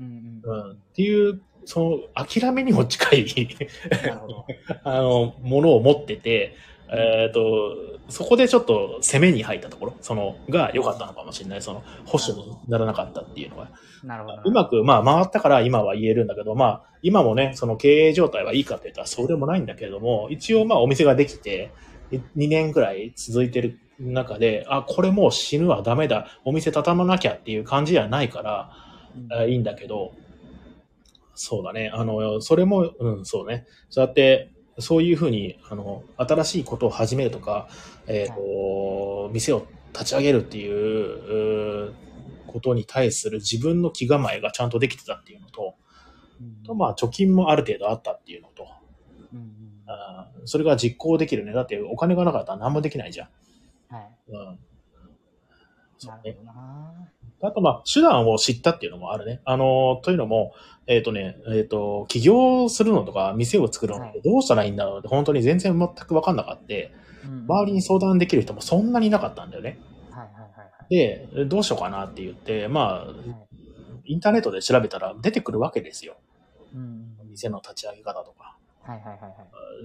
[0.00, 0.50] うんう。
[0.50, 3.26] うんっていう、その、諦めにも近い。
[4.84, 6.54] あの、ものを持ってて、
[6.88, 7.76] えっ、と、
[8.08, 11.62] そこでちょっと攻めに入ったところ、その、が良かったのかもしれない。
[11.62, 13.70] その、保守にならなかったっていうのは。
[14.04, 14.42] なるほど。
[14.44, 21.72] うまく、まあ、回ったから今は言えるんだけど、まあ、今もね、その経営状態はいいかって言ったらそうでもないんだけれども、一応まあ、お店ができて、
[22.10, 30.12] 2年ぐらい続いてる中で、あ、これもう死ぬはダメだ、お店畳まなきゃっていう感じではないから、うんあいいんだけど、
[31.34, 31.90] そうだね。
[31.92, 33.66] あの、それも、うん、そうね。
[33.88, 37.68] そうやって、そういうふうに、あの、新しいことを始めるとか、
[38.06, 41.94] えっ、と、店を立ち上げるっていう
[42.46, 45.74] ことに対する自分の気構えがちゃんとできてたっていうのと、
[46.40, 48.68] うんと、まあ、貯金もある程度あったっていうのと、
[49.32, 49.66] うんうん
[50.46, 51.52] それが実行できるね。
[51.52, 53.94] だってお金がなかったら何もできないじゃん。
[53.94, 54.10] はい。
[54.28, 54.58] うん。
[55.98, 56.36] そうね。
[57.42, 59.40] あと、まあ、手段を知ったっていうのもあるね。
[59.44, 60.52] あの、というのも、
[60.86, 66.74] えっ、とね、えっ、と、起業するのとか、店を作るのってどうしたらいいんだろうって、本当に全然全く分かんなかった。
[67.26, 69.78] 周りに相談できる人もそんなにいなかったんだよね。
[70.10, 73.14] はいはいはいで、どうしようかなって言って、まあ、
[74.04, 76.16] インターネットで調べたら出てくるわけですよ。
[76.74, 78.56] うんうん店の立ち上げ方とか。
[78.80, 79.32] はいはいはいはい。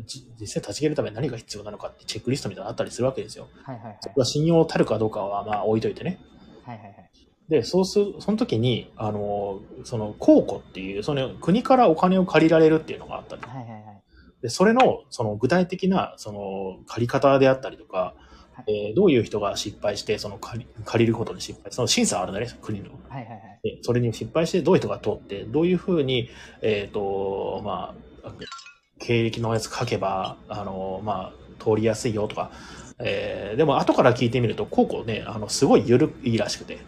[0.06, 3.50] じ実際立ち上げるために何が必要なのかってチェックリストみたいなのあったりするわけですよ。
[3.64, 3.98] はいはいはい。
[4.00, 6.20] そこが信用たるかどうかはまあ置いといてね。
[6.64, 7.10] はいはいはい。
[7.52, 13.82] で、そうする、その時に、あの、その、公庫っていう、その国からお金を借りられるっていうのがあったり、はいはいはい。
[14.42, 18.16] で、それの、その具体的な、その、借り方であったりとか、
[18.54, 22.92] はいえーどういう人が失敗して、その借り、借りることに失敗、その審査あるんだね、国の。
[23.10, 23.60] はいはいはい。
[23.64, 26.30] で、それに失敗して、どういう人が通って、どういうふうに、
[26.62, 27.94] えっ、と、ま
[28.24, 28.32] あ、
[29.00, 32.52] 経歴のやつ書けば、あの、まあ、通りやすいよとか、
[33.00, 36.80] えーでも後から聞いてみると、高校ね、あの、すごい緩いらしくて、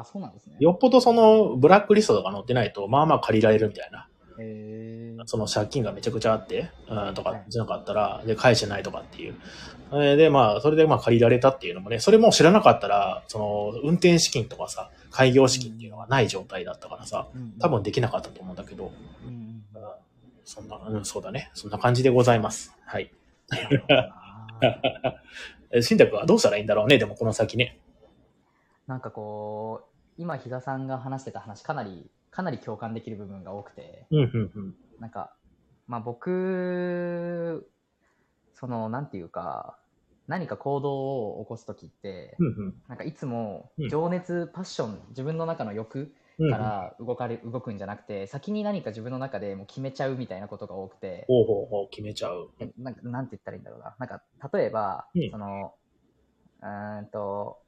[0.00, 0.56] あ、そうなんですね。
[0.60, 4.08] よっぽどその、ブラックリストとか載ってないと、まあまあ借りられるみたいな。
[4.38, 9.36] へーその借金がめちゃくちゃあって、うん、とかはいじゃなかったら、で、返してないとかっていう。
[9.92, 18.92] えーで、まあ、それでまあ借りられたっていうのもね、それも知らなかったら、その、運転資金とかさ、開業資金っていうのがない状態だったからさ、うん多分できなかったと思うんだけど、
[19.24, 19.44] うんうんうん
[20.44, 21.50] そんな、うん、そうだね。
[21.54, 22.76] そんな感じでございます。
[22.84, 23.10] はい。
[23.48, 24.14] なるほどな
[25.72, 27.78] え、信託はどうしたらいいんだろうね、でもこの先ね。
[28.86, 34.74] なんかこう、今、比嘉さんが話してた話、かなり、かなり共感できる部分が多くて、うん、うん、うん。
[34.98, 35.36] なんか、
[35.86, 37.70] まあ僕、
[38.54, 39.78] その、なんていうか、
[40.26, 46.50] 何か行動を起こすときって、うん、うんなんかいつもうん情熱、パッション、自分の中の欲うん。
[46.50, 52.50] から動かれ、動くんじゃなくて、先に何か自分の中でもう決めちゃうみたいなことが多くて、ほうほうほう、決めちゃう。
[52.60, 53.96] えなんかなんて言ったらいいんだろうな。
[53.98, 54.22] なんか、
[54.52, 55.74] 例えば、うんその、
[56.62, 57.58] うーんと、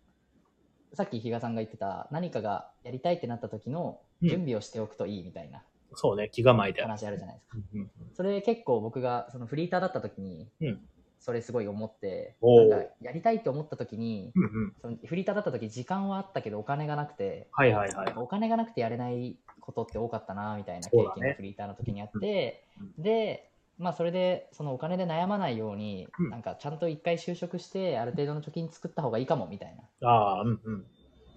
[0.97, 5.62] さっき比嘉さんが言ってた、何かがやりたいってなった時のうん準備をしておくといいみたいな
[5.94, 6.82] そうね、気構えで。
[6.82, 7.59] 話あるじゃないですか。
[7.74, 10.80] うんうんそれ結構僕がそのフリーターだった時にうん、
[11.18, 14.74] それすごい思って、なんかやりたいって思った時に、うんうん。
[14.80, 18.12] そのフリーターだった時時間はあったけどお金がなくて、はいはいはい。
[18.16, 22.64] お金がなくてやれないことって多かったなみたいな経験がフリーターの時にあって、
[22.99, 30.87] うで、まあ、それでそのお金で悩まないように、うんなんかちゃんと一回就職してある程度の貯金作った方がいいかもみたいなああ、うんうん。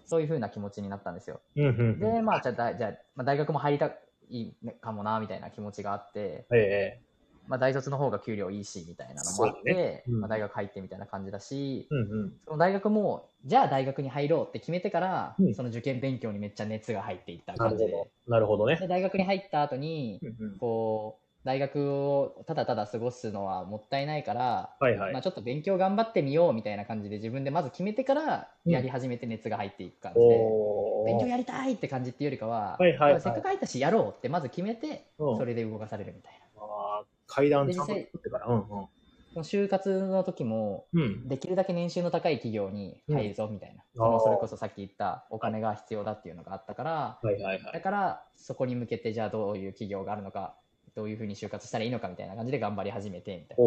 [0.05, 1.99] そういう風な気持ちになったんですようんうんうん。
[1.99, 3.91] でまあじゃあだじゃあ、まあ、大学も入りた
[4.29, 7.01] いかもなみたいな気持ちがあって、ええ
[7.47, 12.33] まあ、大卒の方が給料いいしみたいなのもあっそうだて、うんまあ、大学入ってみたいな感じだし、うんうん。
[12.45, 18.31] その大学もじゃあ大学に入ろうって決めてから、うんその受験勉強にめっちゃ熱が入っていったな感じでるほど。
[18.31, 18.75] なるほどね。
[18.75, 20.57] で大学に入った後に、うんうん。
[20.59, 25.21] こう大学をただただ過ごすのはもったいないから、はいはいまあ、。
[25.21, 31.29] ちょっと勉強頑張ってみようみたいな感じで自分でまず決めてからうんやり始めて熱が入っていく感じで、お勉強ー。
[31.29, 36.39] やりたいって感じっていうよりかは、はいはいはいせっかく入ったしやろうってまず決めて、うんそれで動かされるみたいな。
[37.27, 38.47] 階段でちゃんとってから。
[38.47, 38.65] うん
[39.31, 41.01] その就活の時もうん。
[41.01, 41.27] うん。
[41.27, 47.73] できるだけ年収の高い企業に入るぞみたいな、うんそのそれこそさっき言ったお金が必要だっていうのがあったから、はいはいはい。
[47.73, 50.55] だからそこに向けてじゃあどういう企業があるのか
[50.95, 53.63] どういうふうに就活したらいいのかみたいな感じで頑張り始めてみたいな。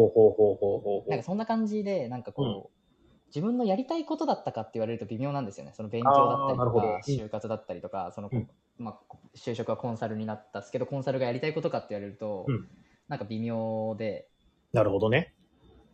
[1.09, 1.23] なんか。
[1.23, 2.63] そんな感じで、なんかこう、うん
[3.33, 5.73] 自分のやりたいことだったかって言われると微妙なんですよね。
[5.75, 8.47] その勉強だったりとか就活だったりとか、その、うん
[8.77, 12.67] まあ、就職はコンサルになったんですけど、コンサルがやりたいことかって言われると、うん
[13.07, 14.27] なんか微妙で、
[14.71, 15.33] なるほどね。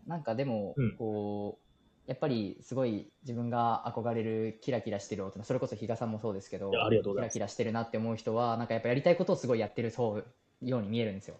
[0.06, 10.26] なんかでもうん、こう、やっぱりすごい自分が憧れるキラキラしてる大人、それこそ比嘉さんもそうですけどキラキラしてるなって思う人は、なんかやっぱやりたいことをすごいやってるそう
[10.62, 11.38] ように見えるんですよ。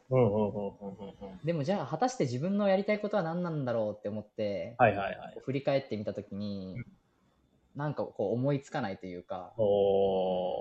[1.44, 5.38] でもじゃあ果たして自分のやりたいことは何なんだろうって思って、はいはいはい。
[5.44, 6.76] 振り返ってみたときに、
[7.76, 9.54] なんかこう思いつかないというか、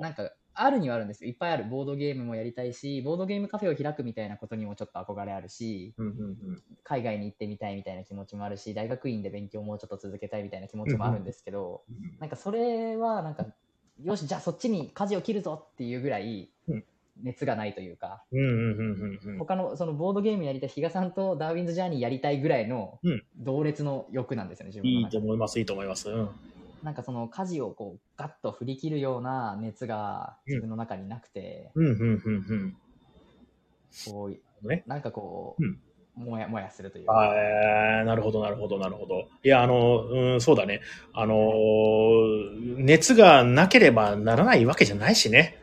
[0.01, 1.31] なんかあるにはあるんですよ。
[1.31, 1.65] いっぱいある。
[1.65, 6.15] ボードゲームもやりたいし、ボードゲームカフェを開くみたいなことにもちょっと憧れあるし、うんうんう
[6.55, 6.63] ん。
[6.83, 11.85] 海外に行ってみたいみたいな気持ちもあるし、大学院で勉強もうちょっと続けたいみたいな気持ちもあるんですけど、
[12.19, 13.47] なんかそれはなんか、
[14.03, 16.85] よし、じゃあそっちに舵を切るぞっていうぐらいうん
[17.23, 18.23] 熱がないというか。
[19.39, 25.09] 他のそのボードゲームやりたい、比嘉さんとダーウィンズ・ジャーニーやりたいぐらいのうん同列の欲なんですよね、自分のいい。
[25.09, 26.11] と思います、いいと思います。
[26.11, 26.31] うん。
[26.83, 31.71] なんかその舵をこうガッと振り切るような熱が自分の中になくて。
[34.07, 34.31] こ
[34.63, 35.81] うねなんかこうん
[36.17, 37.33] う、もやもやするというか、
[38.05, 39.29] なるほど、なるほど、なるほど。
[39.43, 40.81] いや、あの、うん、そうだね。
[41.13, 45.59] あのー、熱がなければならないわけじゃないしね。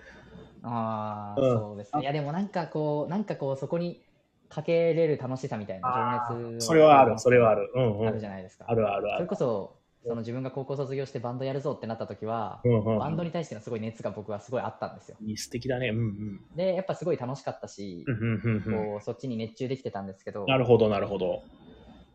[0.66, 2.02] ああ、うんそうですね。
[2.02, 4.02] いやでもなんかこう、なんかこうそこに
[4.50, 7.72] かけれる楽しさみたいな情熱をそれはある、それはある。
[7.76, 8.20] うんうあるん。
[8.20, 8.66] じゃないですか。
[8.68, 9.28] あるあるあそれる。
[9.28, 15.18] こそ、その自分が高校卒業してバンドやるぞってなった時は、うんうんバンドに対してのすごい熱が僕はすごいあったんですよ。
[15.22, 15.90] いい素敵だね。
[15.90, 16.42] うんうん。
[16.56, 21.44] で、やっぱすごい楽しかったし、うんうんうんうんこうそっちに熱中できてたんですけど、なるほど、なるほど。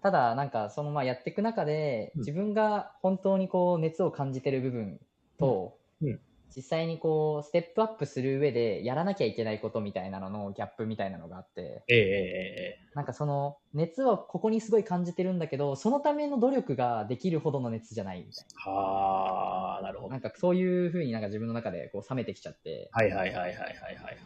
[0.03, 5.01] ただなんかそのまあやっていく中で、うん自分が本当にこう熱を感じてる部分
[5.39, 6.21] と、うんうん
[6.55, 20.09] 実際にこうステップアップする上でやらなきゃいけないことみたいなののギャップみたいなのがあって、えええええなんかその熱はここにすごい感じてるんだけど、そのための努力ができるほどの熱じゃないみたいえはあ、なるほな。
[20.09, 20.11] ど。
[20.11, 24.21] なんかそういう風になんか自分の中でこう冷めてきちゃって、はいはいはいはいはいはい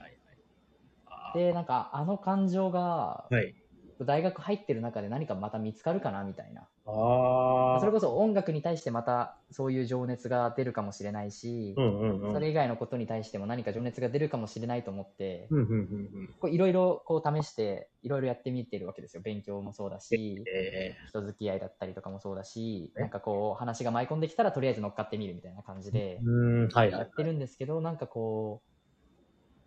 [1.34, 3.54] で、なんかあの感情がはい。
[4.00, 6.68] 大学入ってる中で何かまた見つかるかなみたいな。
[6.86, 7.80] ああ。
[7.80, 12.32] それこそ音楽に対してまたそういう情熱が出るかもしれないし、うんうんうん。
[12.32, 15.76] それ以外のことに対しても何か情熱が出るかもしれないと思って、うんうんうんう
[16.22, 16.34] ん。
[16.40, 19.22] こういろいろこう試して、いろいろやってみてるわけですよ。
[19.22, 26.30] 勉強もそうだし、え人付き合いだったりとかもそうだし、ねなんかこう話が舞い込んできたらとりあえず乗っかってみるみたいな感じでえう
[26.66, 27.00] ん、はいはい。
[27.00, 28.74] やってるんですけど、なんかこう、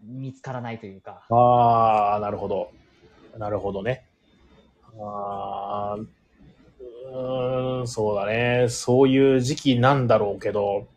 [0.06, 2.72] 見つからないというか、ああ、なるほど。
[3.38, 4.06] なるほどね。
[5.00, 5.98] ああ、
[7.18, 8.68] うーん、そうだね。
[8.70, 10.88] そういう時期なんだろうけど、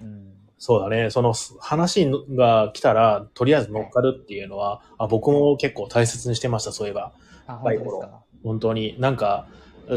[0.00, 1.10] うん、そうだね。
[1.10, 7.12] その話が来たら、とりあえず乗っかるっていうのは、あ僕も結構大切にしてました、そういえば。
[7.46, 8.22] あ、本当ですか？
[8.44, 8.96] 本当に。
[8.98, 9.48] なんか、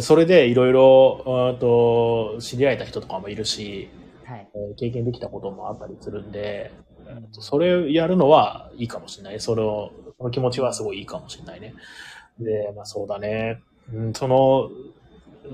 [0.02, 3.90] それでいろいろ、知り合えた人とかもいるし、
[4.26, 4.48] はい。
[4.54, 6.72] えー経験できたこともあったりするんで、
[7.08, 9.40] うんそれやるのはいいかもしれない。
[9.40, 11.74] それを、その気持ちはすごいいいかもしれないね。
[12.40, 13.62] で、まあそうだね。
[13.92, 14.70] うん、その、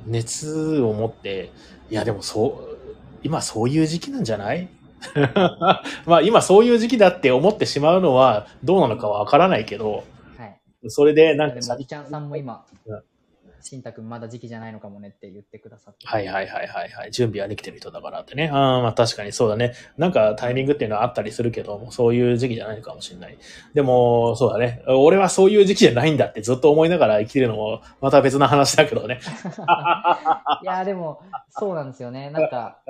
[0.05, 1.51] 熱を持って、
[1.89, 2.77] いやでもそう、
[3.23, 4.67] 今そういう時期なんじゃない？
[6.05, 10.03] まあ今そういう時期だって思ってしまうのはどうなのかはわからないけど、
[10.37, 10.59] はい。
[10.87, 13.03] それでなんかでも、おちゃんさんも今うん、
[13.65, 16.05] しんたくんまだ時期じゃないのかもねって言ってくださって。
[16.05, 17.11] はいはいはいはいはい。
[17.11, 18.49] 準備はできてる人だからってね。
[18.53, 19.73] ああ、まあ確かにそうだね。
[19.97, 23.37] なんかタイミングっていうのはあったりするけども、そういう時期じゃないかもしれない。
[23.73, 24.83] でも、そうだね。
[24.87, 29.19] 俺はそういう時期じゃないんだってずっと思いながら生きるのも、また別な話だけどね。
[30.61, 32.29] いやーでも、そうなんですよね。
[32.29, 32.81] なんか、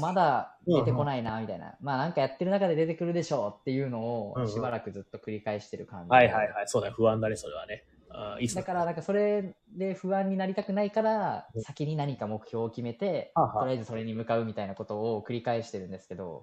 [0.00, 1.76] まだ出てこないな、みたいな。
[1.80, 6.14] まあなんかやってる中で出てくるでしょうっていうのうんうんをしばらくずっと繰り返してる感じで。
[6.14, 6.68] はいはいはい。
[6.68, 6.94] そうだね。
[6.94, 7.84] 不安だね、それはね。
[8.10, 16.42] あだから、なんかそれで不安になりたくないからうん、先に何か目標を決めて、とりあえずそれに向かうみたいなことを繰り返してるんですけど、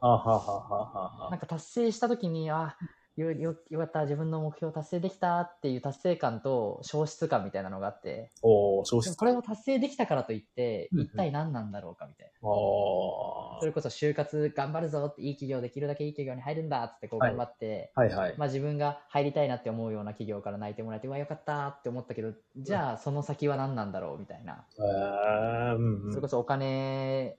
[1.32, 2.76] なんか達成した時に、あ、
[3.16, 11.06] よかった、自分の目標達成できたっていう達成感と消失感みたいなのがあって、おー、消失これを達成できたからといって、うんうん。
[11.06, 12.50] 一体何なんだろうかみたいな。
[12.50, 17.30] おそれこそ就活頑張るぞって、いい企業、できるだけいい企業に入るんだってこうはい。
[17.30, 18.36] 頑張って、はいはい。
[18.38, 24.66] まあ自分が入りたいなって思うような企業から泣いてもらえて、うわ、よかったって思ったけど、じゃあその先は何なんだろうみたいな。
[24.78, 26.12] うん。
[26.12, 27.38] それこそお金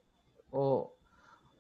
[0.53, 0.94] を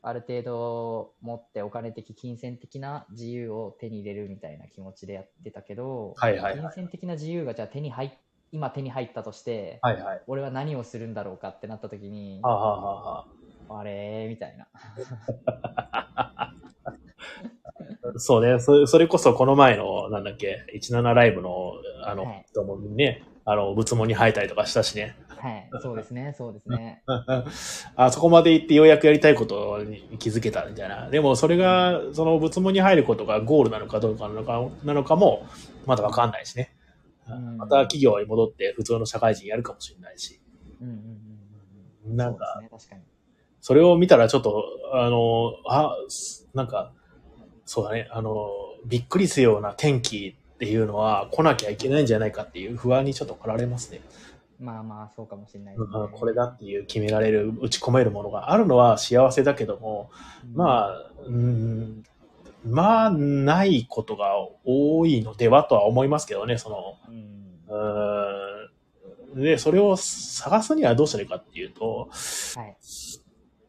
[0.06, 8.10] ある程度持ってお金的、金銭的な自由を手に入れるみたいな気持ちでやってたけど、はいはいはい金銭的な自由がじゃあ手に入っ
[8.54, 10.22] 今手に入ったとして、はいはい。
[10.28, 12.66] 俺は何をするんだろうかってなった時に、はあ、は
[13.68, 14.68] あはあれーみたいな。
[18.16, 18.60] そうね。
[18.60, 21.72] そそれこそこの前の、なんだっけ、17ライブの、
[22.04, 25.16] あの、はい人もね、あの、仏門に入ったりとかしたしね。
[25.44, 27.02] はい、そうですね、そうですね。
[27.96, 31.10] あそこまで行ってようやくやりたいことに気づけたみたいな。
[31.10, 35.44] でもそれが、その仏門に入ることがゴールなのかどうかなのかなのかも、
[35.84, 36.74] まだわかんないしね。
[37.28, 40.40] うんまた企業に戻って普通の社会人やるかもしれないし。
[40.80, 40.88] うん
[42.06, 42.16] うん。
[42.16, 42.88] なんかそ。
[43.60, 45.94] それを見たらちょっと、あの、あ、
[46.54, 46.92] なんか、
[47.66, 48.48] そうだね、あの、
[48.86, 54.00] びっくりするような天気っていうのは来なきゃいけないんじゃないかっていう不安にちょっと駆られますね。
[54.58, 56.00] まあまあ、そうかもしれないですね。
[56.00, 60.10] うんこれだっていう決められる、打ち込めるものがあるのは幸せだけども、
[60.54, 62.04] まあ、うん、
[62.64, 64.32] まあ、ないことが
[64.64, 67.34] 多いのではとは思いますけどね、その、うん。
[69.34, 72.08] うんで、それを探すにはどうしたらいいかっていうと、
[72.54, 72.76] はい。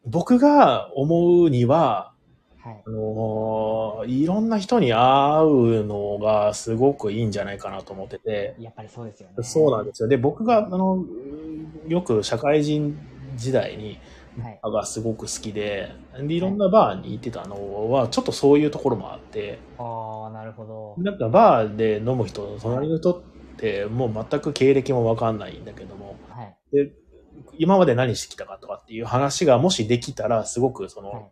[0.04, 2.15] 僕が思うには、はい
[2.66, 2.90] あ。
[2.90, 9.34] のいろんな人に会うのがすごくいいんじゃないかなと思ってて、やっぱりそうですよね。
[9.42, 10.08] そうなんですよ。
[10.08, 11.04] で、僕が、あの、
[11.86, 12.98] よく社会人
[13.36, 13.98] 時代に、
[14.42, 14.60] はい。
[14.62, 20.94] がすごく好きで、で、いろんなバーに行ってたのは、ちょっとそういうところもあって、ああ、なるほど。
[20.98, 23.22] なんかバーで飲む人、隣の人っ
[23.56, 26.56] てもう全く経歴もわかんないんだけども、はい。
[26.70, 26.92] で、
[27.56, 31.22] 今まで何してきたかとかっていう話がもしできたら、すごくその、はい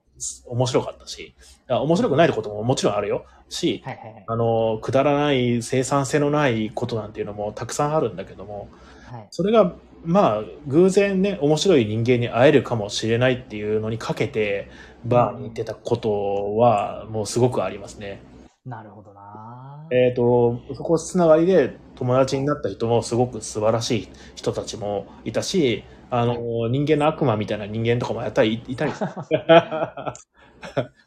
[0.47, 1.35] 面白かったし、
[1.69, 3.25] あ面白くないことももちろんあるよ。
[3.49, 4.25] し、はいはいはい。
[4.27, 8.69] あの、くだらない生産性のないことなんていうのもたくさんあるんだけども、
[9.11, 9.29] はい。
[9.31, 14.71] それが、まあ、偶然ね、面白い人間に会えるかもしれないっていうのにかけて、
[15.05, 18.21] バーに行ってたことは、もうすごくありますね。
[18.67, 25.85] なるほどなえっ、と、そこつながりで友達になった人もすごく素晴らしい人たちもいたし、
[26.17, 28.93] あの、人間の悪魔みたいな人間とかもやったりいたり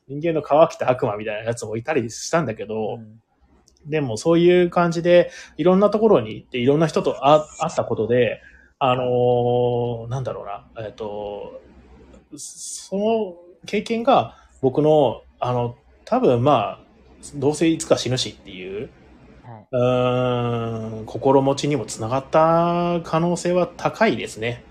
[0.07, 3.21] 人間の乾きた悪魔みたいなやつもいたりしたんだけど、うん
[3.85, 8.41] でもそういう感じで、いろんなところに行って、いろんな人と会会ったことで、
[8.79, 11.61] あのーなんだろうな、えっ、と、
[12.35, 13.35] その
[13.65, 16.87] 経験が僕の、あの、多分まあ、
[17.35, 18.89] どうせいつか死ぬしっていう、
[19.43, 19.67] はい。
[19.71, 24.63] うーん、心持ちにもつながった可能性は高いですね。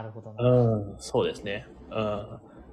[0.00, 0.50] うん、なるほどな。
[0.50, 1.66] うん、そうですね。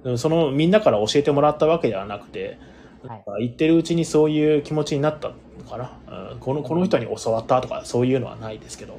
[0.04, 0.18] うん。
[0.18, 2.58] そのみんなから教えてもらったわけではなくて、
[3.06, 3.46] はい。
[3.46, 5.34] 言ってるうちにそういう気持ちになったの
[5.68, 6.32] かな。
[6.32, 8.98] うん、このこの人に教わったとかそういうのはないですけど。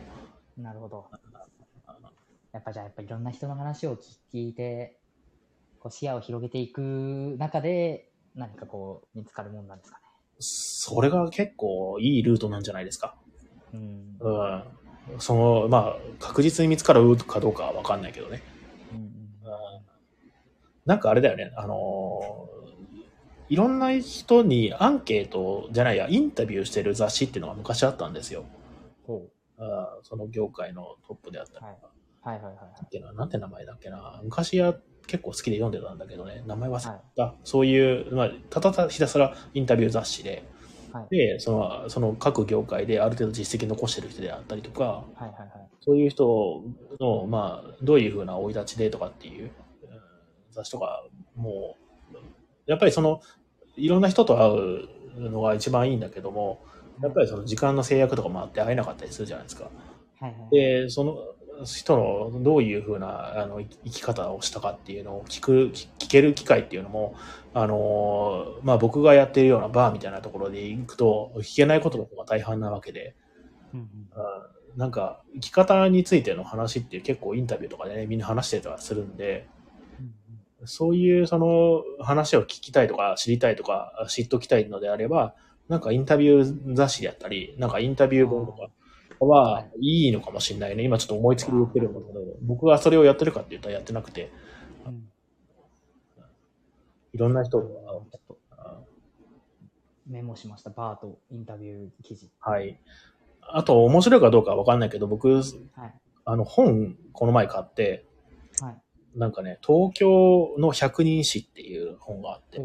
[0.58, 1.06] なるほど。
[2.54, 3.98] やっぱじゃあ、やっぱいろんな人の話を
[4.34, 4.98] 聞いて、
[5.80, 10.04] こう視野を広げていく中で、何かこう、見つかるもんなんですかね。
[10.40, 13.16] それが結構いいルートなんじゃないですか。
[13.74, 14.18] うん。
[14.22, 14.64] うん。
[15.20, 18.42] その、まあ、確実に見つかるかどうかはわかんないけどね。
[18.92, 19.12] うんうんうん
[20.86, 22.56] なんかあれだよね、あのー
[23.48, 28.44] いろんな人にアンケートじゃないや、インタビューしてる雑誌っていうのが昔あったんですよ。
[29.06, 29.28] ほ
[29.60, 31.68] あーその業界のトップであったりとか。
[32.22, 32.86] ははいはいはい。
[32.86, 33.10] っていうの？
[33.10, 34.20] は、なんて名前だっけな？
[34.24, 34.76] 昔は
[35.06, 37.36] 結構好きで読んでたんだけどね、名前忘れはいた。
[37.44, 40.44] そういう、まあ、ただただひたすらインタビュー雑誌で、
[40.96, 45.50] はいで、その、その各業界である程度実績残してる人であったりとか、はいはいはい。
[45.82, 46.64] そういう人
[47.00, 49.50] の、まあ、どういうふうな生い立ちでとかっていう、うん
[50.52, 51.04] 雑誌とか、
[51.36, 51.76] も
[52.14, 52.18] う、
[52.66, 53.20] やっぱりその、
[53.76, 56.62] いろんな人と会うのが一番いいんだけども、
[57.02, 59.66] やっぱりその時間の制約とかもあって会えなかったりするじゃないですか。
[60.20, 60.56] はいはい。
[60.56, 61.18] で、その
[61.64, 67.16] 人のどういうふうなあの生き方をしたかっていうのを聞く、聞聞ける機会っていうのも、
[67.54, 73.16] あの、まあ僕がやってるようなバーみたいなところで行くと、聞けないことの方が大半なわけで、
[73.74, 73.86] うんうん。
[73.86, 73.90] うん
[74.76, 79.48] なんか生き方についての話って結構インタビューとかでね、みんな話してたりするんで、
[80.60, 80.68] うん。
[80.68, 85.34] そういうその話を聞きたいとか知りたいとか知っときたいのであれば、
[85.70, 88.68] なんかインタビュー雑誌であったり、なんかインタビュー本とか
[89.20, 90.84] はいいのかもしれないね。
[90.84, 94.32] 今ちょっと思いつきで言ってるんだけど、僕はそれをやってるかって言ったらやってなくて、
[94.86, 95.10] うん
[97.16, 97.66] いろんな人が、
[100.06, 100.70] メモしました。
[100.70, 102.30] バーとインタビュー記事。
[102.42, 102.78] はい。
[103.42, 105.44] あと面白いかどうかわかんないけど、僕、はい。
[106.26, 108.06] あの本この前買って、
[108.60, 109.18] はい。
[109.18, 112.62] なんかね、東京の百人史っていう本があって、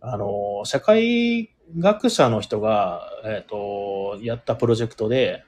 [0.00, 5.44] あの、社会学者の人が、えっ、と、やったプロジェクトで、はい。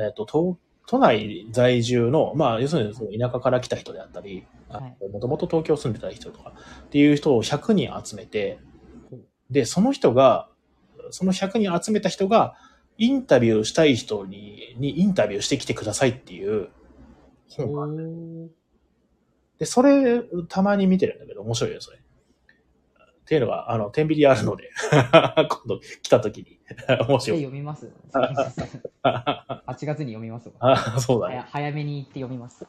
[0.00, 5.08] えっ、と、都都内在住の、まあ、要するにその田舎から来た人であったり、はい。
[5.10, 6.52] もともと東京住んでた人とか
[6.86, 8.58] っていう人を100人集めて
[9.50, 10.48] で、その人が、
[11.10, 12.54] その100人集めた人が、
[12.96, 16.68] インタビューしたい人に、にインタビューしてきてくださいっていう
[17.48, 17.86] 本があ
[19.58, 21.98] で、それ、たまに見てるんだけど、面白いよ、それ。
[23.24, 26.58] っていうのが、あの、天秤あるので、 今度来た時に、
[27.08, 27.38] もしでよ。
[27.38, 27.90] 読みます。
[29.02, 30.54] 8月に読みますわ。
[30.60, 31.46] あそうだ早ね。
[31.50, 32.66] 早めに行って読みます。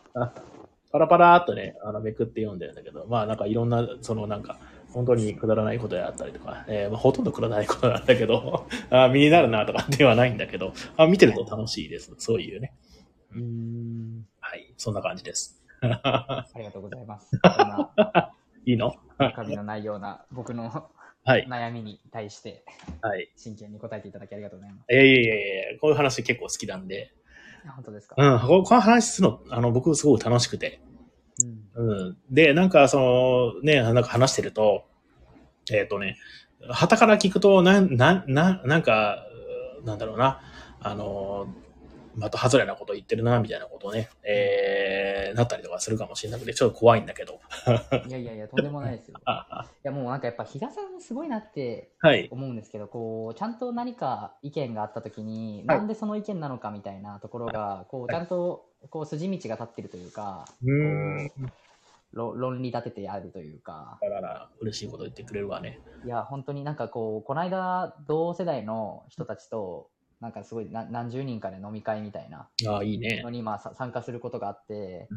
[0.93, 4.57] パラパラーっとね、あの、めくって読んでるんだけど、まあなんかいろんな、そのなんか、
[4.93, 12.13] 本当にくだらないことであったりとか、えーまあ、ほとんどくだらないことなんだけど、 あ身になるなとかではないんだけど、あ見てると楽しいです。
[12.17, 12.73] そういうね。
[13.33, 14.25] うーん。
[14.39, 14.73] はい。
[14.77, 15.61] そんな感じです。
[15.81, 17.29] ありがとうございます。
[18.65, 18.95] いいの？
[19.17, 20.89] 中身のないような僕の
[21.27, 21.47] はい。
[21.49, 22.63] 悩みに対して
[23.01, 23.31] はい。
[23.35, 24.85] 真剣に答えていただきありがとうございます。
[24.89, 25.25] えー、いえいえい
[25.73, 27.13] えこういう話結構好きなんで、
[27.67, 30.81] あ本当ですか、うん、ここの話するの、あの、僕すごく楽しくて、
[31.75, 32.17] うんうん。
[32.29, 34.85] で、なんか、その、ね、なんか話してると、
[35.71, 36.17] えっ、とね、
[36.69, 39.25] 旗から聞くと、なん、なん、なん、なんか、
[39.83, 40.41] なんだろうな、
[40.79, 41.47] あの、
[42.15, 47.39] また外れなこと言ってるな、みたいなことをね、えー、なったりとかするかもしれなくて、ちょっと怖いんだけど。
[48.07, 49.17] いやいやいや、とんでもないですよ。
[49.19, 52.27] いあやもうなんかやっぱ比嘉さんすごいなってはい。
[52.31, 61.35] 思うんですけど、こう、ちゃんと何か意見があったときに、はいなんでその意見なのかみたいなところが、こう、ちゃんと、こう、筋道が立ってるというか、う
[62.15, 65.79] 論理立ててあるというか、だから、嬉しいこと言ってくれるわね。
[66.05, 69.89] いや、本当になんかこう、この間、同世代の人たちと、
[70.21, 73.29] なんかすごいな何十人かで飲み会みたいなああ、いいねの。
[73.29, 75.07] に、まあ、さ参加することがあって、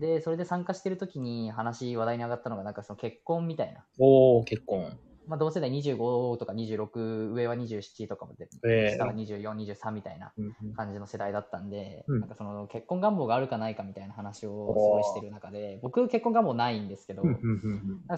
[0.00, 3.84] で、それで参加してる時に話、話題に上がったのが、なんかその結婚みたいな。
[3.98, 4.98] おー、結婚。
[5.26, 10.32] まあ、同世代25とか26、上は27とかまで、ええ下は24、23みたいな
[10.76, 12.20] 感じの世代だったんで、うん。
[12.20, 17.22] なんかその結婚願望があるかないかみたいな話をすごいしてる中で、僕結婚願望ないんですけど、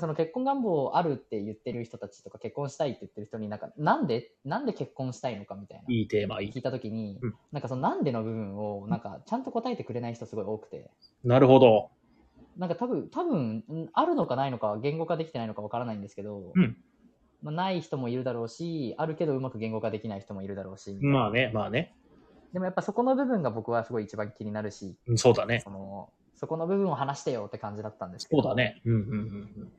[0.01, 7.35] その結婚願望あるって言ってる人たちとか結婚したいって言ってる人になんかなんでなんで結婚したいのかみたいないいテーマ、聞いた時に、うん。
[7.53, 10.91] なんかそのなんでの部分をなんかちゃんと答えてくれない人すごい多くて。
[11.25, 11.91] なるほど。
[12.57, 16.77] なんか多分多分んあるのかないのかは言語化できてないのかわからないんですけど、うん
[17.47, 21.95] まあ、ない人もいるだろうしあるけどうまく言語化できない人もいるだろうし、まあね、まあね。
[22.53, 25.61] でもやっぱそこの部分が僕はすごい一番気になるしうんそうだね。
[25.63, 28.81] そのそこの部分を話してよって感じだったんですけどそうだね。
[28.85, 29.73] うんうんうん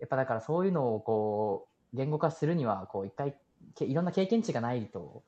[0.00, 3.34] やっぱだからそういうのをこう言語化するにはこう一回
[3.74, 5.22] けいろんな経験値がないと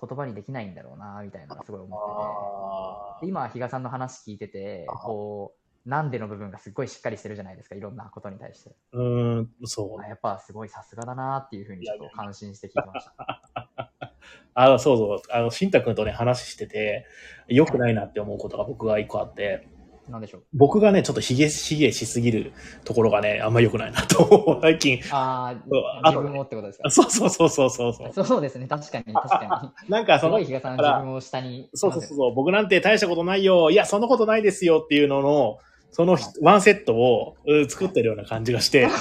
[0.00, 5.55] 言葉にできないんだろうなみたいなのがすごい思あっててで今比嘉さんの話聞いててあこう
[5.86, 10.06] なんでの部分がすっごいしっかりしてるじゃないですかいろんなことに対してーうーん、そうあ。
[10.08, 13.90] やっぱすごいさすがだなっていうふうにちょっと感心して聞いてました
[14.54, 15.22] あそうそう。
[15.30, 17.04] あの、しんたくんとね、話してて、
[17.46, 19.68] 良くないなって思うことが僕が一個あって、
[20.08, 20.42] なんでしょう？
[20.54, 22.52] 僕がね、ちょっとひげ、ひげしすぎる
[22.84, 24.58] ところがね、あんま良くないなと思う。
[24.62, 25.00] 最近。
[25.10, 26.86] あそうあ自分をってことですか？
[26.86, 28.24] あそうそうそうそうそうそう。
[28.24, 33.70] そうですね確かに確か なんかそのにすごい、比嘉さん自分を下にそうそうそうそう、僕なんて大したことないよ。
[33.70, 35.58] いや、そんなことないですよっていうのの、
[35.96, 37.38] そのワンセットを
[37.70, 38.84] 作ってるような感じがして、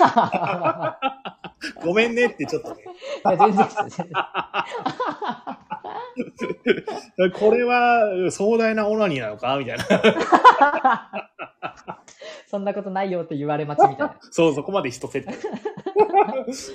[1.84, 2.86] ごめんねってちょっとね。
[3.26, 3.52] いや、全
[7.18, 7.32] 然。
[7.38, 9.86] これは壮大なオナニーなのかみたいな。
[12.48, 14.18] そんなことないよって言われ待ちみたいな。
[14.32, 15.32] そう、そこまで一セット。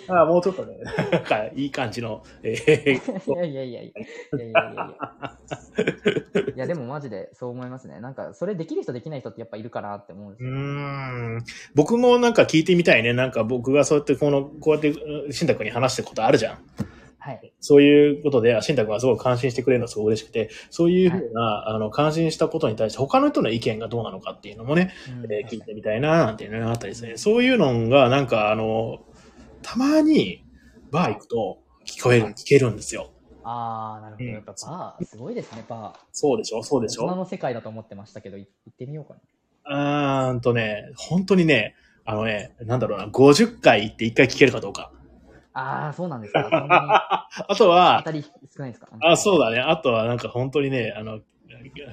[0.08, 0.76] あもうちょっとね、
[1.10, 2.22] なんかいい感じの。
[2.44, 2.52] いや
[3.44, 3.82] いやいやいや。
[3.82, 3.92] い
[4.32, 4.86] やいやいやいや。
[6.56, 8.00] いや、でもマジでそう思いますね。
[8.00, 10.09] なんか、それできる人できない人ってやっぱいるかなって。
[10.12, 10.50] 思うんですよ。
[10.50, 11.44] ん
[11.74, 13.12] 僕もなんか聞いてみたいね。
[13.12, 16.58] なんか僕がそうやってこの、こうやって、うん慎太君に話してることあるじゃん。
[17.18, 17.52] はい。
[17.61, 24.92] そういうことで、あ慎太君がすごい感心してくれるのすごい嬉しくて、そういうふうな、あの、感心したことに対して他の人の意見がどうなのかっていうのもね、
[25.22, 27.16] うんえー聞いてみたいな、なんていうのがあったりですね。
[27.16, 29.00] そういうのが、なんか、あの、
[29.62, 30.44] たまに、
[30.90, 33.11] バー行くと聞こえる、聞けるんですよ。
[33.42, 34.24] ああ、なるほど。
[34.24, 36.00] うんやっぱバー、すごいですね、バー。
[36.12, 39.20] そうでしょそうでしょ大人の世界だと思ってましたけど、い行ってみようかな。
[39.68, 44.90] うーんとね、本当にね、あのね、なんだろうな、50回行って1回聞けるかどうか。
[45.52, 46.42] ああ、そうなんですか。
[46.42, 48.30] そんな あとには当、たり少
[48.62, 48.88] ないですか？
[49.00, 49.46] あ、そうだ。
[49.50, 49.61] だね。
[49.61, 51.20] あとはなんか本当にね、あの、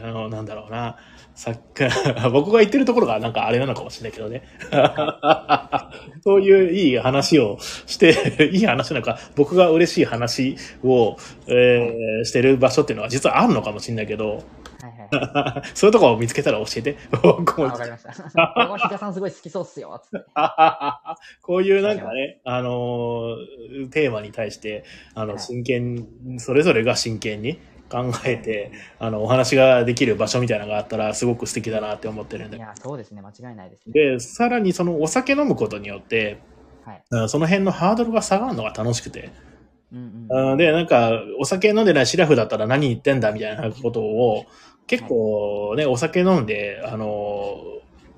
[0.03, 0.97] あの、なんだろうな。
[1.35, 1.83] さっき、
[2.31, 4.43] 僕が言ってるところがなんかあれなのかもしれないけどね。
[6.23, 14.43] そういういい話をして、いい話なんか、僕が嬉しい話を、えーしてる場所っていうのは実はあるのかもしれないけど、
[14.81, 15.67] はいはい。
[15.73, 16.97] そういうとこを見つけたら教えて。
[17.23, 18.89] わかりました。
[18.89, 19.99] こさんすごい好きそうっすよ。
[20.03, 20.25] つって。
[21.41, 24.83] こういうなんかね、あのーテーマに対して、
[25.15, 26.07] あの、はい真剣、
[26.37, 27.59] それぞれが真剣に
[27.89, 32.57] 考えて、あの、お話ができる場所みたいなのがあったら、すごく素敵だなって思ってるんで。
[32.57, 33.21] いや、そうですね。
[33.21, 33.93] 間違いないですね。
[33.93, 36.37] で、さらにそのお酒飲むことによって、
[36.85, 37.03] はい。
[37.11, 39.29] うんその辺のハードルが下がるのが楽しくて。
[39.91, 40.51] うんうん。
[40.51, 44.45] うんで、なんか、お酒飲んでないシラフだったら何言ってんだみたいなことを、
[44.85, 47.57] 結構ね、お酒飲んで、あの、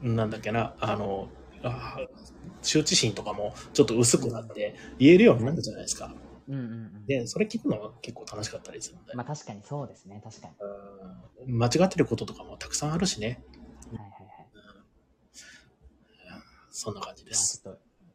[0.01, 1.29] なんだっけな、あの、
[1.63, 1.97] あ
[2.61, 6.13] 羞恥心とかもちょっと薄くなって言えるようになるじゃないですか。
[6.47, 7.05] うんうんうん。
[7.05, 10.21] で、それ聞くのが結構楽しかったりするので、まあ確かにそうですね。
[10.23, 10.53] 確かに。
[11.47, 13.41] うん間違ってることとかもたくさんあるしね。
[13.91, 14.29] はいはいはい。
[16.69, 17.63] そんな感じです。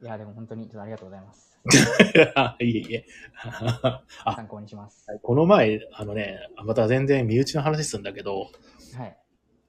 [0.01, 1.54] いや、でも本当にありがとうございます。
[2.61, 3.07] いえいえ。
[3.37, 4.03] あ
[4.37, 5.07] 参考にします。
[5.23, 8.51] この前、あのね、また全然身内の話するんだけど、
[8.97, 9.17] はい。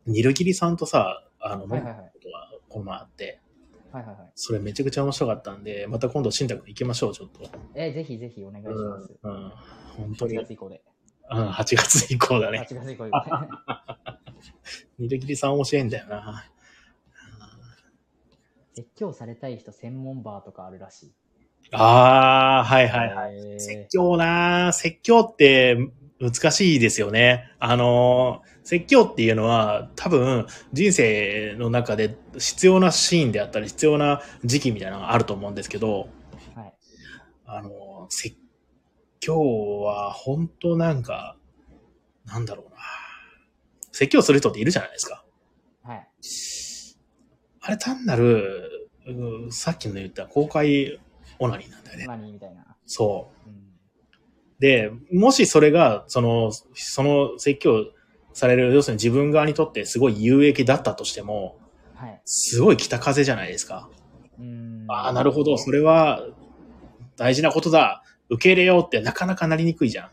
[0.06, 3.40] ニルギリさんとさ、あの、はいはいはいことがこの前あって、
[3.92, 4.32] はいはいはい。
[4.36, 7.50] それめちゃくちゃ面白かったんで、また今度、新宅行きましょう、ちょっと。
[7.76, 9.16] えー、ぜひぜひお願いします。
[9.22, 9.54] うん、うん
[9.98, 10.38] 本当8に。
[10.40, 10.84] 月以降で。
[11.32, 12.68] うん、8月以降だね。
[12.70, 13.12] 8月以降で。
[15.00, 16.46] ニルギリさん面白いんだよな。
[18.76, 21.14] 説教されたい人専門バーとかあるらしい。
[21.72, 23.56] ああ、はいはいはい。
[23.58, 25.78] い説教な説教って
[26.20, 27.52] 難しいですよね。
[27.60, 36.10] あの、説教っていうのは多分人生の中で必要なシーンであったり必要な時期みたいなのがあると思うんですけど、
[36.56, 36.74] はい。
[37.46, 38.38] あの、説
[39.20, 41.38] 教は本当なんか、
[42.26, 42.78] なんだろうな。
[43.92, 45.24] 説教する人っているじゃないですか。
[45.84, 46.08] はい。
[47.62, 51.00] あれ単なる、うんさっきの言った公開
[51.40, 52.06] オナニーなんだよね。
[52.08, 52.66] 何みたいな。
[52.86, 53.50] そう。
[53.50, 53.66] うん。
[54.60, 57.86] で、もしそれが、その、その説教
[58.34, 61.58] される、要するに自分側にとってすごい有益だったとしても、
[61.96, 62.22] はい。
[62.26, 63.90] すごい北風じゃないですか。
[64.40, 64.86] うん。
[64.88, 66.26] ああ、なるほど、それは
[67.18, 68.04] 大事なことだ。
[68.30, 70.10] 受け入れようってなかなかなりにくいじゃん。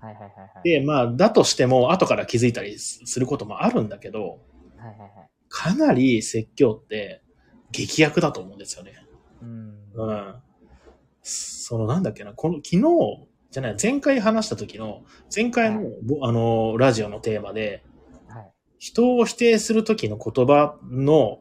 [0.00, 0.68] はいはいはいはい。
[0.68, 4.40] で、まあ、だとしても、後から気づいたりすることもあるんだけど、
[4.76, 5.10] はいはいはい。
[5.48, 7.22] かなり説教って
[7.70, 8.92] 劇薬だと思うんですよね。
[9.42, 9.74] うん。
[9.94, 10.34] うん。
[11.28, 12.82] そのなんだっけな、この昨日、
[13.50, 15.02] じゃない、前回話した時の、
[15.34, 17.82] 前回の、はいぼあの、ラジオのテーマで、
[18.28, 18.52] はい。
[18.78, 21.40] 人を否定する時の言葉の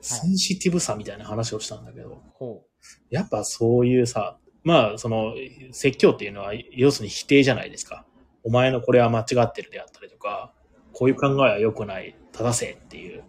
[0.00, 2.62] センシティブさみたいな話をしたんだけど、ほ
[3.10, 5.34] やっぱそういうさ、まあ、その、
[5.72, 8.06] 説教っていうのは、要するに否定じゃないですか。
[8.42, 10.54] お前のこれは間違ってるであったりとか、
[10.92, 13.18] こういう考えは良くない、正せっていう。
[13.18, 13.24] う。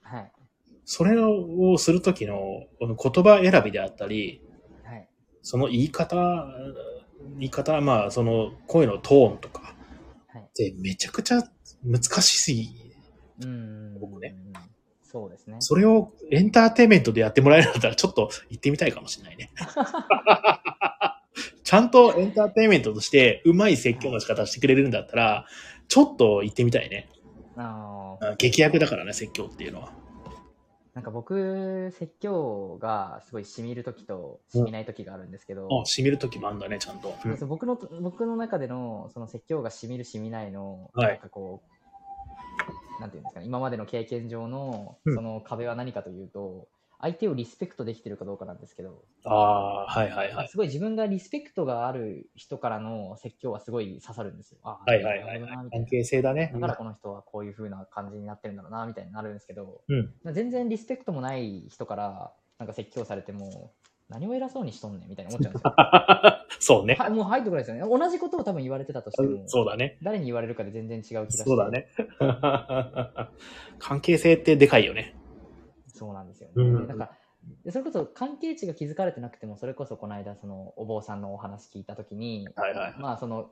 [0.00, 0.32] はい。
[0.86, 2.38] それをするときの
[2.78, 4.49] この言葉選びであったり、はい。
[5.42, 6.46] その言い方、
[7.38, 9.74] 言い方、まあ、その声のトーンとか
[10.28, 10.42] はい。
[10.42, 11.42] ってめちゃくちゃ
[11.84, 12.68] 難しすぎ。
[13.42, 13.98] うん。
[14.00, 14.36] 僕ね。
[15.02, 15.56] そうですね。
[15.58, 19.50] それをエンターテインメントでやってもらえるんだったらちょっと行ってみたいかもしれないね。
[21.64, 25.46] ちゃんとエンターテインメントとしてうまい説教の仕方してくれるんだったら、
[25.88, 27.08] ちょっと行ってみたいね。
[27.56, 28.26] ああ。
[28.28, 29.92] あ劇薬だからね、説教っていうのは。
[30.94, 37.14] なんか僕、説教がすごい染みるときと染みないときがあるんですけど、あ、染みる時もあるんだね、ちゃんと。
[37.24, 37.36] うん。
[37.36, 41.08] そう僕の僕の中でのその説教が染みる染みないの、はい。
[41.08, 41.62] なんかこ
[42.98, 45.14] うなんていうんですかね今までの経験上のうん。
[45.14, 46.66] その壁は何かというと、
[47.02, 50.48] 相手をリスペクトできてるかどうかなんですけど、ああ、はいはいはい。
[50.48, 54.58] すごい自分がリスペクトがある人からの説教はすごい刺さるんですよ。
[54.64, 56.50] あはいはいはいなるほどなみたい関係性だね。
[56.54, 60.34] なだからこの人はこういう風な感じになってるんだろうなみたいになるんですけど、うん。
[60.34, 63.72] 全然リスペクトもない人からなんか説教されても、
[64.10, 65.72] 何を偉そうにしとんねんみたいに思っちゃうんですよ。
[66.78, 66.96] そうね。
[66.98, 67.98] はい、もう入ってこないですよね。
[67.98, 69.96] 同じことを多分言われてたとしても、そうだね。
[70.02, 71.44] 誰に言われるかで全然違う気がして。
[71.44, 71.70] そうだ。
[71.70, 71.86] ね。
[73.78, 75.14] 関係性ってでかいよね。
[76.00, 76.54] そうなんですよね。
[76.56, 77.10] うんなんか
[77.64, 82.94] でそれこそ関係値が築かれてなくても、それこそこの間、そのお坊さんのお話聞いたときに、はいはい。
[82.98, 83.50] まあその、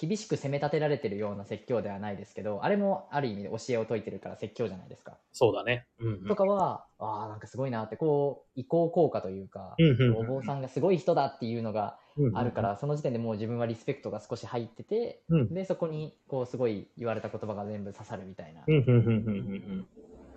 [0.00, 5.18] 厳しく責め立てられてるような説教ではないですけど、あれもある意味で教えを説いてるから説教じゃないですか。
[5.32, 5.86] そうだね。
[5.98, 18.64] うんうんとかは、ああ、なんかすごいなって、こう、移行効果というか、うんうんお坊さんがすごい人だっていうのがうんうんあるから、その時点でもう自分はリスペクトが少し入ってて、うんで、そこに、こう、すごい言われた言葉が全部刺さるみたいな。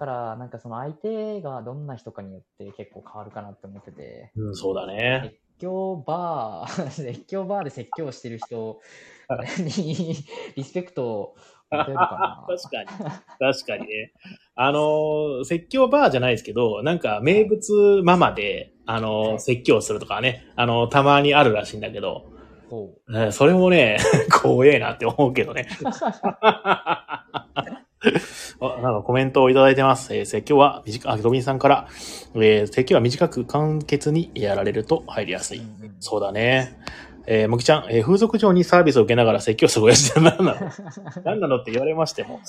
[0.01, 4.47] から、なんかその相手がどんな人かによって結構変わるかなって思ってて、うん。
[4.47, 5.21] うん、そうだね。
[5.25, 8.79] 説教バー、 説教バーで説教してる人
[9.59, 10.15] に
[10.55, 11.35] リスペクトを
[11.69, 12.47] 持てるかな。
[12.57, 12.87] 確かに。
[13.53, 14.11] 確かにね。
[14.55, 22.31] あのー、説教バーじゃないですけど、なんか名物ママで、あのー、説教するとかね、あのー、たまにあるらしいんだけど、
[22.71, 23.99] ほねそれもね、
[24.41, 25.67] 怖えなって思うけどね。
[28.61, 30.15] あなんかコメントをいただいてます。
[30.15, 31.87] えー説教は短く、あ、ドビンさんから、
[32.35, 35.59] えー説教は短く簡潔にやられると入りやすい。
[35.59, 35.61] う。
[35.61, 36.77] うんうんそうだね。
[37.27, 40.71] えー、もきちゃん、えー風俗嬢にサービスを受けながら説教する親父って何なの？
[41.25, 42.39] 何なのって言われましても。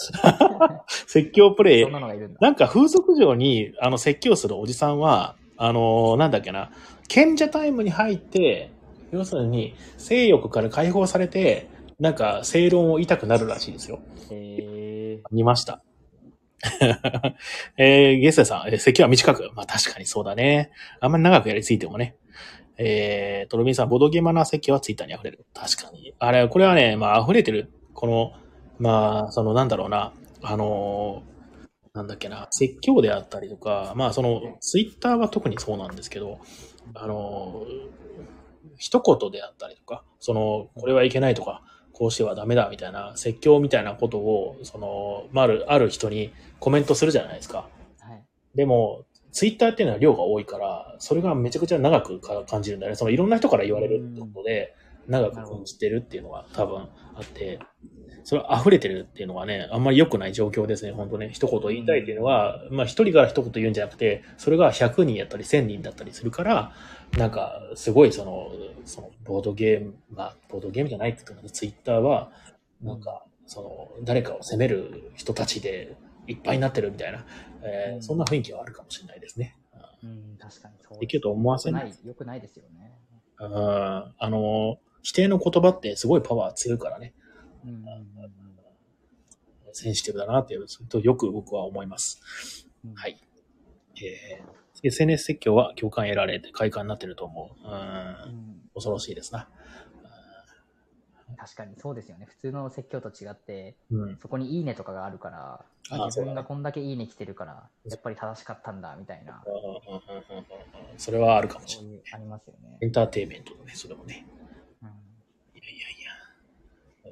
[1.06, 2.00] 説教プレイな。
[2.40, 6.70] なんか風俗嬢にあの説教するおじさんは、あのーなんだっけな、
[7.08, 8.70] 賢者タイムに入って、
[9.12, 11.68] 要するに性欲から解放されて、
[12.00, 14.00] なんか正論を言いたくなるらしいですよ。
[14.30, 15.82] へえ見ました。
[17.76, 19.50] えー、ゲストさん、えー席は短く。
[19.54, 20.70] まあ確かにそうだね。
[21.00, 22.16] あんまり長くやりすぎてもね。
[22.78, 25.44] えー、トロビンさん、ボドゲマナー席はツイッターに溢れる。
[25.54, 26.14] 確かに。
[26.18, 27.70] あれ、これはね、まあ溢れてる。
[27.94, 28.32] この、
[28.78, 30.12] まあ、そのなんだろうな。
[30.42, 31.32] あのー
[31.94, 36.38] なんだっけな、説教であったりとか、まあその、ツイッターは特にそうなんですけど、
[36.94, 38.02] あのー
[38.78, 41.62] 一言であったりとか、その、これはいけないとか、
[42.02, 47.68] こうしてはダメだみたいな、説教みたいなことを、その、まあ、ある、ある人にコメントするじゃないですか。
[48.00, 48.24] はい。
[48.56, 52.96] でも、ツイッターっていうのは量が多いから、それがめちゃくちゃ長くか感じるんだよね。
[52.96, 54.74] そのいろんな人から言われるってことで、
[55.06, 57.60] 長く感じてるっていうのが多分あって、
[58.24, 61.30] それ溢れてるっていうのがね、あんまり良くない状況ですね、本当ね。
[61.32, 66.72] 一言言いたいっていうのは、まあ一人から一言言うんじゃなくて、それが100人やったり1000人だったりするから、
[67.18, 68.50] なんか、すごいその、
[68.84, 72.30] その、ボードゲーム、まあ、ボードゲームじゃないって言うかツイッターは、
[72.80, 75.94] なんか、その、誰かを責める人たちで
[76.26, 77.26] いっぱいになってるみたいな、
[77.62, 79.56] えーうんそんな雰囲気はあるかもしれないですね。
[80.02, 81.82] うん、確かにそうできると思わせな。
[81.84, 82.92] いい、よくないですよね。
[83.38, 83.54] うん。
[83.54, 87.14] あの、否定の言葉ってすごいパワー強いからね。
[89.72, 92.66] センシティブだなっていう、とよく僕は思います。
[92.84, 93.18] うんはい。
[93.96, 97.66] えー SNS 説教は共感得られて快感になってると思う。
[97.66, 97.72] うん。
[97.72, 99.48] うん恐ろしいですな。
[101.36, 102.26] 確かにそうですよね。
[102.26, 104.18] 普通の説教と違って、うん。
[104.20, 109.44] そこにいいねとかがあるから、あ自分がこんだけいいね来てるから、やっぱり正しかったんだ、みたいな、
[110.96, 112.02] それはあるかもしれない。
[112.14, 112.86] ありますよねエ。
[112.86, 114.26] ンターテインメントだね、それもね。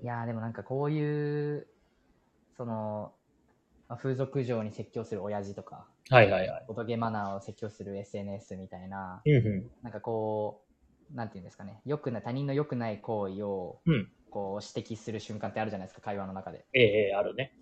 [0.01, 1.67] うんいやでもなんかこういう、
[2.57, 3.13] その、
[3.89, 6.17] まあ風俗嬢に説教する親父とか、や。
[6.17, 6.65] はいはいはい。
[6.67, 10.65] ボトゲマナーを説教する SNS みたいな、うんうなんかこ
[11.13, 13.91] う、なんていうんですかね、良くない、他人の良くない行為を、ん。
[13.91, 14.13] うん。
[14.31, 16.65] こう指摘する瞬間ってあるじゃないですか、会話の中で。
[16.73, 17.53] ええええあるね。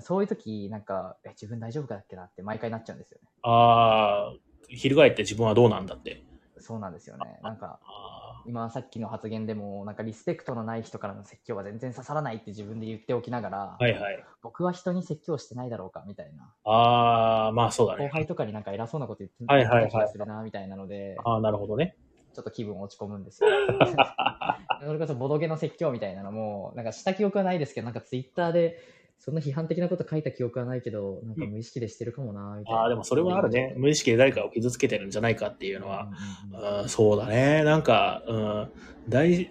[0.00, 3.28] そういう時、なんか、え、自分大丈夫かだっけなって毎回なっちゃうんですよね。
[3.42, 4.34] ああ、
[4.68, 6.24] 翻って自分はどうなんだって。
[6.58, 7.38] そうなんですよね。
[7.42, 14.24] なんか、あ今さっきの発言でも、なんかリスペクトのない人からの説教は全然刺さらないって自分で言っておきながら、あ、はいはい。
[14.42, 16.52] 僕は人に説教してないだろうかみたいな。
[16.64, 18.08] ああ、まあそうだ後ね。
[18.08, 21.96] 輩とかになんか偉そうなこと言ってはいはいはいた気がするなみたいなので、ああ、なるほどね。
[22.34, 23.48] ちょっと気分落ち込むんですよ。
[24.84, 28.78] それこそボドゲの説教みたいなのも、なんかした記憶はないですけど、なんかツイッターで、
[29.24, 32.80] そんな批判的なこと書いた記憶はないけど、なんか無意識でしてるかもな、みたいな。
[32.82, 33.72] ああ、でもそれはあるね。
[33.78, 36.10] 無意識で誰かを傷つけてるんじゃないかっていうのは。
[36.52, 37.64] うんうんうんうんそうだね。
[37.64, 38.68] なんか、うん、
[39.08, 39.50] 大、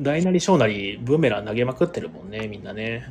[0.00, 3.06] 大なり小なりブーメラン投げまくってるもんね、みんなね。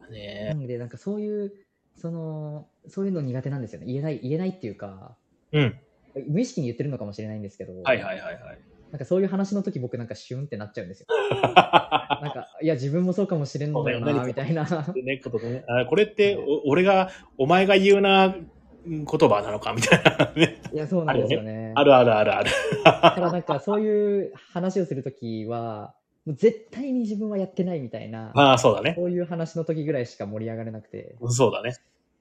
[0.00, 1.52] なねので、なんかそういう、
[1.96, 3.86] その、そういうの苦手なんですよね。
[3.86, 5.16] 言えない、言えないっていうか、
[5.50, 5.76] うん。
[6.28, 8.58] 無意識に言ってるのかもしれないんですけど、はいはいはいはい。
[8.92, 11.06] なんかそういう話の時僕なんかシュンってなっちゃうんですよ。
[11.32, 14.64] なんか、いや、自分もそうかもしれんのだよな、みたいな。
[14.94, 17.08] ねことねあこれって、お俺が、
[17.38, 18.36] お前が言うな、
[18.84, 20.60] 言葉なのかみたいなね。
[20.74, 21.72] いや、そうなんですよね。
[21.74, 22.50] あるあるあるある。
[22.84, 25.94] だからなんかそういう話をするときは、
[26.26, 28.94] もう絶対に自分はやってないみたいな、ああ、そうだね。
[28.96, 31.16] そういう話の時ぐらいしか盛り上がれなくて。
[31.28, 31.76] そうだね。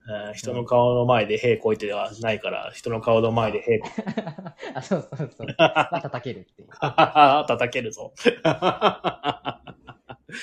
[0.07, 3.79] うん人の顔の前で屁こいてはないから、人の顔の前で屁
[4.73, 5.47] あ、そうそうそう。
[5.57, 6.69] まあ、叩けるっていう。
[6.79, 8.13] 叩けるぞ。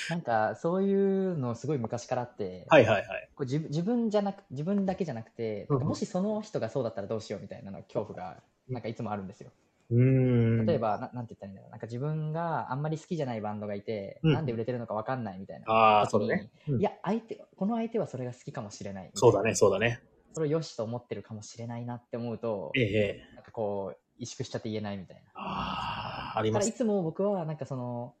[0.09, 3.29] なんかそういうのすごい昔からあって、はいはいはい。
[3.35, 9.51] こう自分自分じゃなく、自分だけじゃなくて、もしその人がそうだったらどうしようみたいなの恐怖が、なんかいつもあるんですよ。
[9.91, 10.65] うーん。
[10.65, 11.71] 例えば、ななんて言ったらいいんだろう。
[11.71, 15.71] なんか自分があんまり好きじゃないバンドがいて、うんなんで売れてるのかわかんないみたいな。
[15.71, 16.49] ああ、そうだね。
[16.67, 19.11] うんいや、相手、この相手はそれが好きかもしれない。
[19.13, 20.01] そうだね、そうだね。
[20.33, 23.35] それを良しと思ってるかもしれないなって思うとえ、え、ええ。
[23.35, 25.31] なんかこう、萎縮しちゃって言えないみたいな。
[25.33, 26.65] ああ、あります。
[26.65, 28.13] だからいつも僕はなんかその、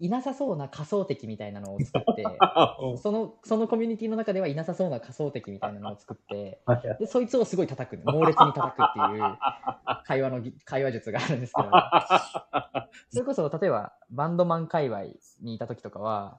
[0.00, 2.24] いなさそうな仮想敵みたいなのを作って、
[2.82, 6.60] う んその、そのコミュニティの中ではいなさそうな仮想敵みたいなのを作って、
[6.98, 9.38] で、そいつをすごい叩く、猛烈に叩くっていう
[10.04, 11.70] 会話のぎ、会話術があるんですけど、
[13.10, 15.04] それこそ例えばバンドマン界隈
[15.42, 16.38] にいた時とかは、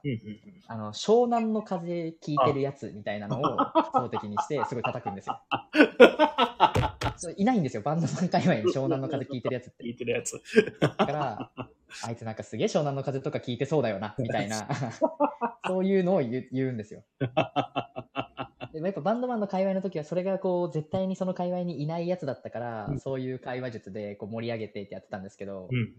[0.66, 5.40] あの、湘南の風聞いてるやつみたいなのを仮想敵にしてすごい叩くんですよ。
[7.36, 9.90] いないんですよ、バンドマン界隈に湘南の風聞いてるやつって聞。
[9.90, 10.40] いてるやつ。
[10.80, 11.50] だから、
[12.04, 14.68] あいつなんかすげえ湘南の風とか聞いてそうだよな、みたいな、
[15.66, 17.02] そういうのを言うんですよ。
[18.72, 25.94] でもやっぱバンドマンの界隈の時はそれがこう絶対にその界隈にいないやつだったから、うんそういう会話術でこう盛り上げてってやってたんですけど、うん。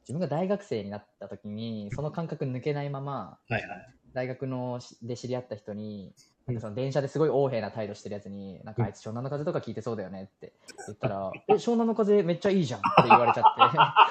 [0.00, 3.94] 自分が大学生になった時にその感覚抜けないままはいはい。
[4.12, 6.14] 大学のしで知り合った人に
[6.46, 10.52] なんかその電車ですごい横柄な態度してるやつに、なんかあいつ湘南の風とか聞いてそうだよねって
[10.86, 14.06] 言ったら、 え、湘南の風めっちゃいいじゃんって言われちゃって、 ああ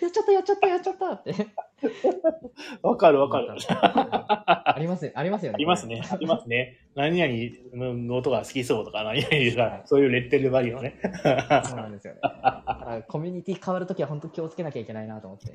[0.00, 1.34] やっちゃったやっちゃったやっちゃったって。
[2.82, 3.54] わかるわかる。
[3.68, 5.56] ありますありますよね。
[5.56, 6.02] ありますね。
[6.10, 6.78] ありますね。
[6.94, 10.98] 何々の音が好きそうとか、何々がはい、そういうレッテルバリューのね。
[11.64, 12.20] そうなんですよね。
[12.22, 15.54] だからコミュニティ変わるときは本当気をつけなきゃいけないなと思って。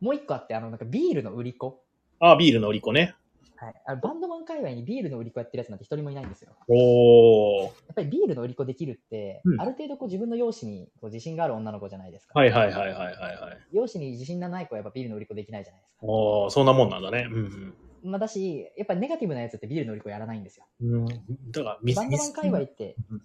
[0.00, 1.82] もう一個あって、あの、なんかビールの売り子。
[2.20, 3.14] あ、ビールの売り子ね。
[3.56, 6.50] はい、あのバンドマン界隈にビールの売り子やってるやつなんて一人もいないんですよ。
[6.68, 7.64] おー。
[7.64, 12.38] やっぱりビールの売り子できるって、うんある程度こう自分の容姿にこう自信がある女の子じゃないですか。
[12.38, 13.58] はいはいはいはいはいはい。
[13.72, 16.06] 容姿に自信がない子はやっぱビールの売り子できないじゃないですか。
[16.06, 17.28] おー、そんなもんなんだね。
[17.30, 20.66] うんまあ、だし、やっぱりネガティブなやつってビールの売り子やらないんですよ。
[20.82, 20.94] うん。
[20.96, 21.06] うん。
[21.50, 23.22] だから、ミバンドマン界隈ってうん、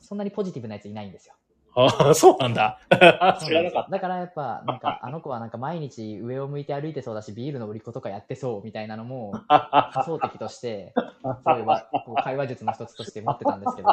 [0.00, 1.34] そんなにポジティブなやついないんですよ。
[1.76, 2.80] ああ、そうなんだ。
[3.44, 9.90] 知らなかっだからやっぱ、なんか、あの子はなんか毎日上を向いて歩いてそうだし、ビールの売り子とかやってそうみたいなのも、た。
[9.92, 11.86] 仮想的として、そういえば、
[12.24, 13.88] 会話術の一つとして持ってたんですけど、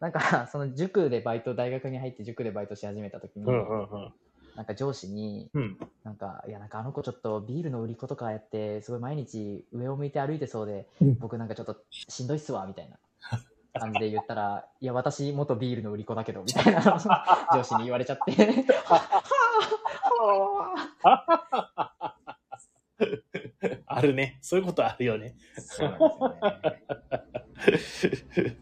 [0.00, 3.46] なんか、その塾でバイト、大学に入って塾でバイトし始めた時に。
[4.56, 5.78] なんか上司に、うん。
[6.02, 12.96] なんか、いや、なんかあの子ちょっとビールの売り子とかやって、すごい毎日上を向いて歩いてそうで、うん僕なんかちょっとしんどいっすわ、みたいな
[13.78, 16.80] 感じで言ったら、いや、私元ビールの売り子だけど、みたいな
[17.54, 18.32] 上司に言われちゃって、
[18.84, 22.14] はぁ、は
[23.86, 24.38] あるね。
[24.40, 25.34] そういうことあるよね。
[25.56, 26.00] ぁ、そうなん
[27.70, 28.12] ですよ
[28.44, 28.56] ね。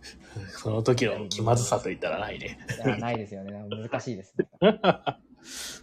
[0.48, 2.58] その時の気まずさと言ったらないね。
[2.84, 3.64] いや、ないですよね。
[3.68, 4.48] 難しいですね。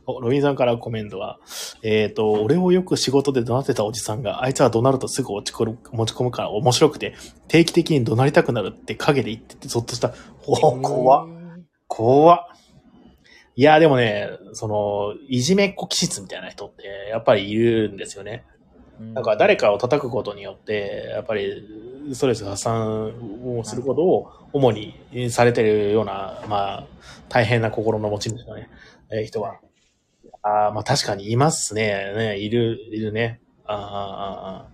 [0.06, 1.40] おロビンさんからコメントは、
[1.82, 7.16] えっ、と、俺をよく仕事で怒鳴ってたおじさんが、あいつは怒鳴るとすぐ落ち込む持ち込むから面白くて、
[7.48, 10.14] 定期的に怒鳴りたくなるって陰で言ってて、ゾッとした。
[10.46, 11.28] お怖っ。
[11.88, 12.48] 怖っ。
[13.56, 18.46] いや、でもね、その、いじめっ子気質みたいな人って、やっぱりいるんですよね。
[19.00, 21.64] なんか誰かを叩くことによって、やっぱり
[22.14, 23.14] ストレス発散
[23.58, 26.88] をすることを主にされてるような、まあ、
[27.28, 28.70] 大変な心の持ち主のね、
[29.12, 29.60] えー人は。
[30.42, 32.14] あーまあ確かにいますね。
[32.16, 33.42] ね、いる、いるね。
[33.66, 33.80] あー
[34.68, 34.70] あ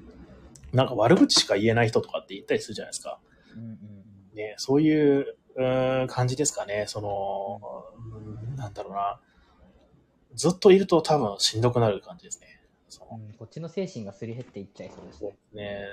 [0.73, 3.19] なんか悪口しか言えない人とかって言ったりするじゃないですか。
[3.55, 3.79] うんうん
[4.35, 6.85] ね、そういう、うーん感じですかね。
[6.87, 7.59] その、
[8.15, 9.19] うんなんだろうな。
[10.35, 12.47] ずっといると多分しんどくなる感じですね。
[13.11, 15.29] うんうんこっちの精神がすり減っていっちゃいそうですね。
[15.53, 15.85] ね、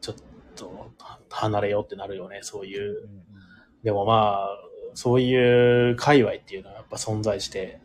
[0.00, 0.16] ちょっ
[0.54, 2.82] とは離れようってなるよね、そういう。
[2.82, 3.22] うんうん
[3.82, 4.48] でもまあ、
[4.94, 7.80] そういう界隈っていうのはやっぱ存在して、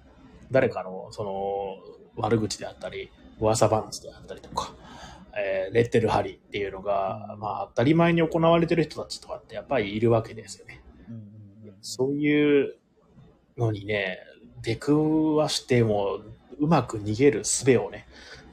[0.52, 1.78] 誰かのその
[2.16, 4.74] 悪口であったり、噂話であったりとか、
[5.38, 10.82] えーレッテル貼りっていうのが、うんまあ当たり前に行われてる人たちとかってやっぱりいるわけですよね。
[11.82, 12.76] そういう
[13.58, 14.20] のにね、
[14.62, 16.20] 出くわしても
[16.60, 18.08] うまく逃げる術をね、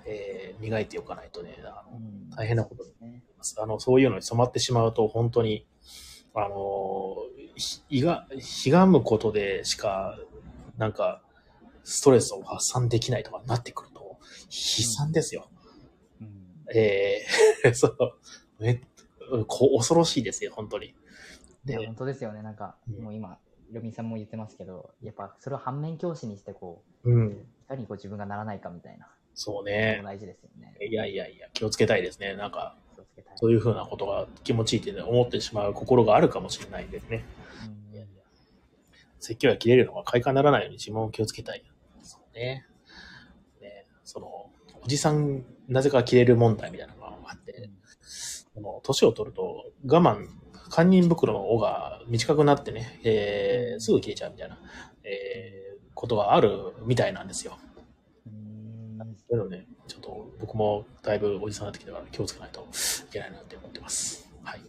[0.05, 3.23] えー磨いておかないとね、あのうん大変なことそうですね。
[3.59, 5.66] あの、そういうのに染まってしまうと、本当に、
[6.35, 7.16] あの、
[7.55, 10.18] ひいが、ひがむことでしか、
[10.77, 11.23] なんか、
[11.89, 14.19] ストレスを発散できないとかなってくると、
[14.49, 15.49] 悲惨ですよ。
[16.75, 17.97] えー、 そう、
[18.59, 18.83] め
[19.47, 20.95] こ恐ろしいですよ、本当に。
[21.65, 22.43] で本当ですよね。
[22.43, 23.39] なんか、うんもう今、
[23.71, 30.01] ロビンさんも言ってますけど、やっぱそれを反面教師にして、こうん、う、いかにこう自分がならないかみたいな、そうね。
[30.03, 30.77] 大事ですよね。
[30.81, 32.35] いやいやいや、気をつけたいですね。
[32.35, 32.77] なんか。
[33.37, 37.25] そういうふうなことが気持ちいいって思ってしまう心があるかもしれないですね。
[37.91, 38.23] うんいやいや。
[39.21, 41.63] 説教が切れるのが快感にならないように自分を気をつけたい。
[42.37, 42.67] ね。
[43.61, 44.51] ねその、
[44.85, 47.71] おじさん、なぜか切れる問題みたいなのがあって、
[48.03, 50.29] その年を取ると我慢、
[50.71, 54.59] 堪忍袋の尾が短くなってね、えー、すぐ消えちゃうみたいな、
[55.03, 57.59] えー、ことがあるみたいなんですよ。
[58.27, 64.29] うんなので、ちょっと僕もだいぶおじさんになってきたから気をつけないといけないなって思ってます。
[64.43, 64.61] はい。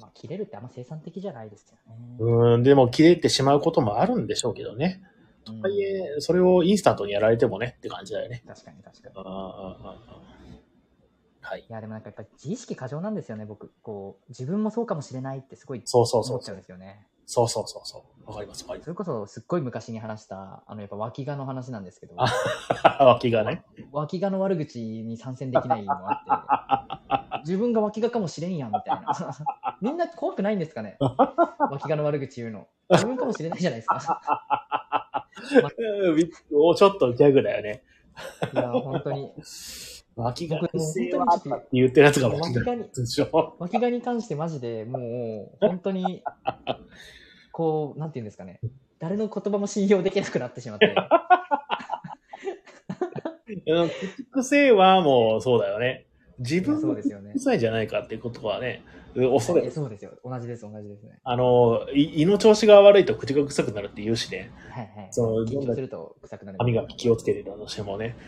[0.00, 2.16] まあ、切れるってあんま生産的じゃないですよね。
[2.18, 5.02] うーん、でも切れてしまうこともあるんでしょうけどね。
[5.48, 8.42] うんとはいえ、それをインスタントにやられてもねって感じだよね。
[8.46, 9.14] 確かに確かに。
[11.44, 11.60] はい。
[11.68, 13.72] いや、でもなんかやっぱり自意識過剰なんですよね、僕。
[13.82, 17.06] こう、自分もそうかもしれないってすごいそうそうそう思っちゃうんですよね。
[17.26, 18.28] そうそうそうそう。
[18.28, 22.34] わかりますわかりそれこそすっごい昔に話した、あの、やっぱ脇がの話なんですけど、ます。
[23.00, 23.64] 脇がね。
[23.90, 27.00] 脇がの悪口に参戦できないのもあ
[27.40, 29.12] って、 自分が脇がかもしれんやんみたいな。
[29.80, 30.96] みんな怖くないんですかね？
[31.00, 32.68] 脇がの悪口言うの。
[32.90, 35.01] 自分かもしれないじゃないですか。
[36.04, 37.82] うんびおちょっとギャグだよね。
[38.52, 39.32] いや、本当に。
[40.14, 43.56] 脇が僕もう不正本当にはあったって言ってるやつが脇がに、でしょ。
[43.58, 46.22] 脇がに関してマジでもう、本当に、
[47.50, 48.60] こう、なんていうんですかね。
[48.98, 50.94] 誰の言葉も信用できなくなってしまって。
[53.66, 53.90] うん
[54.32, 56.06] 癖はもうそうだよね。
[56.38, 57.32] 自分のそうですよね。
[57.34, 58.82] 臭いじゃないかってことはね、
[59.14, 60.12] 恐れえそうですよ。
[60.24, 61.18] 同じです、同じですね。
[61.22, 64.50] あの、い胃の調子が悪いと口が臭くなるって言うしね。
[64.70, 65.08] はいはい。
[65.10, 66.58] そう緊張すると臭くなる。
[66.58, 68.16] 歯磨き気をつけてたとしてもね。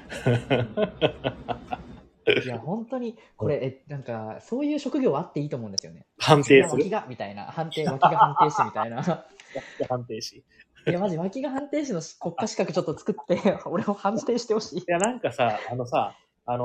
[2.45, 6.07] いや、本当に、これ、え、なんか、そういう職業あっていいと思うんですよね。
[6.19, 6.91] 判定する脇。
[6.91, 7.45] が、みたいな。
[7.53, 9.03] 判定、脇が判定士みたいな。
[9.89, 10.43] 判定し。
[10.87, 14.85] いや、マジ、脇が判定士の国家資格ちょっと作って、 俺を判定してほしいい。
[14.87, 16.17] や、なんかさ、あのさ、
[16.47, 16.65] あの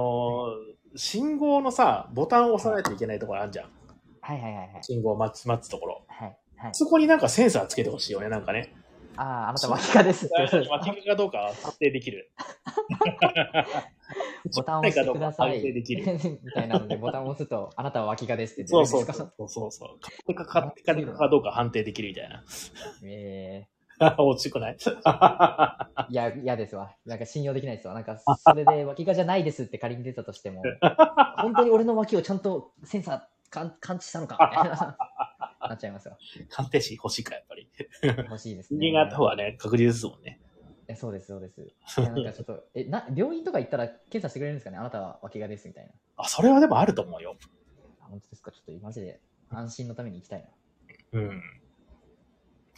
[0.75, 3.69] ー信号のさ、ボタンを押さないといけないところあるじゃん。
[4.29, 4.83] はいはいはいはい。
[4.83, 6.03] 信号を待つ、待つところ。
[6.07, 6.37] はい。
[6.57, 6.73] はい。
[6.73, 8.75] そこになんかセンサーつけてほしいよね、なんかね。
[9.15, 12.31] ああ、あなた脇がですってことですか間違いかどうかは判定できる。
[14.55, 15.51] ボタンを押してください。
[15.53, 16.03] 判定できる。
[16.43, 19.97] みたいなので、ボタンを押すと、あなたは脇がですってそうそうそう そうそう。
[19.99, 22.43] 勝手か勝手かかどうか判定できるみたいな。
[23.03, 23.67] え
[24.17, 24.77] 落ちくない？
[24.77, 26.95] ー、いや、嫌ですわ。
[27.05, 27.95] なんか信用できないですわ。
[27.95, 30.61] なんか、それで脇がじゃないですって仮に出たとしても、
[31.37, 34.37] 本当に俺の脇をちゃんとセンサー感感知したのか
[35.59, 36.17] な、なっちゃいますよ。
[36.49, 37.69] 鑑定士欲しいか、やっぱり。
[38.29, 38.79] 欲しいですね。
[38.79, 40.39] 人間があった方がね、確実ですもんね。
[40.87, 41.61] えそうです、そうです。
[42.01, 44.77] なんかちょっと、 え、な、病院とか行ったら検査してくれるんですかね？
[44.77, 45.91] あなたは脇がですみたいな。
[46.17, 47.35] あ、それはでもあると思うよ。
[48.01, 48.51] あ本当ですか？
[48.51, 49.19] ちょっとマジで
[49.49, 50.49] 安心のために行きたいな。
[51.19, 51.41] うん。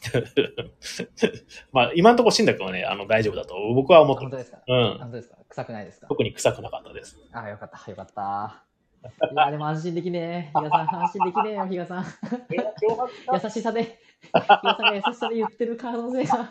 [1.71, 4.31] まあ、今のところ、死んだ君はね、あの、大丈夫だと僕は思ってます。
[4.31, 4.63] 本当ですか？
[4.67, 4.97] うん。
[4.97, 5.37] 本当ですか？
[5.47, 6.07] 臭くないですか？
[6.07, 7.17] 特に臭くなかったです。
[7.31, 8.65] あ、よかった、よかった。
[9.03, 10.59] いや、でも安心できねえ。
[10.59, 12.05] 比嘉さん、安心できねえよ、 比嘉さん。
[13.33, 13.89] 優しさで、比
[14.31, 16.49] 嘉さんが優しさで言ってる可能性が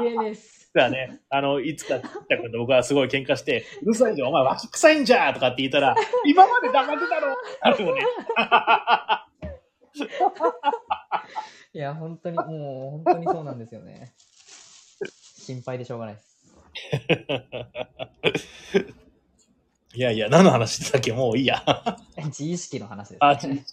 [0.00, 0.70] 拭えねえっす。
[0.72, 5.94] だね、あの、いつか、た君と僕はすごい喧嘩して、うるさいじゃん、お前脇臭いんじゃとかって言ったら、
[6.24, 8.02] 今まで黙ってたろあるもんね。
[11.74, 14.12] いや、本当に、もう、本当にそうなんですよね。
[15.36, 16.20] 心配でしょうがないで
[18.38, 18.99] す。
[19.94, 21.12] いやいや、何の話してたっけ？
[21.12, 21.62] もういいや。
[22.26, 23.64] 自意識の話です、あ、ね。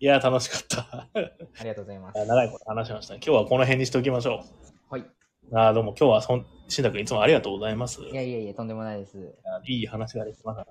[0.00, 0.80] いや、楽しかった。
[0.92, 1.08] あ
[1.62, 2.26] りがとうございます。
[2.26, 3.14] 長いこと話しました。
[3.14, 4.44] 今日はこの辺にしておきましょ
[4.90, 5.00] はい。
[5.00, 5.14] う。
[5.56, 8.02] あどうも今日はそん、しんたくんいつもありがとうございます。
[8.02, 9.38] いやいやいや、とんでもないです。
[9.66, 10.66] いい話ができました。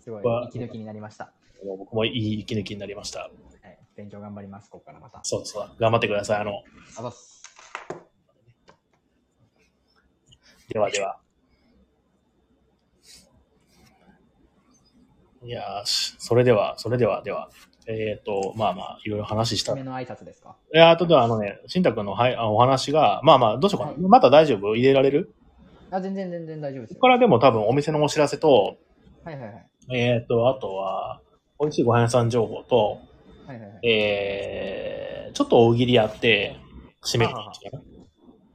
[0.00, 1.30] すごい、わ息抜きになりました。
[1.66, 3.20] 僕もいい息抜きになりました。
[3.20, 3.30] はい。
[3.96, 5.20] 勉強頑張ります、ここからまた。
[5.24, 5.70] そうそう。
[5.78, 6.40] 頑張ってください。
[6.40, 6.62] あの、
[6.98, 7.42] あざっす。
[10.70, 11.20] ではでは。
[15.44, 17.50] いやそれでは、それでは、では。
[17.86, 19.74] えっ、と、まあまあ、いろいろ話した。
[19.74, 20.56] の挨拶ですか？
[20.72, 23.92] や、あとでは、あのね、しんたくんの、はい、あお話が、まあまあ、どうしようかな。
[23.92, 24.74] はいまた大丈夫？
[24.74, 25.34] 入れられる？
[25.90, 26.94] あ、全然全然大丈夫ですよ。
[26.96, 28.78] ここからでも多分お店のお知らせと、
[29.22, 29.66] はいはいはい。
[29.92, 31.20] えっ、と、あとは、
[31.60, 33.00] 美味しいご飯屋さん情報と、
[33.46, 33.86] はいはいはい。
[33.86, 36.56] えー、ちょっと大喜利やって、
[37.04, 37.76] 締める感じか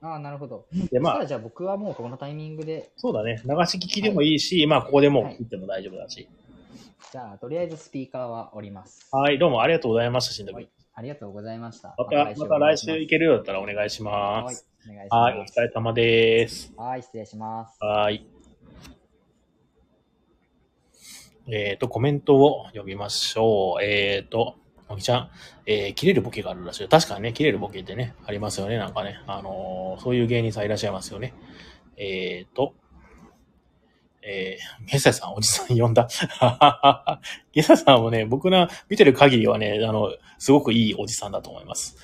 [0.01, 0.09] な。
[0.11, 0.65] ああ、なるほど。
[0.91, 3.41] で、まあら、じゃあ僕はもうこのタイミングで、そうだね。
[3.45, 6.27] 流し聞きでもいいし、まあ、ここでもう切っても大丈夫だし。
[7.11, 9.09] じゃあとりあえずスピーカーはおります。
[9.11, 11.95] はい、どうもありがとうございました、しんたくありがとうございました。
[11.97, 14.11] また、また来週行けるようだったらお願いしま
[14.43, 15.59] はいす。、お願いしはい、おます。
[15.59, 16.71] 疲れ様です。
[16.77, 17.83] はい、失礼します。
[17.83, 18.27] はい。
[21.47, 23.83] えっ、と、コメントを読みましょう。
[23.83, 24.57] えっ、と、
[24.87, 25.29] もぎちゃん、
[25.65, 26.87] えー、切れるボケがあるらしい。
[26.87, 28.77] 確かにね、切れるボケってね、ありますよね。
[28.77, 31.33] なんかね、あのーそういう芸人さんいらっしゃいますよね。
[31.97, 32.75] えっ、と、
[34.21, 36.07] えー、ゲサさん、おじさん呼んだ。
[37.53, 41.97] ゲサさんもね、僕の見てる限りはね、あの、すごくいいおじさんだと思います。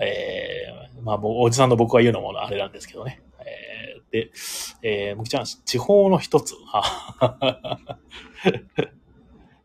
[0.00, 3.22] えー、まあ、おじさんの僕が言うのもあれなんですけどね。
[3.40, 4.30] えー、で、
[4.82, 6.54] えー、もきちゃん、地方の一つ。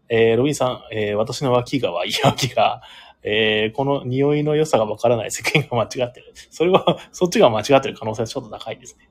[0.09, 2.81] えー、ロビンさん、えー、私の脇がはいい脇が、
[3.23, 6.33] えー、この匂いの良さがわからない世間が間違ってる。
[6.49, 9.09] それは、そっちが間違ってる可能性はちょっと高いですね。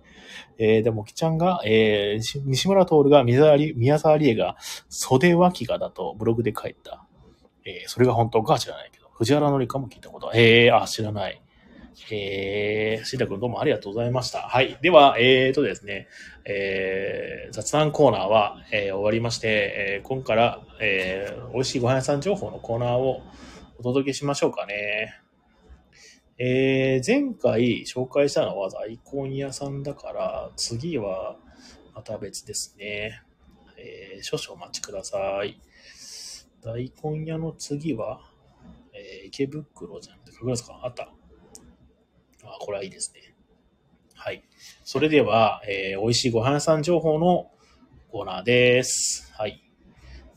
[0.58, 4.56] えー、でも、きちゃんが、えー、西村徹が宮沢り宮沢りえが
[4.88, 7.04] 袖脇がだとブログで書いた。
[7.64, 11.42] えー、それが本当か知らないけど、藤原紀香も聞いたことは、えー、あ、知らない。
[12.10, 14.42] えー、シータ君どうもありがとうございました。
[14.42, 14.78] はい。
[14.82, 16.08] では、えーとですね、
[16.44, 23.22] えー、雑談コーナーは、えー終わりまして、えー今から、えー、美味しいご飯屋さん情報のコーナーを
[23.78, 25.25] お届けしましょうかね。
[26.38, 31.36] えー、前回紹介したのは大根屋さんだから、次は
[31.94, 33.22] また別ですね。
[33.78, 35.58] えー、少々お待ちください。
[36.62, 38.20] 大根屋の次は、
[38.92, 41.04] えー池袋じゃなくて、神楽坂あった。
[41.04, 43.34] あ、これはいいですね。
[44.14, 44.44] はい。
[44.84, 47.50] それでは、えー美味しいご飯屋さん情報の
[48.10, 49.32] コーナーです。
[49.32, 49.62] はい。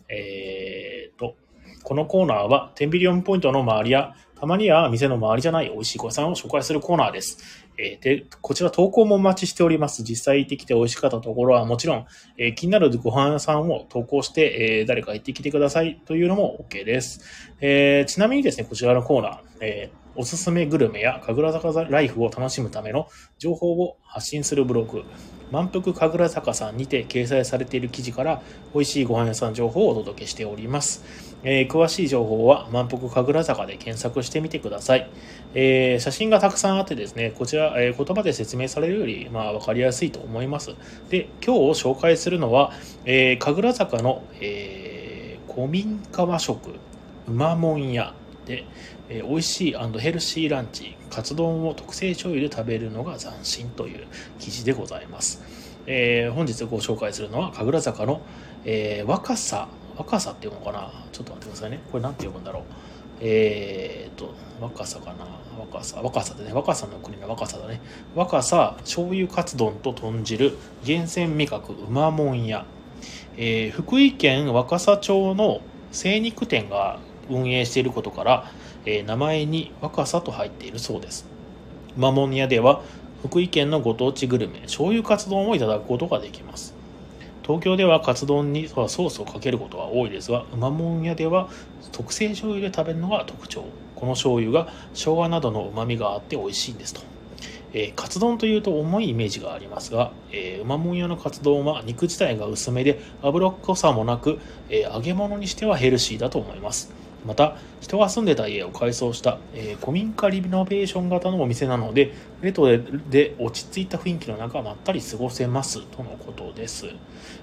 [0.07, 1.35] えーと、
[1.83, 7.67] このコーナーは、テンビリオンポイントの周りや、たまには店の周りじゃない美味しいご飯を紹介するコーナーです。
[7.77, 10.03] えーで、こちら投稿もお待ちしております。
[10.03, 12.05] 実際行ってきて美味しかったところはもちろん、
[12.37, 17.21] えー気になるご飯屋さんを投稿して、えー誰か行ってきてくださいというのも OK です。
[17.59, 23.07] えーちなみにですね、こちらのコーナー、えーおすすめグルメや神楽坂ライフを楽しむための
[23.37, 25.03] 情報を発信するブログ、
[25.51, 28.41] 満腹神楽坂さんにて掲載されている記事から
[28.73, 31.28] 美味しいご飯屋さん情報をお届けしております。
[31.43, 35.09] えー詳しい情報は満腹神楽坂で検索してみてください。
[35.53, 40.75] えー写真がたくさんあってですね、こちら、えー言葉で説明されるより、まあ、わかりやすいと思います。
[41.09, 42.71] で、今日紹介するのは、
[43.05, 46.69] えー神楽坂の、えー古民家和食、
[47.27, 48.13] うまもん屋
[48.45, 48.65] で、
[49.09, 54.07] えー美味しいヘルシーランチ、カツ丼を特製醤油で食べるのが斬新という
[54.39, 55.41] 記事でございます。
[55.87, 58.21] えー本日ご紹介するのは、神楽坂の、
[58.65, 60.91] えー若さ、若さっていうのかな？
[61.11, 61.81] ちょっと待ってくださいね。
[61.91, 62.63] これなんて読むんだろう？
[63.19, 65.27] えーと、若さかな？
[65.59, 67.81] 若さ、若さでね、若さの国の若さだね。
[68.15, 72.65] 若さ、醤油カツ丼と豚汁、厳選味覚、うまもん屋。
[73.35, 75.59] えー福井県若狭町の
[75.91, 76.99] 精肉店が
[77.29, 78.51] 運営していることから、
[78.85, 81.27] えー名前に若さと入っているそうです。
[81.97, 82.81] うまもん屋では、
[83.21, 86.73] 福井県のご当地グルメ、醤油カツ丼をいただくことができます。
[87.49, 91.49] 東京ではカツ丼にソースをかけることが多いですが、うまもん屋では
[91.91, 93.65] 特製醤油で食べるのが特徴。
[93.95, 97.01] この醤油が生姜などの旨味があって美味しいんですと。
[97.73, 104.37] えーカツ丼というと重いイメージがありますが、えーうまもん屋のカツ丼は肉自体が薄めで脂っこさもなく、
[104.69, 106.93] えー揚げ物にしてはヘルシーだと思います。
[107.23, 116.87] また、人が住んでた家を改装した、えー古民家リノベーション型のお店なので、レトロで落ち着いた雰囲気の中、まったり過ごせますとのことです。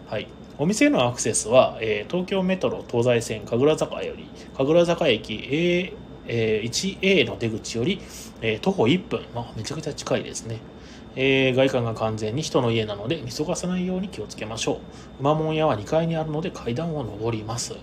[0.04, 0.34] はい。
[0.58, 8.02] お店へのアクセスは、えー東京メトロ東西線神楽坂より、神楽坂駅 A えー 1A の出口より、
[8.40, 10.66] えー徒歩1分、まあ、めちゃくちゃ近いですね。
[11.14, 14.86] えー外観が完全に人の家なので見逃さないように気をつけましょ
[15.18, 15.20] う。
[15.20, 17.74] うまもん屋は2階にあるので階段を上ります。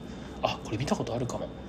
[0.42, 1.63] あ、これ見たことあるかも。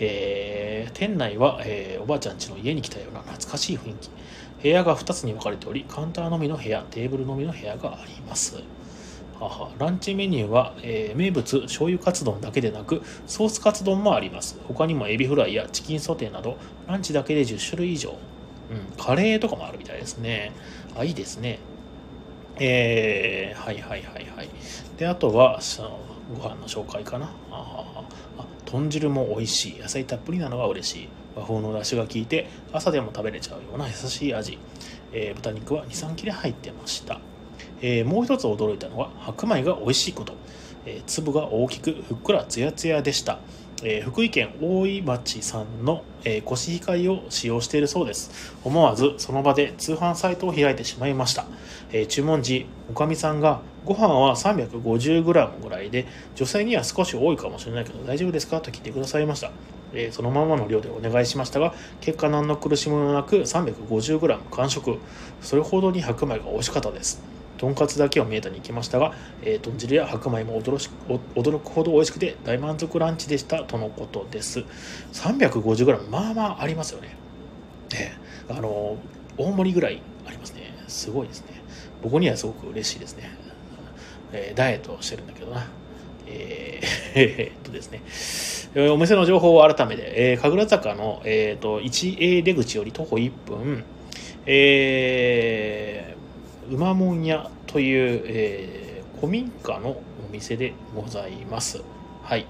[0.00, 4.10] えー店内は、えーおばあちゃん家の家に来たような懐かしい雰囲気。
[4.62, 8.64] 部屋が2つに分かれており、カウンターのみの部屋、テーブルのみの部屋があります。
[9.38, 9.74] はは。
[9.78, 14.60] ランチメニューは、えー名物醤油カツ丼だけでなくソースカツ丼もあります。
[14.64, 18.22] 他にもエビフライやチキンソテーなどランチだけで10種類以上、
[18.68, 20.52] うん、カレーとかもあるみたいですね。
[20.94, 21.60] あいいですね。
[22.56, 24.50] えー、はいはいはいはい。
[24.96, 27.38] であとはそのご飯の紹介かな。
[28.72, 29.78] 豚汁も美味しい。
[29.78, 31.08] 野菜たっぷりなのが嬉しい。
[31.36, 34.58] 和風の出汁が効いて朝でも食べれちゃうような優しい味、
[35.12, 37.20] えー豚肉は23切れ入ってました。
[37.82, 40.34] えーもう一つ驚いたのは白米が美味しいこと、
[40.86, 43.40] えー粒が大きくふっくらツヤツヤでした、
[43.84, 48.56] えー福井県大井町さんの、えーコシヒカリを使用しているそうです。
[48.64, 51.46] 思わずその場で通販サイトを開いてしまいました、
[51.92, 56.06] えー注文時おかみさんがご飯は 350g ぐらいで
[56.36, 58.60] 女性には少し多いかもしれないけど大丈夫ですか？
[58.60, 59.50] と聞いてくださいました。
[59.94, 64.98] えそのままの量でお願いしましたが結果何の苦しみもなく 350g 完食。
[65.40, 67.31] それほどに白米が美味しかったです。
[67.62, 70.90] とんかつだけを見えたに行きましたが、えー、豚汁や白米も驚し
[71.36, 74.64] 驚くほど美味しくて大満足ランチでしたとのことです。
[75.12, 77.14] 350g まあまあありますよね。
[77.94, 78.10] え
[78.48, 78.96] あの
[79.38, 80.74] 大盛りぐらいありますね。
[80.88, 81.62] すごいですね。
[82.02, 83.30] 僕にはすごく嬉しいですね、
[84.32, 85.68] えー、ダイエットしてるんだけどな。
[86.26, 88.02] えー、 えー、っとですね、
[88.74, 93.84] えお店の情報を改めて、えー、神楽坂の、えーと、1A 出口より徒歩1分、
[94.46, 101.82] えー、馬門屋という、えー、古民家のお店でございます。
[102.22, 102.46] はい。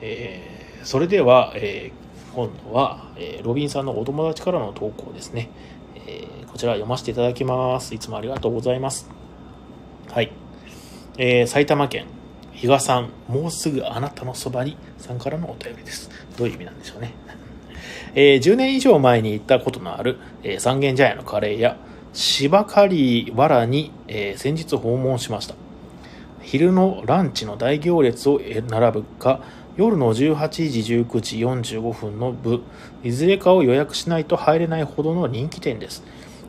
[0.00, 5.50] えー、それでは、えー、今度は、えー、ロビンさんのお友達からの投稿ですね。
[6.06, 7.94] えー、こちら読ませていただきます。
[7.94, 9.10] いつもありがとうございます。
[10.10, 10.32] はい。
[11.18, 12.06] えー、埼玉県
[12.58, 16.10] 比嘉さん、もうすぐあなたのそばにさんからのお便りです。
[16.36, 17.14] どういう意味なんでしょうね。
[18.16, 21.76] えー、10年以上前に行ったことのある、えー、三軒茶屋のカレー屋、
[22.12, 25.54] 芝刈原に、えー、先日訪問しました。
[26.42, 29.40] 昼のランチの大行列を並ぶか、
[29.76, 31.36] 夜の18時19時
[31.76, 32.62] 45分の部、
[33.04, 36.02] いずれかを予約しないと入れないほどの人気店です。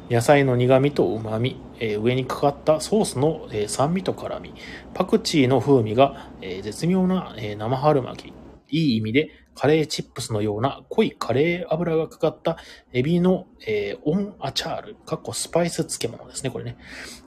[0.09, 4.53] 野菜の苦味と旨味、えー、上にかかったソースの、えー、酸味と辛味、
[4.93, 8.33] パクチーの風味が、えー、絶妙な、え生春巻き、
[8.71, 9.29] いい意味で
[9.59, 12.55] カレーチップスのような濃いカレー油がかかった
[12.93, 16.77] エビの、えー、オンアチャール、かっこスパイス漬物ですね、これね。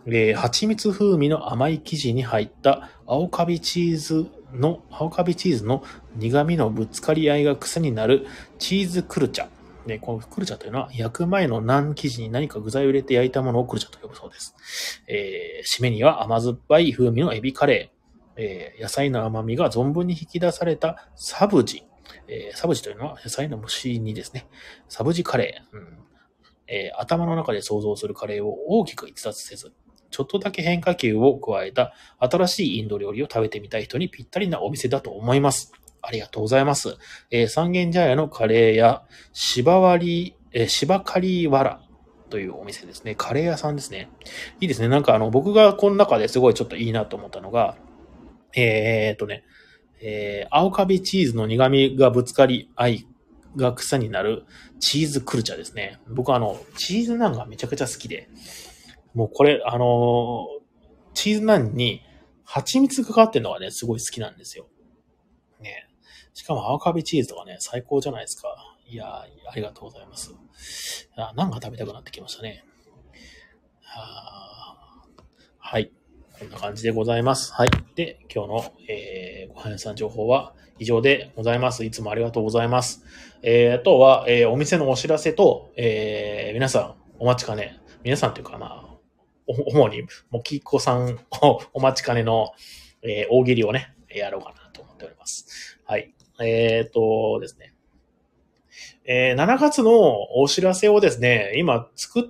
[0.06, 5.84] えー、蜂蜜風味の甘い生地に入った青カビチーズの、青カビチーズの
[6.16, 8.26] 苦味のぶつかり合いが癖になる
[8.58, 9.48] チーズクルチャ。
[9.86, 15.02] で、このクルチャというのは、焼く前のナン生地に何か具材を入れて焼いたものをクルチャと呼ぶそうです。
[15.06, 21.84] えー、締めには甘酸っぱい風味のエビカレー、えー、野菜の甘みが存分に引き出されたサブジ。
[22.28, 24.46] えー、サブジというのは野菜の蒸し煮ですね。
[24.88, 25.76] サブジカレー。
[25.76, 25.98] うん
[26.68, 29.72] えー、頭の中で想像するカレーを大きく逸脱せず、
[30.10, 35.72] ちょっとだけ変化球を加えた新しいインド料理を食べてみたい人にぴったりなお店だと思います。
[36.00, 36.96] ありがとうございます。
[37.30, 41.82] えー、三軒茶屋のカレー屋、芝割り、えー、芝刈原
[42.30, 43.14] というお店ですね。
[43.14, 44.10] カレー屋さんですね。
[44.60, 44.88] いいですね。
[44.88, 47.76] なんかあの、僕がこの中ですごいちょっといいなと思ったのが、
[48.54, 49.44] えー、っとね、
[50.02, 53.06] えー、青カビチーズの苦味がぶつかり合い
[53.56, 54.44] が草になる
[54.80, 56.00] チーズクルチャですね。
[56.08, 58.28] 僕あの、チーズナンがめちゃくちゃ好きで、
[59.14, 60.48] もうこれ、あの
[61.14, 62.02] チーズナンに
[62.44, 64.66] 蜂蜜がかかってるのがね、すごい好きなんですよ。
[65.60, 65.88] ね。
[66.34, 68.48] しかも青カビチーズとかね、最高じゃないですか。
[68.86, 70.34] いやーありがとうございます。
[71.16, 72.64] あなんか食べたくなってきましたね。
[73.82, 75.06] は
[75.58, 75.92] はい。
[76.42, 77.52] こんな感じでございます。
[77.52, 77.70] はい。
[77.94, 81.84] で、今日の、えー、ごはん屋さん情報は以上でございます。
[81.84, 83.04] いつもありがとうございます。
[83.42, 88.96] えー、あとは、えー、お店のお知らせと、えー、皆さんお待ちかね、皆さんというか、まあ、
[89.46, 90.02] 主に、
[90.32, 92.50] もきっこさんをお待ちかねの、
[93.02, 95.78] えー、大喜利をね、やろうかなと思っております。
[95.84, 96.12] はい。
[96.40, 97.72] えっ、ー、とですね。
[99.04, 102.24] えー、7月のお知らせをですね、今作っ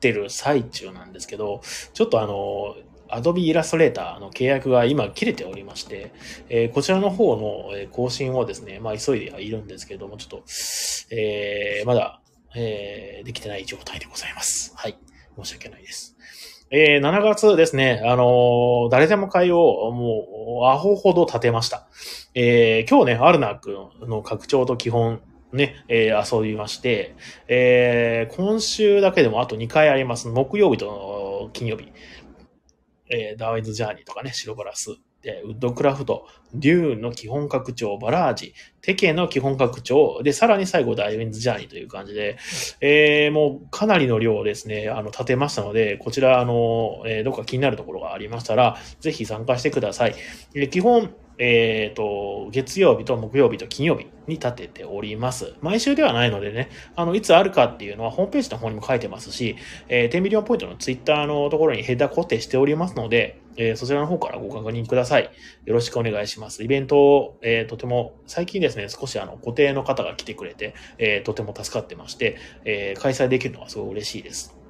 [0.00, 1.60] てる最中なんですけど、
[1.92, 2.76] ちょっとあの、
[3.12, 6.12] Adobe Illustrator の契約が今切れておりまして、
[6.48, 10.44] えー、こちらの方の更新をですね、まあ急いではいるんですけれども、ちょっと、
[11.10, 12.20] えー、まだ、
[12.54, 14.72] えー、できてない状態でございます。
[14.76, 14.98] はい。
[15.36, 16.16] 申し訳ないです。
[16.70, 21.86] えー、7月ですね、あのー、誰でも会をもう、アホほど立てました。
[22.34, 23.76] えー、今日ね、アルナック
[24.06, 25.20] の拡張と基本、
[25.52, 27.14] ね、えー、遊びまして、
[27.46, 30.28] えー、今週だけでもあと2回あります。
[30.28, 31.92] 木曜日と金曜日。
[33.12, 34.96] えー、ダーウィンズ・ジャーニーとかね、白ガラス。
[35.22, 42.38] で、ウッドクラフト、デューンの基本拡張、バラージ、テケの基本拡張、で、さらに最後、ダイウィンズジャーニーという感じで、
[42.80, 50.16] えー、もうかなりの量をですね、あの、立てましたので、こちら、あの、えー、どっか気になるところがありましたら、ぜひ参加してください。
[50.56, 55.54] え基本、えっ、ー、と、月曜日と木曜日と金曜日に立てております。
[55.60, 59.56] 毎週ではないのでね、あの、いつあるかっていうのはホームページの方にも書いてますし、
[59.88, 65.30] えー、10ミリオンポイントのツイッターのところにヘッダー固定しておりますので、えー、そちらの方からご確認ください。
[65.64, 66.62] よろしくお願いします。
[66.62, 74.61] イベントを、えー、とても、最近ですね、少しあの、固定の方が来てくれて、えー、とても助かってまして、えー、開催できるのはすごい嬉しいです。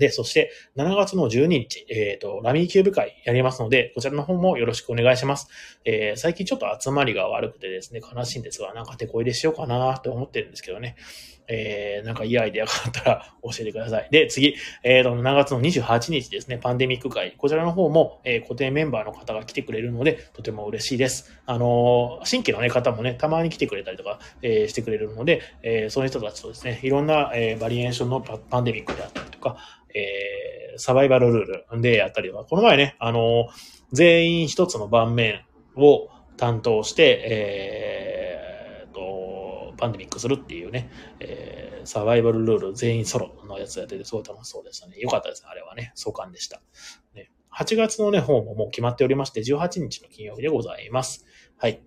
[0.00, 5.48] で、そして、7月の12日、えっ、ー、と、ラミーキューブ会やりますので、こちらの方もよろしくお願いします。
[5.84, 10.96] えー、最近ちょっと集まりが悪くてですね、悲しいんですが、なんか手こ入れしようかなと思ってるんですけどね。
[11.52, 14.08] えー、なんかいいアイデアがあったら教えてください。
[14.10, 14.54] で、次、
[14.84, 17.34] えっ、ー、と、7月の28日ですね、パンデミック会。
[17.36, 21.32] こちらの方も、えー、固定メンバーの方が来てくれるので、とても嬉しいです。
[21.46, 29.56] あのー、新規の、ね、方もね、たまに来てくれたりとか、えー、してくれるので、えー、そういう人たちとですね、いろんな、えー、バリエーションのパンデミックであったりとか、
[29.92, 33.48] えー、サバイバルルールでやったりは、この前ね、あの、
[33.92, 35.42] 全員一つの盤面
[35.74, 38.19] を担当して、えー、
[39.80, 44.98] パンデミックするっていうね、えー、サバイバルルール全員ソロのやつやってて、すごい楽しそうでしたね。
[44.98, 45.92] よかったです、あれはね。
[45.94, 46.60] 壮観でした。
[47.14, 51.24] ね、8月のね、方ももう決まっておりまして、18日の金曜日でございます。
[51.56, 51.82] はい。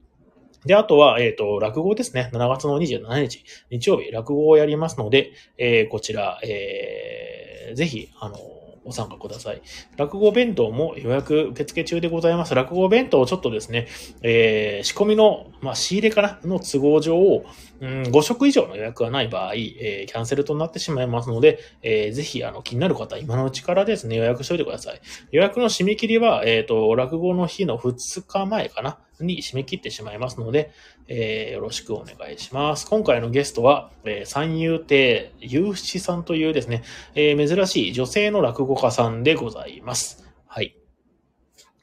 [0.66, 2.30] で、あとは、えっ、ー、と、落語ですね。
[2.34, 8.38] 7月の27日、日曜日、落語をやりますので、えー、こちら、えー、ぜひ、あの、
[8.86, 9.62] ご参加ください。
[9.98, 12.54] 落語弁当も予約受付中でございます。
[12.54, 13.88] 落語弁当をちょっとですね、
[14.22, 17.46] えー、仕込みの、まあ、仕入れかなの都合上を、
[17.82, 25.02] うん、5食以上の予約がない場合、えー、キャンセルとなってしまいますので、えー、ぜひ、あの、気になる方、今のうちからですね、予約しておいてください。
[25.32, 30.72] 予約の締め切りは、えっ、ー、と、落語の日の2日前かなに締め切ってしまいますので、
[31.08, 32.88] えー、よろしくお願いします。
[32.88, 36.84] 今回のゲストは、えー、三遊亭有七さんというですね、
[37.16, 40.24] えー、珍しい女性の落語家さんでございます。
[40.48, 40.78] はい。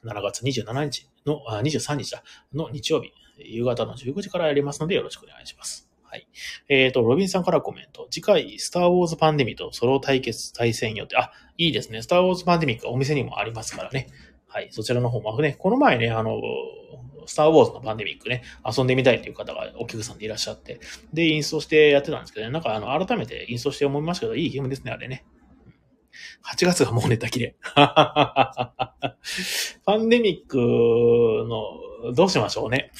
[0.04, 2.22] 7月27日の、あ、23日だ、
[2.54, 3.12] の日曜日、
[3.44, 5.88] 夕方の19時からやりますのでよろしくお願いします。
[6.02, 6.26] はい。
[6.68, 8.08] えっ、ー、と、ロビンさんからコメント。
[8.10, 11.16] 次回、スターウォーズパンデミックとソロ対決対戦予定。
[11.16, 12.02] あ、いいですね。
[12.02, 14.08] スターウォーズパンデミックお店にもありますからね。
[14.48, 14.68] はい。
[14.72, 16.40] そちらの方もね、この前ね、あの、
[17.26, 20.80] スターウォーズのパンデミックね、遊んでみたいという方がお客さんでいらっしゃって、
[21.12, 25.24] で、インストしてやってたんですけどね、なんかあの、改めてインストして思いましたけど、いいゲームですね、あれね。
[26.52, 27.54] 8月がもうネタ切れ。
[27.74, 28.94] パ
[29.98, 32.90] ンデミックの、どうしましょうね。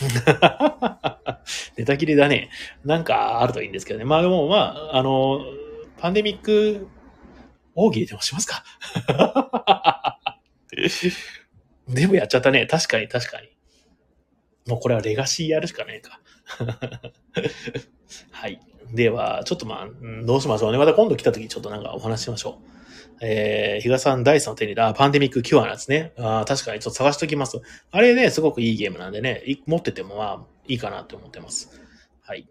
[1.76, 2.50] ネタ切れだね。
[2.84, 4.04] なんかあるといいんですけどね。
[4.04, 4.56] まあでも、ま
[4.92, 5.40] あ、あの、
[5.98, 6.88] パンデミック、
[7.74, 8.64] 大喜利でもしますか
[11.88, 12.66] でもやっちゃったね。
[12.66, 13.48] 確かに確かに。
[14.66, 16.20] もうこれはレガシーやるしかねえか。
[18.30, 18.60] はい。
[18.92, 19.88] では、ちょっとまあ、
[20.24, 20.78] どうしましょうね。
[20.78, 22.79] また今度来た時ちょっとなんかお話ししましょう。
[23.20, 26.12] えー、比嘉さん第3の手に、あ、パンデミックキュアなんですね。
[26.18, 27.60] あ確かにちょっと探しておきます。
[27.90, 31.80] あれね、すごくいいゲームなんでね、持っててもまあ、いいかなと思ってます。
[32.22, 32.48] はい。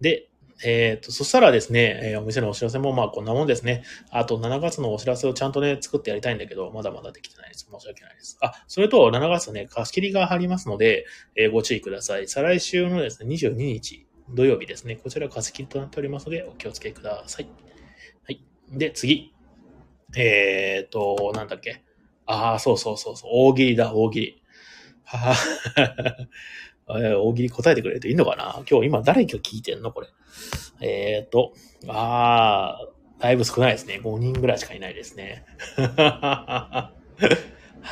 [0.00, 0.28] で、
[0.62, 3.84] えっ、ー、と、そしたらですね、えー、お店のお知らせもまあこんなもんですね。
[4.10, 7.68] あと7月のお知らせをちゃんとね、作ってやりたいんだけど、まだまだできてないです。
[7.70, 8.38] 申し訳ないです。
[8.40, 12.28] あ、それと7月ね、貸し切りが入りますので、えー、ご注意ください。
[12.28, 17.48] 再来週のですね、22日土曜日ですね、こちら貸し切りとなっておりますので、お気をつけください。
[18.24, 18.40] はい。
[18.70, 19.33] で、次。
[20.16, 21.82] えっ、と、なんだっけ？
[22.26, 23.30] ああ、そうそうそうそう。
[23.32, 24.42] 大喜利だ、大喜利。
[25.04, 25.36] はは
[27.20, 28.62] 大喜利答えてくれるといいのかな？
[28.68, 29.92] 今日今誰今日聞いてんの？
[29.92, 30.08] これ。
[30.80, 31.52] えっ、と、
[31.88, 32.88] ああ、
[33.20, 34.00] だいぶ少ないですね。
[34.02, 35.44] 5人ぐらいしかいないですね。
[35.76, 36.92] は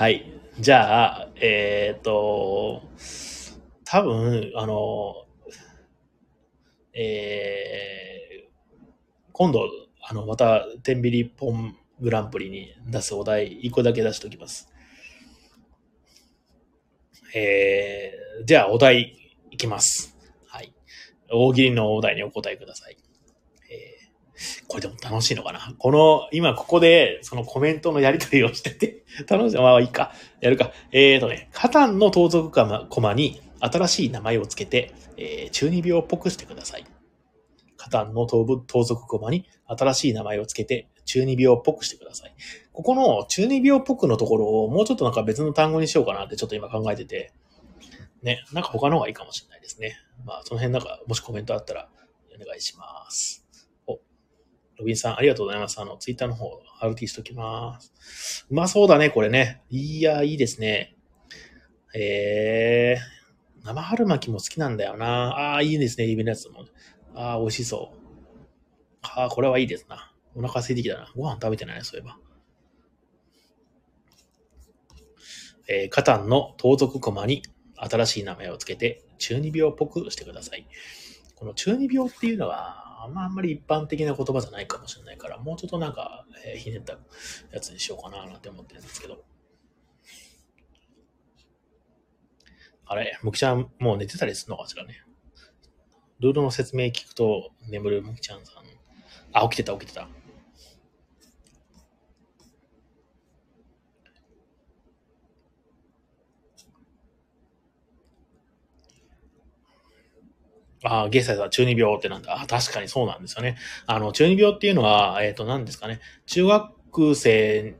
[0.08, 0.32] い。
[0.60, 2.82] じゃあ、えっ、ー、と、
[3.84, 5.26] 多分、あの、
[6.92, 8.48] えー、
[9.32, 9.66] 今度、
[10.02, 14.68] あの、また、天秤ポングランプリに出すお題、1個だけ出しておきます。
[17.34, 19.16] えー、じゃあ、お題
[19.50, 20.18] いきます。
[20.48, 20.74] はい。
[21.30, 22.98] 大喜利のお題にお答えください。
[24.66, 25.74] これでも楽しいのかな？
[25.78, 29.56] この、今ここで、そのコメントのやり取りをしてて、 楽しい。
[29.56, 30.12] まあいいか。
[30.40, 30.72] やるか。
[30.90, 32.50] えーとね、カタンの盗賊
[32.88, 36.86] コマに新しい名前をつけて、えー、中二病っぽくしてください。
[37.82, 38.44] カタンの盗
[38.84, 42.34] 賊コマに新しい名前をつけて、中二病っぽくしてください。
[42.72, 47.32] ここの中二病っぽくのところをもうちょっとなんか別の単語にしようかなってちょっと今考えてて、
[48.22, 49.96] ね、なんか他の方がいいかもしれないですね。
[50.24, 51.88] まあその辺なんかもしコメントあったら
[52.32, 53.44] お願いします。
[53.88, 53.98] お
[54.78, 55.80] ロビンさん、ありがとうございます。
[55.80, 58.46] あの、ツイッターの方、RT しときます。
[58.48, 59.64] うまそうだね、これね。
[59.70, 60.96] いや、いいですね。
[61.96, 65.06] えー、生春巻きも好きなんだよな。
[65.06, 66.64] ああ、いいですね、イベのやつも。
[67.14, 67.98] ああ、美味しそう。
[69.02, 70.12] ああ、これはいいですな。
[70.34, 71.12] お腹空いてきたな。
[71.14, 72.18] ご飯食べてない、そういえば。
[75.68, 77.42] えー、カタンの盗賊コマに
[77.76, 80.66] 新しい名前をつけて、中二病っぽくしてください。
[81.36, 86.98] この中二病っていうのは、あんまあんまり一般的な言葉じゃないかもしれないから、もうちょっとなんか、えー、ひねった
[87.52, 89.24] やつにしようかななんて思ってるんですけど。
[92.86, 95.02] あれ、むきちゃん、もう寝てたりするのかしらね？
[96.22, 98.64] ルールの説明聞くと眠るむきちゃんさん。
[99.32, 100.08] あ、起きてた、起きてた。
[110.84, 112.40] ああ、ゲイサイさん、中二病ってなんだ。
[112.40, 113.56] あ確かにそうなんですよね。
[113.86, 116.00] あの、中二病っていうのは、えっ、ー、と、何ですかね。
[116.26, 117.74] 中学生、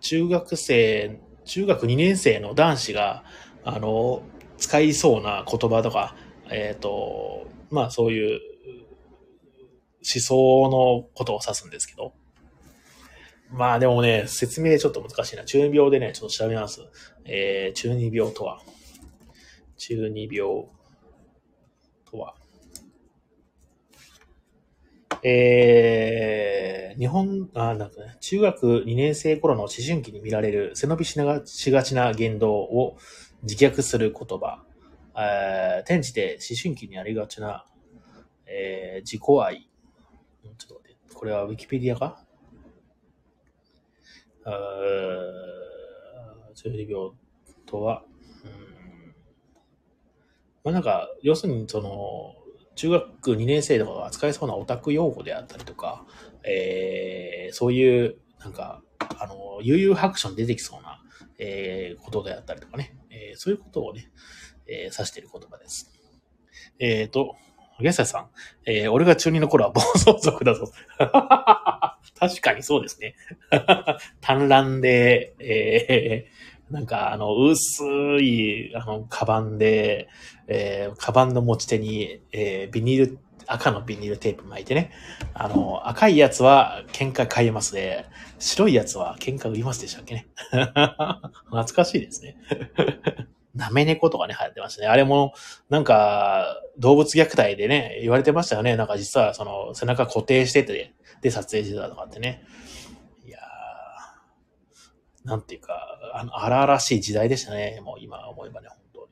[0.00, 3.24] 中学生、中学2年生の男子が、
[3.64, 4.22] あの、
[4.58, 6.14] 使いそうな言葉とか、
[6.50, 8.40] えっ、ー、と、まあそういう
[10.02, 12.12] 思想のことを指すんですけど、
[13.52, 15.44] まあでもね、説明ちょっと難しいな。
[15.44, 16.82] 中二病でね、ちょっと調べます。
[17.24, 18.60] えー、中二病とは。
[19.76, 20.66] 中二病
[22.10, 22.34] とは。
[25.22, 32.96] えー、日本、あ、なんかね、中学2年生頃の思春期に見られる背伸びしながしがちな言動を
[33.42, 34.62] 自虐する言葉。
[35.16, 37.66] えー、転じて思春期にありがちな、
[38.46, 39.68] えー、自己愛。
[40.58, 42.24] ちょっと待って、これはウィキペディアか？
[44.44, 44.54] あー
[46.54, 47.10] 中二病
[47.66, 48.02] とは、
[48.44, 49.14] うん
[50.64, 52.34] まあなんか、要するにその、
[52.74, 56.04] 中学2年生とかが扱えそうなオタク用語であったりとか、
[56.44, 61.02] えー、そういう、なんか、あの、悠々白書に出てきそうな、
[61.38, 64.10] えー、ことであったりとかね、えー、そういうことをね、
[64.70, 65.90] えー、指している言葉です。
[66.78, 67.36] えーと、
[67.80, 68.26] ゲスタさん、
[68.66, 70.70] えー、俺が中二の頃は暴走族だぞ。
[72.18, 73.14] 確かにそうですね。
[74.20, 77.84] 単乱で、えー、なんか、あの、薄
[78.20, 80.08] い、あの、カバンで、
[80.46, 84.92] えー、カバンの持ち手に、えー、ビニール、赤のビニールテープ巻いてね。
[85.34, 88.04] あの、赤いやつは喧嘩買えますで、
[88.38, 90.28] 白いやつは喧嘩売りますでしたっけね。
[91.46, 92.36] 懐かしいですね。
[93.54, 94.88] なめ猫とかね、流行ってましたね。
[94.88, 95.34] あれも、
[95.68, 98.76] なんか、動物虐待でね、言われてましたよね。
[98.76, 102.44] なんか実は、その、背中固定してて、で、撮影してたとかってね。
[103.26, 107.80] いやー、なんていうか、あの、荒々しい時代でしたね。
[107.82, 109.08] もう今思えばね、本当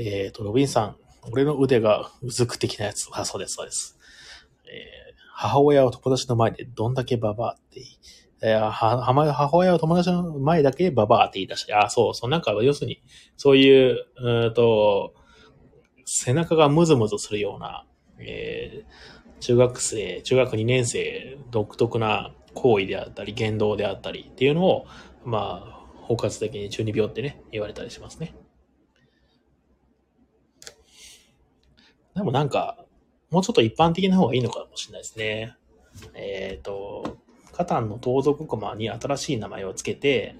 [0.00, 0.06] に。
[0.08, 0.96] えっ、と、ロビンさん、
[1.30, 3.08] 俺の腕がうずく的なやつ。
[3.12, 3.98] あ、そうです、そうです。
[4.66, 5.02] えー
[5.34, 7.98] 母親を友達の前でどんだけババアって言い、
[8.42, 13.02] えー母親を友達の前だけババアって言い出して、あ、そう、そう、なんか、要するに、
[13.36, 15.14] そういう、うーんと、
[16.04, 17.86] 背中がムズムズするような、
[18.20, 24.86] えー中学生、中学2年生独特な行為であったり、言動であったりっていうのを、
[25.24, 28.36] まあ、包括的に中二病ってね、言われたりしますね。
[32.14, 32.84] でもなんか、
[33.30, 35.56] もうちょっと一般的な方がいいのかもしれないですね。
[36.14, 37.18] えっ、と、
[37.52, 40.34] カタンの盗賊駒に新しい名前をつけて、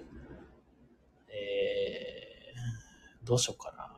[1.29, 3.89] えー、どうしようかな。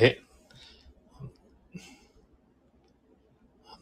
[0.00, 0.20] え？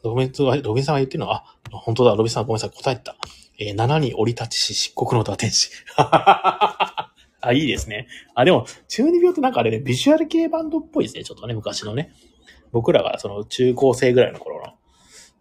[0.03, 1.29] ロビンさんはロビンさんが言ってるの？
[1.29, 3.17] は、あ、本当だ、ロビンさんごめんなさい、答えた。
[3.59, 5.71] えー、7に降り立ちし、漆黒の打天使。
[7.47, 8.09] あ、いいですね。
[8.35, 12.13] あ、でも、中二病ってなんかあれね、ビジュアル系バンドっぽいですね、ちょっとね、昔のね。
[12.73, 14.75] 僕らがその中高生ぐらいの頃の、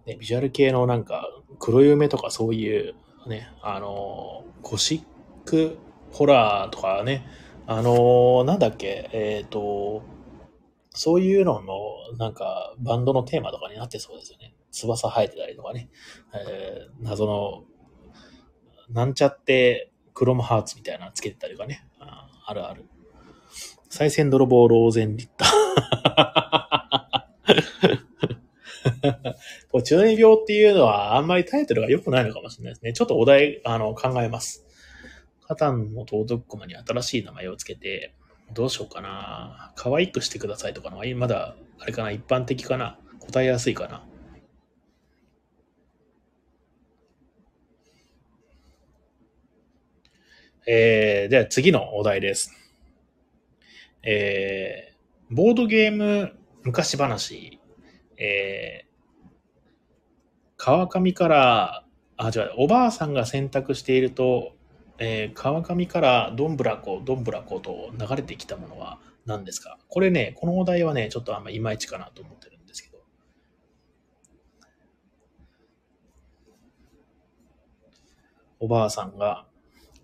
[0.06, 1.28] ね、ビジュアル系のなんか、
[1.60, 2.96] 黒夢とかそういう、
[3.28, 5.04] ね、あのー、ゴシッ
[5.46, 5.78] ク
[6.12, 7.26] ホラーとかね、
[7.68, 10.04] あのなんだっけ、えっ、と、
[10.92, 14.56] そういうのの、なんか、バンドのテーマとかになってそうですよね。
[14.72, 15.90] 翼生えてたりとかね。
[16.34, 17.64] えー謎の、
[18.90, 21.86] なんちゃって、クロムハーツみたいなのつけてたりとかね。
[22.46, 22.86] あるある。
[23.90, 25.66] 再銭泥棒ローゼンリッター。
[29.72, 32.94] これ中二病っていうのはあんまりタイトルが良くないのかもしれないですね。
[32.94, 34.66] ちょっとお題、あの、考えます。
[35.48, 38.14] カタンの盗賊駒に新しい名前をつけて、
[38.54, 39.74] どうしようかな。
[39.76, 43.00] 可愛くしてくださいとかのは、まだ、あれかな、一般的かな。
[43.20, 44.04] 答えやすいかな。
[50.68, 52.52] えー、では次のお題です。
[54.02, 57.60] えー、ボードゲーム昔話。
[58.18, 59.28] えー、
[60.58, 61.86] 川上から、
[62.18, 64.54] あ、違う、おばあさんが選択していると、
[64.98, 69.78] えー川上からどんぶらこ、どんぶらこと流れてきたものは何ですか？
[69.90, 73.04] これね、このお題はね、ちょっとあんまいまいちかなと思ってるんですけど。
[78.60, 79.46] おばあさんが、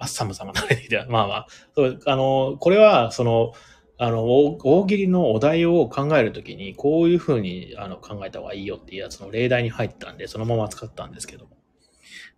[0.01, 1.05] アッサムさんが流れてきた。
[1.07, 3.53] まあまあ、そうあの、これは、その、
[3.97, 11.57] あの、大喜利のお題を考えるときに、こういうふうにあの考えた方がいいよっていうやつの例題に入ったんで、そのまま使ったんですけども。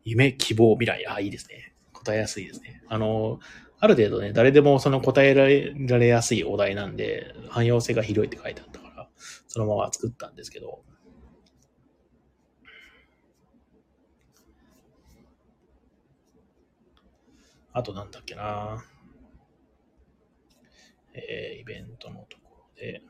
[0.04, 1.08] 夢、希望、未来。
[1.08, 1.74] あ、いいですね。
[1.94, 2.82] 答えやすいですね。
[2.90, 3.40] あの、
[3.80, 9.08] ある程度ね、誰でもその答えられられやすいお題なんで、汎用性が広いって書いてあったから、
[9.48, 10.82] そのまま作ったんですけど。
[17.74, 18.84] あとなんだっけな
[21.16, 23.02] えー、イベントのところで。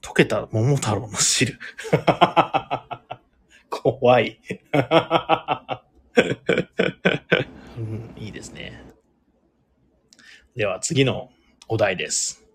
[0.00, 1.58] 溶けた桃太郎の汁。
[3.68, 4.40] 怖い、
[7.76, 8.14] うん。
[8.16, 8.82] いいですね。
[10.54, 11.30] では次の
[11.68, 12.45] お題です。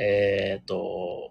[0.00, 1.30] えっ、ー、と、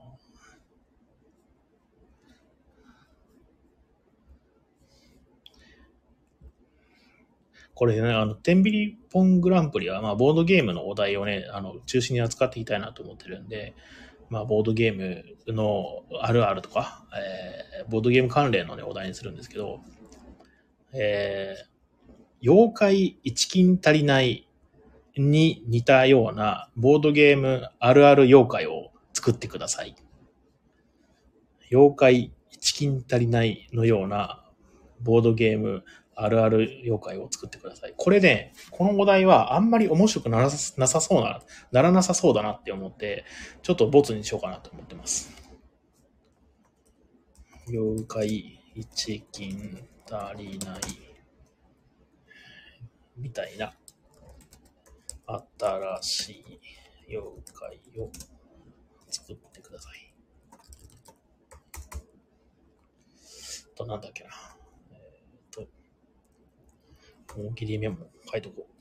[7.73, 13.76] これね、あの、テンビリポングランプリは、まあ、ボードゲームのお題をね、あの、中心に扱っていきたいなと思ってるんで、
[14.30, 19.81] まあ、ボードゲームのあるあるとか、えー、ボードゲーム関連のね、お題にするんですけど、
[20.91, 24.47] えー、妖怪一金足りない
[25.19, 29.95] に似たようなボードゲームあるある妖怪を作ってください。
[31.72, 34.44] 妖怪一金足りないのような
[35.02, 35.84] ボードゲーム
[36.15, 37.94] あるある妖怪を作ってください。
[37.95, 41.41] これね、このお題はあんまり面白くならなさそうな、
[41.72, 43.26] ならなさそうだなって思って、
[43.61, 45.31] ちょっとボツにしようかなと思ってます。
[47.69, 50.80] 妖怪一金足りない
[53.18, 53.73] みたいな
[55.28, 58.10] 新しい妖怪を
[59.10, 60.08] 作ってください。
[63.78, 64.30] と、なんだっけな。
[64.91, 64.98] えっ
[65.52, 65.68] と
[67.38, 67.98] 大喜利メモ
[68.32, 68.78] 書いとこう。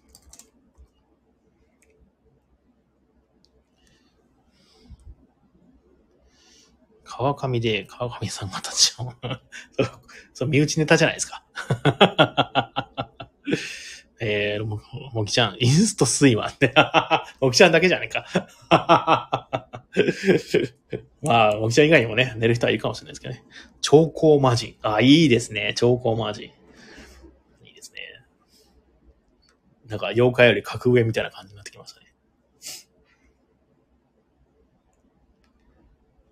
[7.05, 9.13] 川上で川上さんが立ちを
[10.35, 11.45] そう、身内ネタじゃないですか。
[14.19, 14.81] えー、も、
[15.13, 16.73] もぎちゃん、インストスイマーって。
[17.41, 18.27] もぎちゃんだけじゃねえか。
[21.23, 23.45] まあ、もぎちゃん以外にもね、寝る人はいるかもしれないですけどね。
[23.81, 24.77] 超高マジン。
[24.83, 25.75] あ、いいですね。
[25.77, 26.51] 超高マジン。
[29.89, 32.07] なんか妖怪より格上みたいな感じになってきましたね。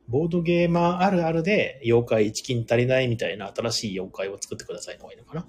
[0.09, 5.47] ボードゲーマーあるあるで妖怪一金足りないみたいな新しい妖怪を作ってくださいの方がいいのかな。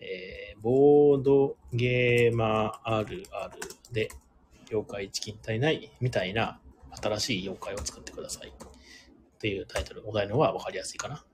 [0.00, 3.60] えー、ボードゲーマーあるある
[3.92, 4.08] で
[4.70, 6.58] 妖怪一金足りないみたいな
[7.02, 8.48] 新しい妖怪を作ってください。
[8.48, 8.52] っ
[9.40, 11.24] ていうタイトル、お題の方がわかりやすいかな。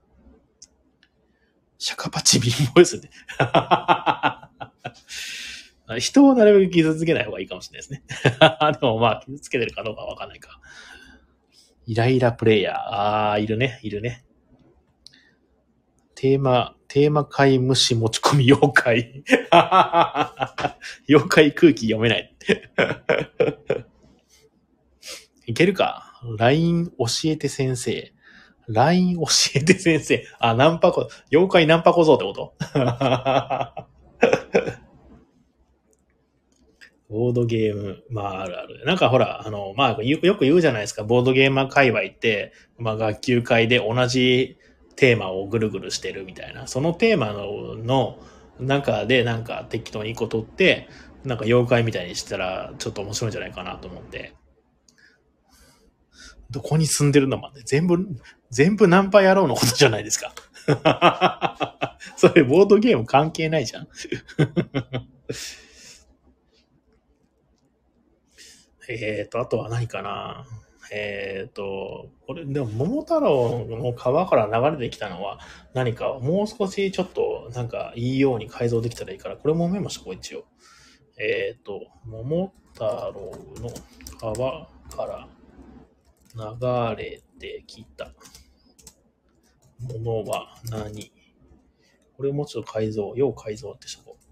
[1.77, 3.09] シャカパチ貧乏ですね。
[5.99, 8.03] 人をなるべく傷つけない方がいいかもしれないですね。
[8.79, 10.61] でもまあ、傷つけてるかどうかわかんないか。
[11.85, 12.75] イライラプレイヤー。
[12.75, 14.25] ああ、いるね、いるね。
[16.19, 19.23] テーマ、テーマ界虫持ち込み妖怪。
[21.07, 22.35] 妖怪空気読めない。
[25.45, 28.11] いけるか ?LINE 教えて先生。
[28.67, 30.25] LINE 教えて先生。
[30.39, 32.55] あ、ナンパコ、妖怪ナンパ小僧ってこと？
[37.09, 38.83] ボードゲーム、まああるある。
[38.85, 44.57] なんかほら、あの、まあよく言うじゃないですか、ボードゲーマー界隈って、まあ学級会で同じ
[44.97, 46.67] テーマをぐるぐるしてるみたいな。
[46.67, 48.17] そのテーマの、の
[48.59, 50.89] 中でなんか適当に一個取って、
[51.23, 54.33] なんか妖怪みたいにしたらちょっと面白いんじゃないかなと思って。
[56.49, 58.07] どこに住んでるのまで全部、
[58.49, 60.33] 全部ナンパ野郎のことじゃないですか。
[62.17, 63.87] それボードゲーム関係ないじゃん。
[68.89, 70.45] えっ、と、あとは何かな。
[70.91, 75.39] えっ、ー、と、これ、でも、桃太郎の川から流れてきたのは、
[75.73, 80.45] 何か、もう少しちょっと、なんか、いいように改造できたらいいから、これもメモしとこう、一応。
[81.17, 83.73] えっ、ー、と、桃太郎の
[84.19, 85.27] 川から
[86.95, 88.13] 流れてきた
[89.79, 91.11] ものは何？
[92.15, 94.23] これもちょっと改造、要改造ってしとこう。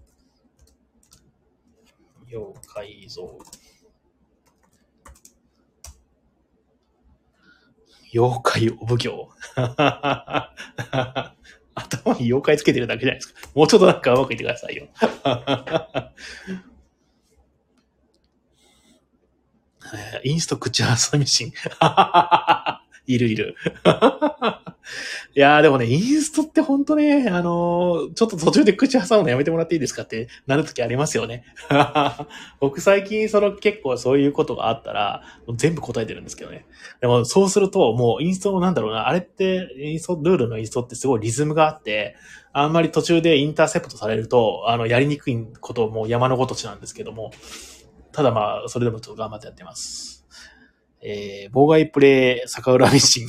[2.28, 3.38] 要改造。
[8.12, 9.28] 妖怪お奉行。
[11.74, 13.40] 頭に妖怪つけてるだけじゃないですか。
[13.54, 14.88] もうちょっとなんかうまくいってくださいよ。
[20.24, 21.52] インスト口挟みシン。
[23.06, 23.56] いるいる。
[25.34, 31.44] いやーでもね、インストってほんとね、あのー、ちょっと途中で口挟むのやめてもらっていいですかってなるときありますよね。
[32.60, 35.22] 僕最近その結構そういうことがあったら、
[35.56, 36.66] 全部答えてるんですけどね。
[37.00, 42.16] でもそうすると、もうインストなんだろうな、あれって、インスト、ルールのインストってすごいリズムがあって、
[42.52, 47.32] あんまり途中でインターセプトされると、あの、やりにくいことも山のごとしなんですけども、
[48.12, 50.15] ただまあ、それでもちょっと頑張ってやってます。
[51.08, 53.28] えー、妨害プレイ、逆恨みシン。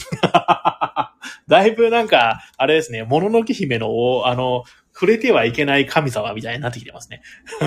[1.48, 4.64] だいぶなんか、あれですね、もののけ姫の、あの、
[4.94, 7.22] 触れてはいけない神様みたいになってきてますね。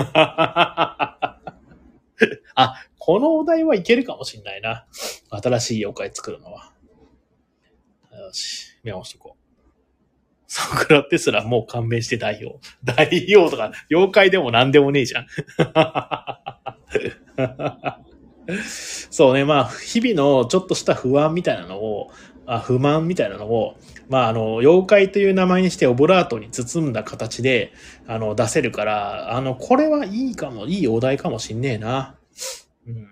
[2.55, 4.85] あ、このお題はいけるかもしんないな。
[5.29, 6.73] 新しい妖怪作るのは。
[8.11, 9.41] よし、見直しとこう。
[10.45, 12.59] ソクラテスラもう勘弁して代表。
[12.83, 15.27] 代表とか、妖怪でも何でもねえじゃん。
[19.11, 22.11] そうね、まあ、日々のちょっとした不安みたいなのを、
[22.45, 23.75] あ不満みたいなのを、
[24.09, 27.71] まあ、あの、妖怪という名前にしてオブラートに包んだ形で、
[28.07, 32.15] あの、出せるから、あの、これはいいかも、いいお題かもしんねえな。
[32.87, 33.07] うん。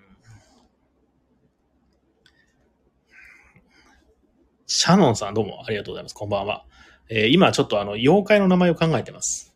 [4.68, 6.14] シャノンさんどうもありがとうございます。
[6.16, 6.66] こんばんは。
[7.10, 9.56] えー今ちょっとあの、妖怪の名前を考えてます。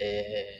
[0.00, 0.57] えー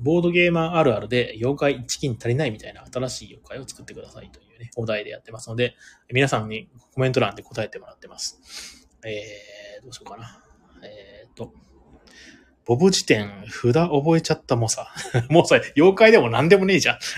[0.00, 5.76] ボードゲーマーあるあるで妖怪1金足りないみたいな新しい妖怪を作ってくださいというね、お題でやってますので、
[6.12, 8.88] 皆さんにコメント欄で答えてもらってます。
[9.04, 10.40] えー、どうしようかな。
[10.82, 11.52] えーと、
[12.64, 14.88] ボブ辞典、札覚えちゃったもさ。
[15.28, 16.98] もうそれ、妖怪でも何でもねえじゃん。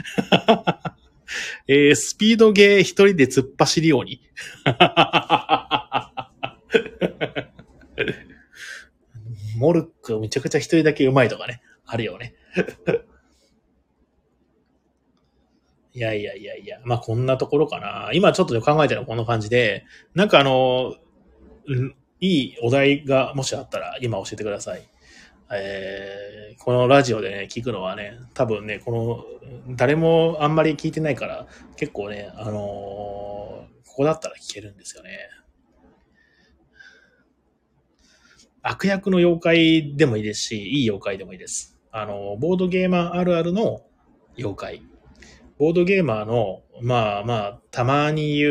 [1.66, 4.20] えー、スピードゲー一人で突っ走りように。
[9.56, 11.62] モルックめちゃくちゃ一人だけ上手いとかね。
[11.86, 12.34] あるよね。
[15.94, 16.80] いやいやいやいや。
[16.84, 18.10] まあこんなところかな。
[18.12, 19.84] 今ちょっと考えてるのはこんな感じで、
[20.14, 20.96] なんかあの、
[21.66, 24.82] うんいいお題がもしあったら今教えてください。
[25.52, 31.46] えーこのラジオでね、聞くのはね、多分ね、この、誰もあんまり聞いてないから、
[31.76, 32.56] 結構ね、あのー
[33.86, 35.30] ここだったら聞けるんですよね。
[38.62, 41.75] 悪役の妖怪でもいいですし、いい妖怪でもいいです。
[41.90, 43.82] あの、ボードゲーマーあるあるの
[44.36, 44.82] 妖怪。
[45.58, 48.48] ボードゲーマーの、まあまあ、たまに言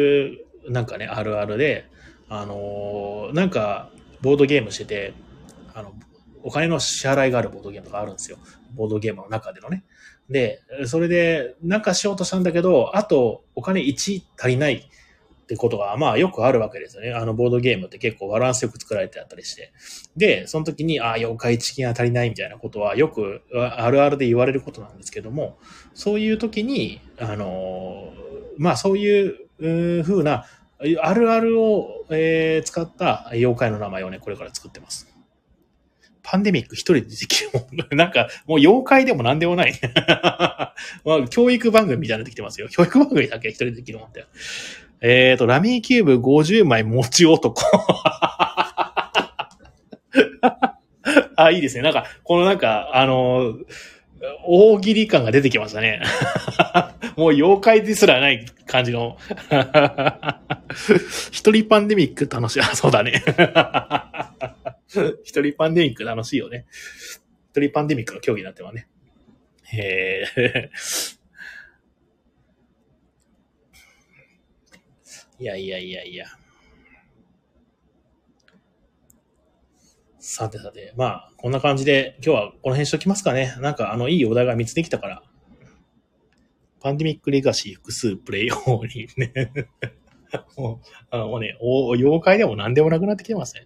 [0.68, 1.86] う、なんかね、あるあるで、
[2.30, 3.92] あの、なんか、
[4.22, 5.14] ボードゲームしてて、
[5.74, 5.94] あの、
[6.44, 8.38] お金の支払いがあるボードゲームとかあるんですよ。
[8.74, 9.84] ボードゲームの中でのね。
[10.30, 14.90] で、それで、なんかしようとしたんだけど、あと、お金1足りない
[15.46, 17.14] ってことが、まあよくあるわけですよね。
[17.14, 19.72] あの、ボードゲームって結構バランスよく作られてあったりして。
[20.18, 25.60] で、その時に、ああ、妖怪チキンが足りないみたいなことはよくあるあるで言われることなんですけども、
[25.94, 28.12] そういう時に、あの
[28.58, 30.46] まあそういう風な、
[31.02, 35.16] あるあるを、えー使った妖怪の名前をね、これから作ってます。
[36.26, 37.88] パンデミック一人でできるもん。
[37.96, 39.74] なんか、もう妖怪でも何でもない。
[41.06, 42.68] まあ、教育番組みたいになってきてますよ。
[42.68, 44.26] 教育番組だけ一人でできるもんって。
[45.02, 47.62] えーと、ラミーキューブ50枚持ち男。
[51.38, 51.84] あ、いいですね。
[51.84, 53.66] なんか、このなんか、あのー
[54.48, 56.02] 大喜利感が出てきましたね。
[57.16, 59.18] もう妖怪ですらない感じの。
[61.32, 62.62] 一人パンデミック楽しい。
[62.62, 63.24] あ、そうだね。
[65.24, 66.66] 一人パンデミック楽しいよね。
[67.52, 68.88] 一人パンデミックの競技になってはね。
[69.78, 71.15] えー
[75.40, 76.26] いやいやいやいや。
[80.20, 83.56] さてさて、まあ、こんな感じで、今日はこの辺しときますかね。
[83.60, 85.24] なんか、あの、いいお題が見つできたから。
[86.80, 88.56] パンデミックレガシー複数プレイ用
[88.86, 89.52] にね。
[90.58, 93.66] もう、あのもうね、お妖怪でも何でもなくなってきてますね。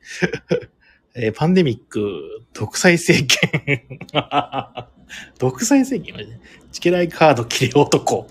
[1.16, 3.84] えーパンデミック、独裁政権。
[5.40, 6.40] 独裁政権？
[6.72, 8.28] チケライカード切れ男。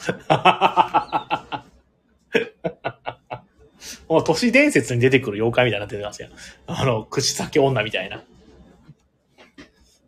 [4.08, 6.28] もう都市伝説に出てくる妖怪みたいになってますよ。
[6.66, 8.24] あの、口先女みたいな。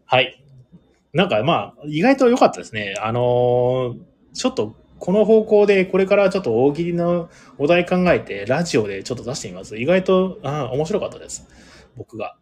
[0.07, 0.43] はい。
[1.13, 2.95] なんかまあ、意外と良かったですね。
[3.01, 9.79] あのーちょっとこの方向でこれからちょっと大喜利のお題考えて、ラジオでちょっと出してみます。
[9.79, 11.49] 意外と、あ面白かったです。
[11.97, 12.37] 僕が。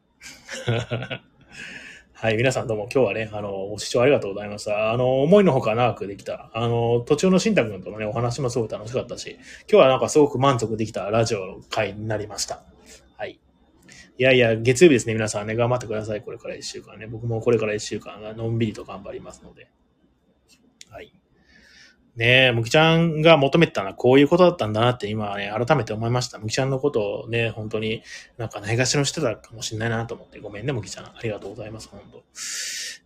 [2.21, 4.91] はい、皆さんどうも今日はね、あの、ご視聴ありがとうございました。
[4.91, 6.51] あの、思いのほか長くできた。
[6.53, 9.39] あの、途中の新太くんとのね、お話もすごく楽しかったし、
[9.71, 12.65] 今日はなんかすごく満足できたラジオの回になりました。
[13.17, 13.39] はい。
[14.19, 16.23] いやいや、月曜日ですね、皆さんね、頑張ってください。
[16.23, 17.07] これから一週間ね。
[17.07, 19.69] 僕もこれから一週間、のんびりと頑張りますので。
[22.19, 26.41] ねえ、むきちゃんが求めてたのはこういうことだったんだなって今ね、改めて思いました。
[26.41, 28.03] むきちゃんのことをね、本当に
[28.39, 31.05] なんかないがしろしてたかもしれないなと思って、ごめんね、むきちゃん。
[31.05, 32.25] ありがとうございます、本当。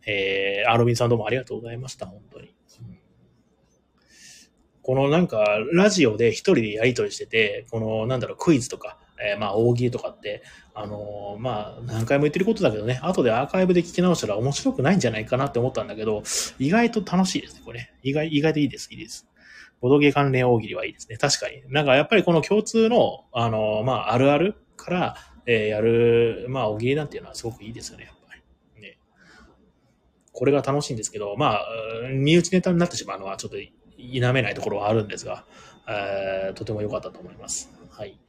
[0.06, 2.54] えー、アーロビンさんどうもありがとうございました、本当に。
[4.80, 10.42] このなんか、ラジオで一人でやりとりしてて、このなんだろう、クイズとか、えーまあ、大喜利とかって、
[10.74, 16.22] あのーまあ、何回も言ってることだけどね、後でアーカイブで聞き直したら面白くないんじゃないかなって思ったんだけど、
[16.58, 17.92] 意外と楽しいですね、これ。
[18.02, 19.28] 意外、意外といいです、いいです。
[19.80, 21.16] ボドゲ関連大喜利はいいですね。
[21.16, 21.62] 確かに。
[21.68, 28.34] なんかやっぱりこの共通の、あのまあ、あるあるから、えーやる、まあ、大喜利なんていうのはすごくいいですよね、やっぱ
[28.76, 28.82] り。
[28.82, 28.98] ね。
[30.32, 31.66] これが楽しいんですけど、まあ、
[32.12, 33.56] 身内ネタになってしまうのはちょっと
[33.96, 35.44] 否めないところはあるんですが、
[35.88, 37.72] えーとても良かったと思います。
[37.90, 38.20] はい。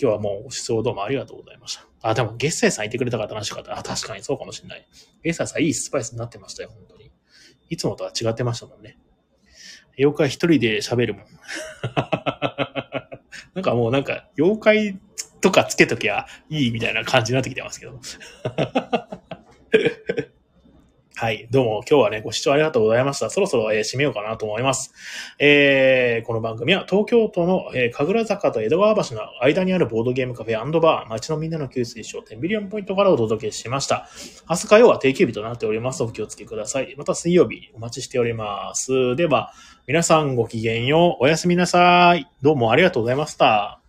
[0.00, 1.86] 今日はもうご視聴どうもありがとうございました。
[2.00, 3.78] あ、でも、ゲッセイさんいてくれたから楽しかった。
[3.78, 4.88] あ、確かにそうかもしれない。
[5.22, 7.10] ゲッセイさんいいスパイスになってましたよ、本当に。
[7.68, 8.96] いつもとは違ってましたもんね。
[9.98, 11.24] 妖怪一人で喋るもん。
[13.54, 14.98] なんかもうなんか、妖怪
[15.42, 18.00] とかつけときゃいいみたいな感じになってきてますけど。
[21.20, 21.48] はい。
[21.50, 23.28] どうも今日はね、ご視聴ありがとうございました。
[23.28, 24.94] そろそろ、えー締めようかなと思います。
[25.38, 34.08] えーこの番組は東京都の、えー神楽坂と江戸川橋の間にあるボードゲームカフェバー、街のみんなの給水所、テンビリオンポイントからお届けしました。
[34.48, 36.02] 明日火曜は定休日となっております。
[36.02, 36.94] お気をつけください。
[36.96, 39.14] また水曜日お待ちしております。
[39.16, 39.52] では、
[39.86, 41.24] 皆さんごきげんよう。
[41.24, 42.30] おやすみなさい。
[42.40, 43.79] どうもありがとうございました。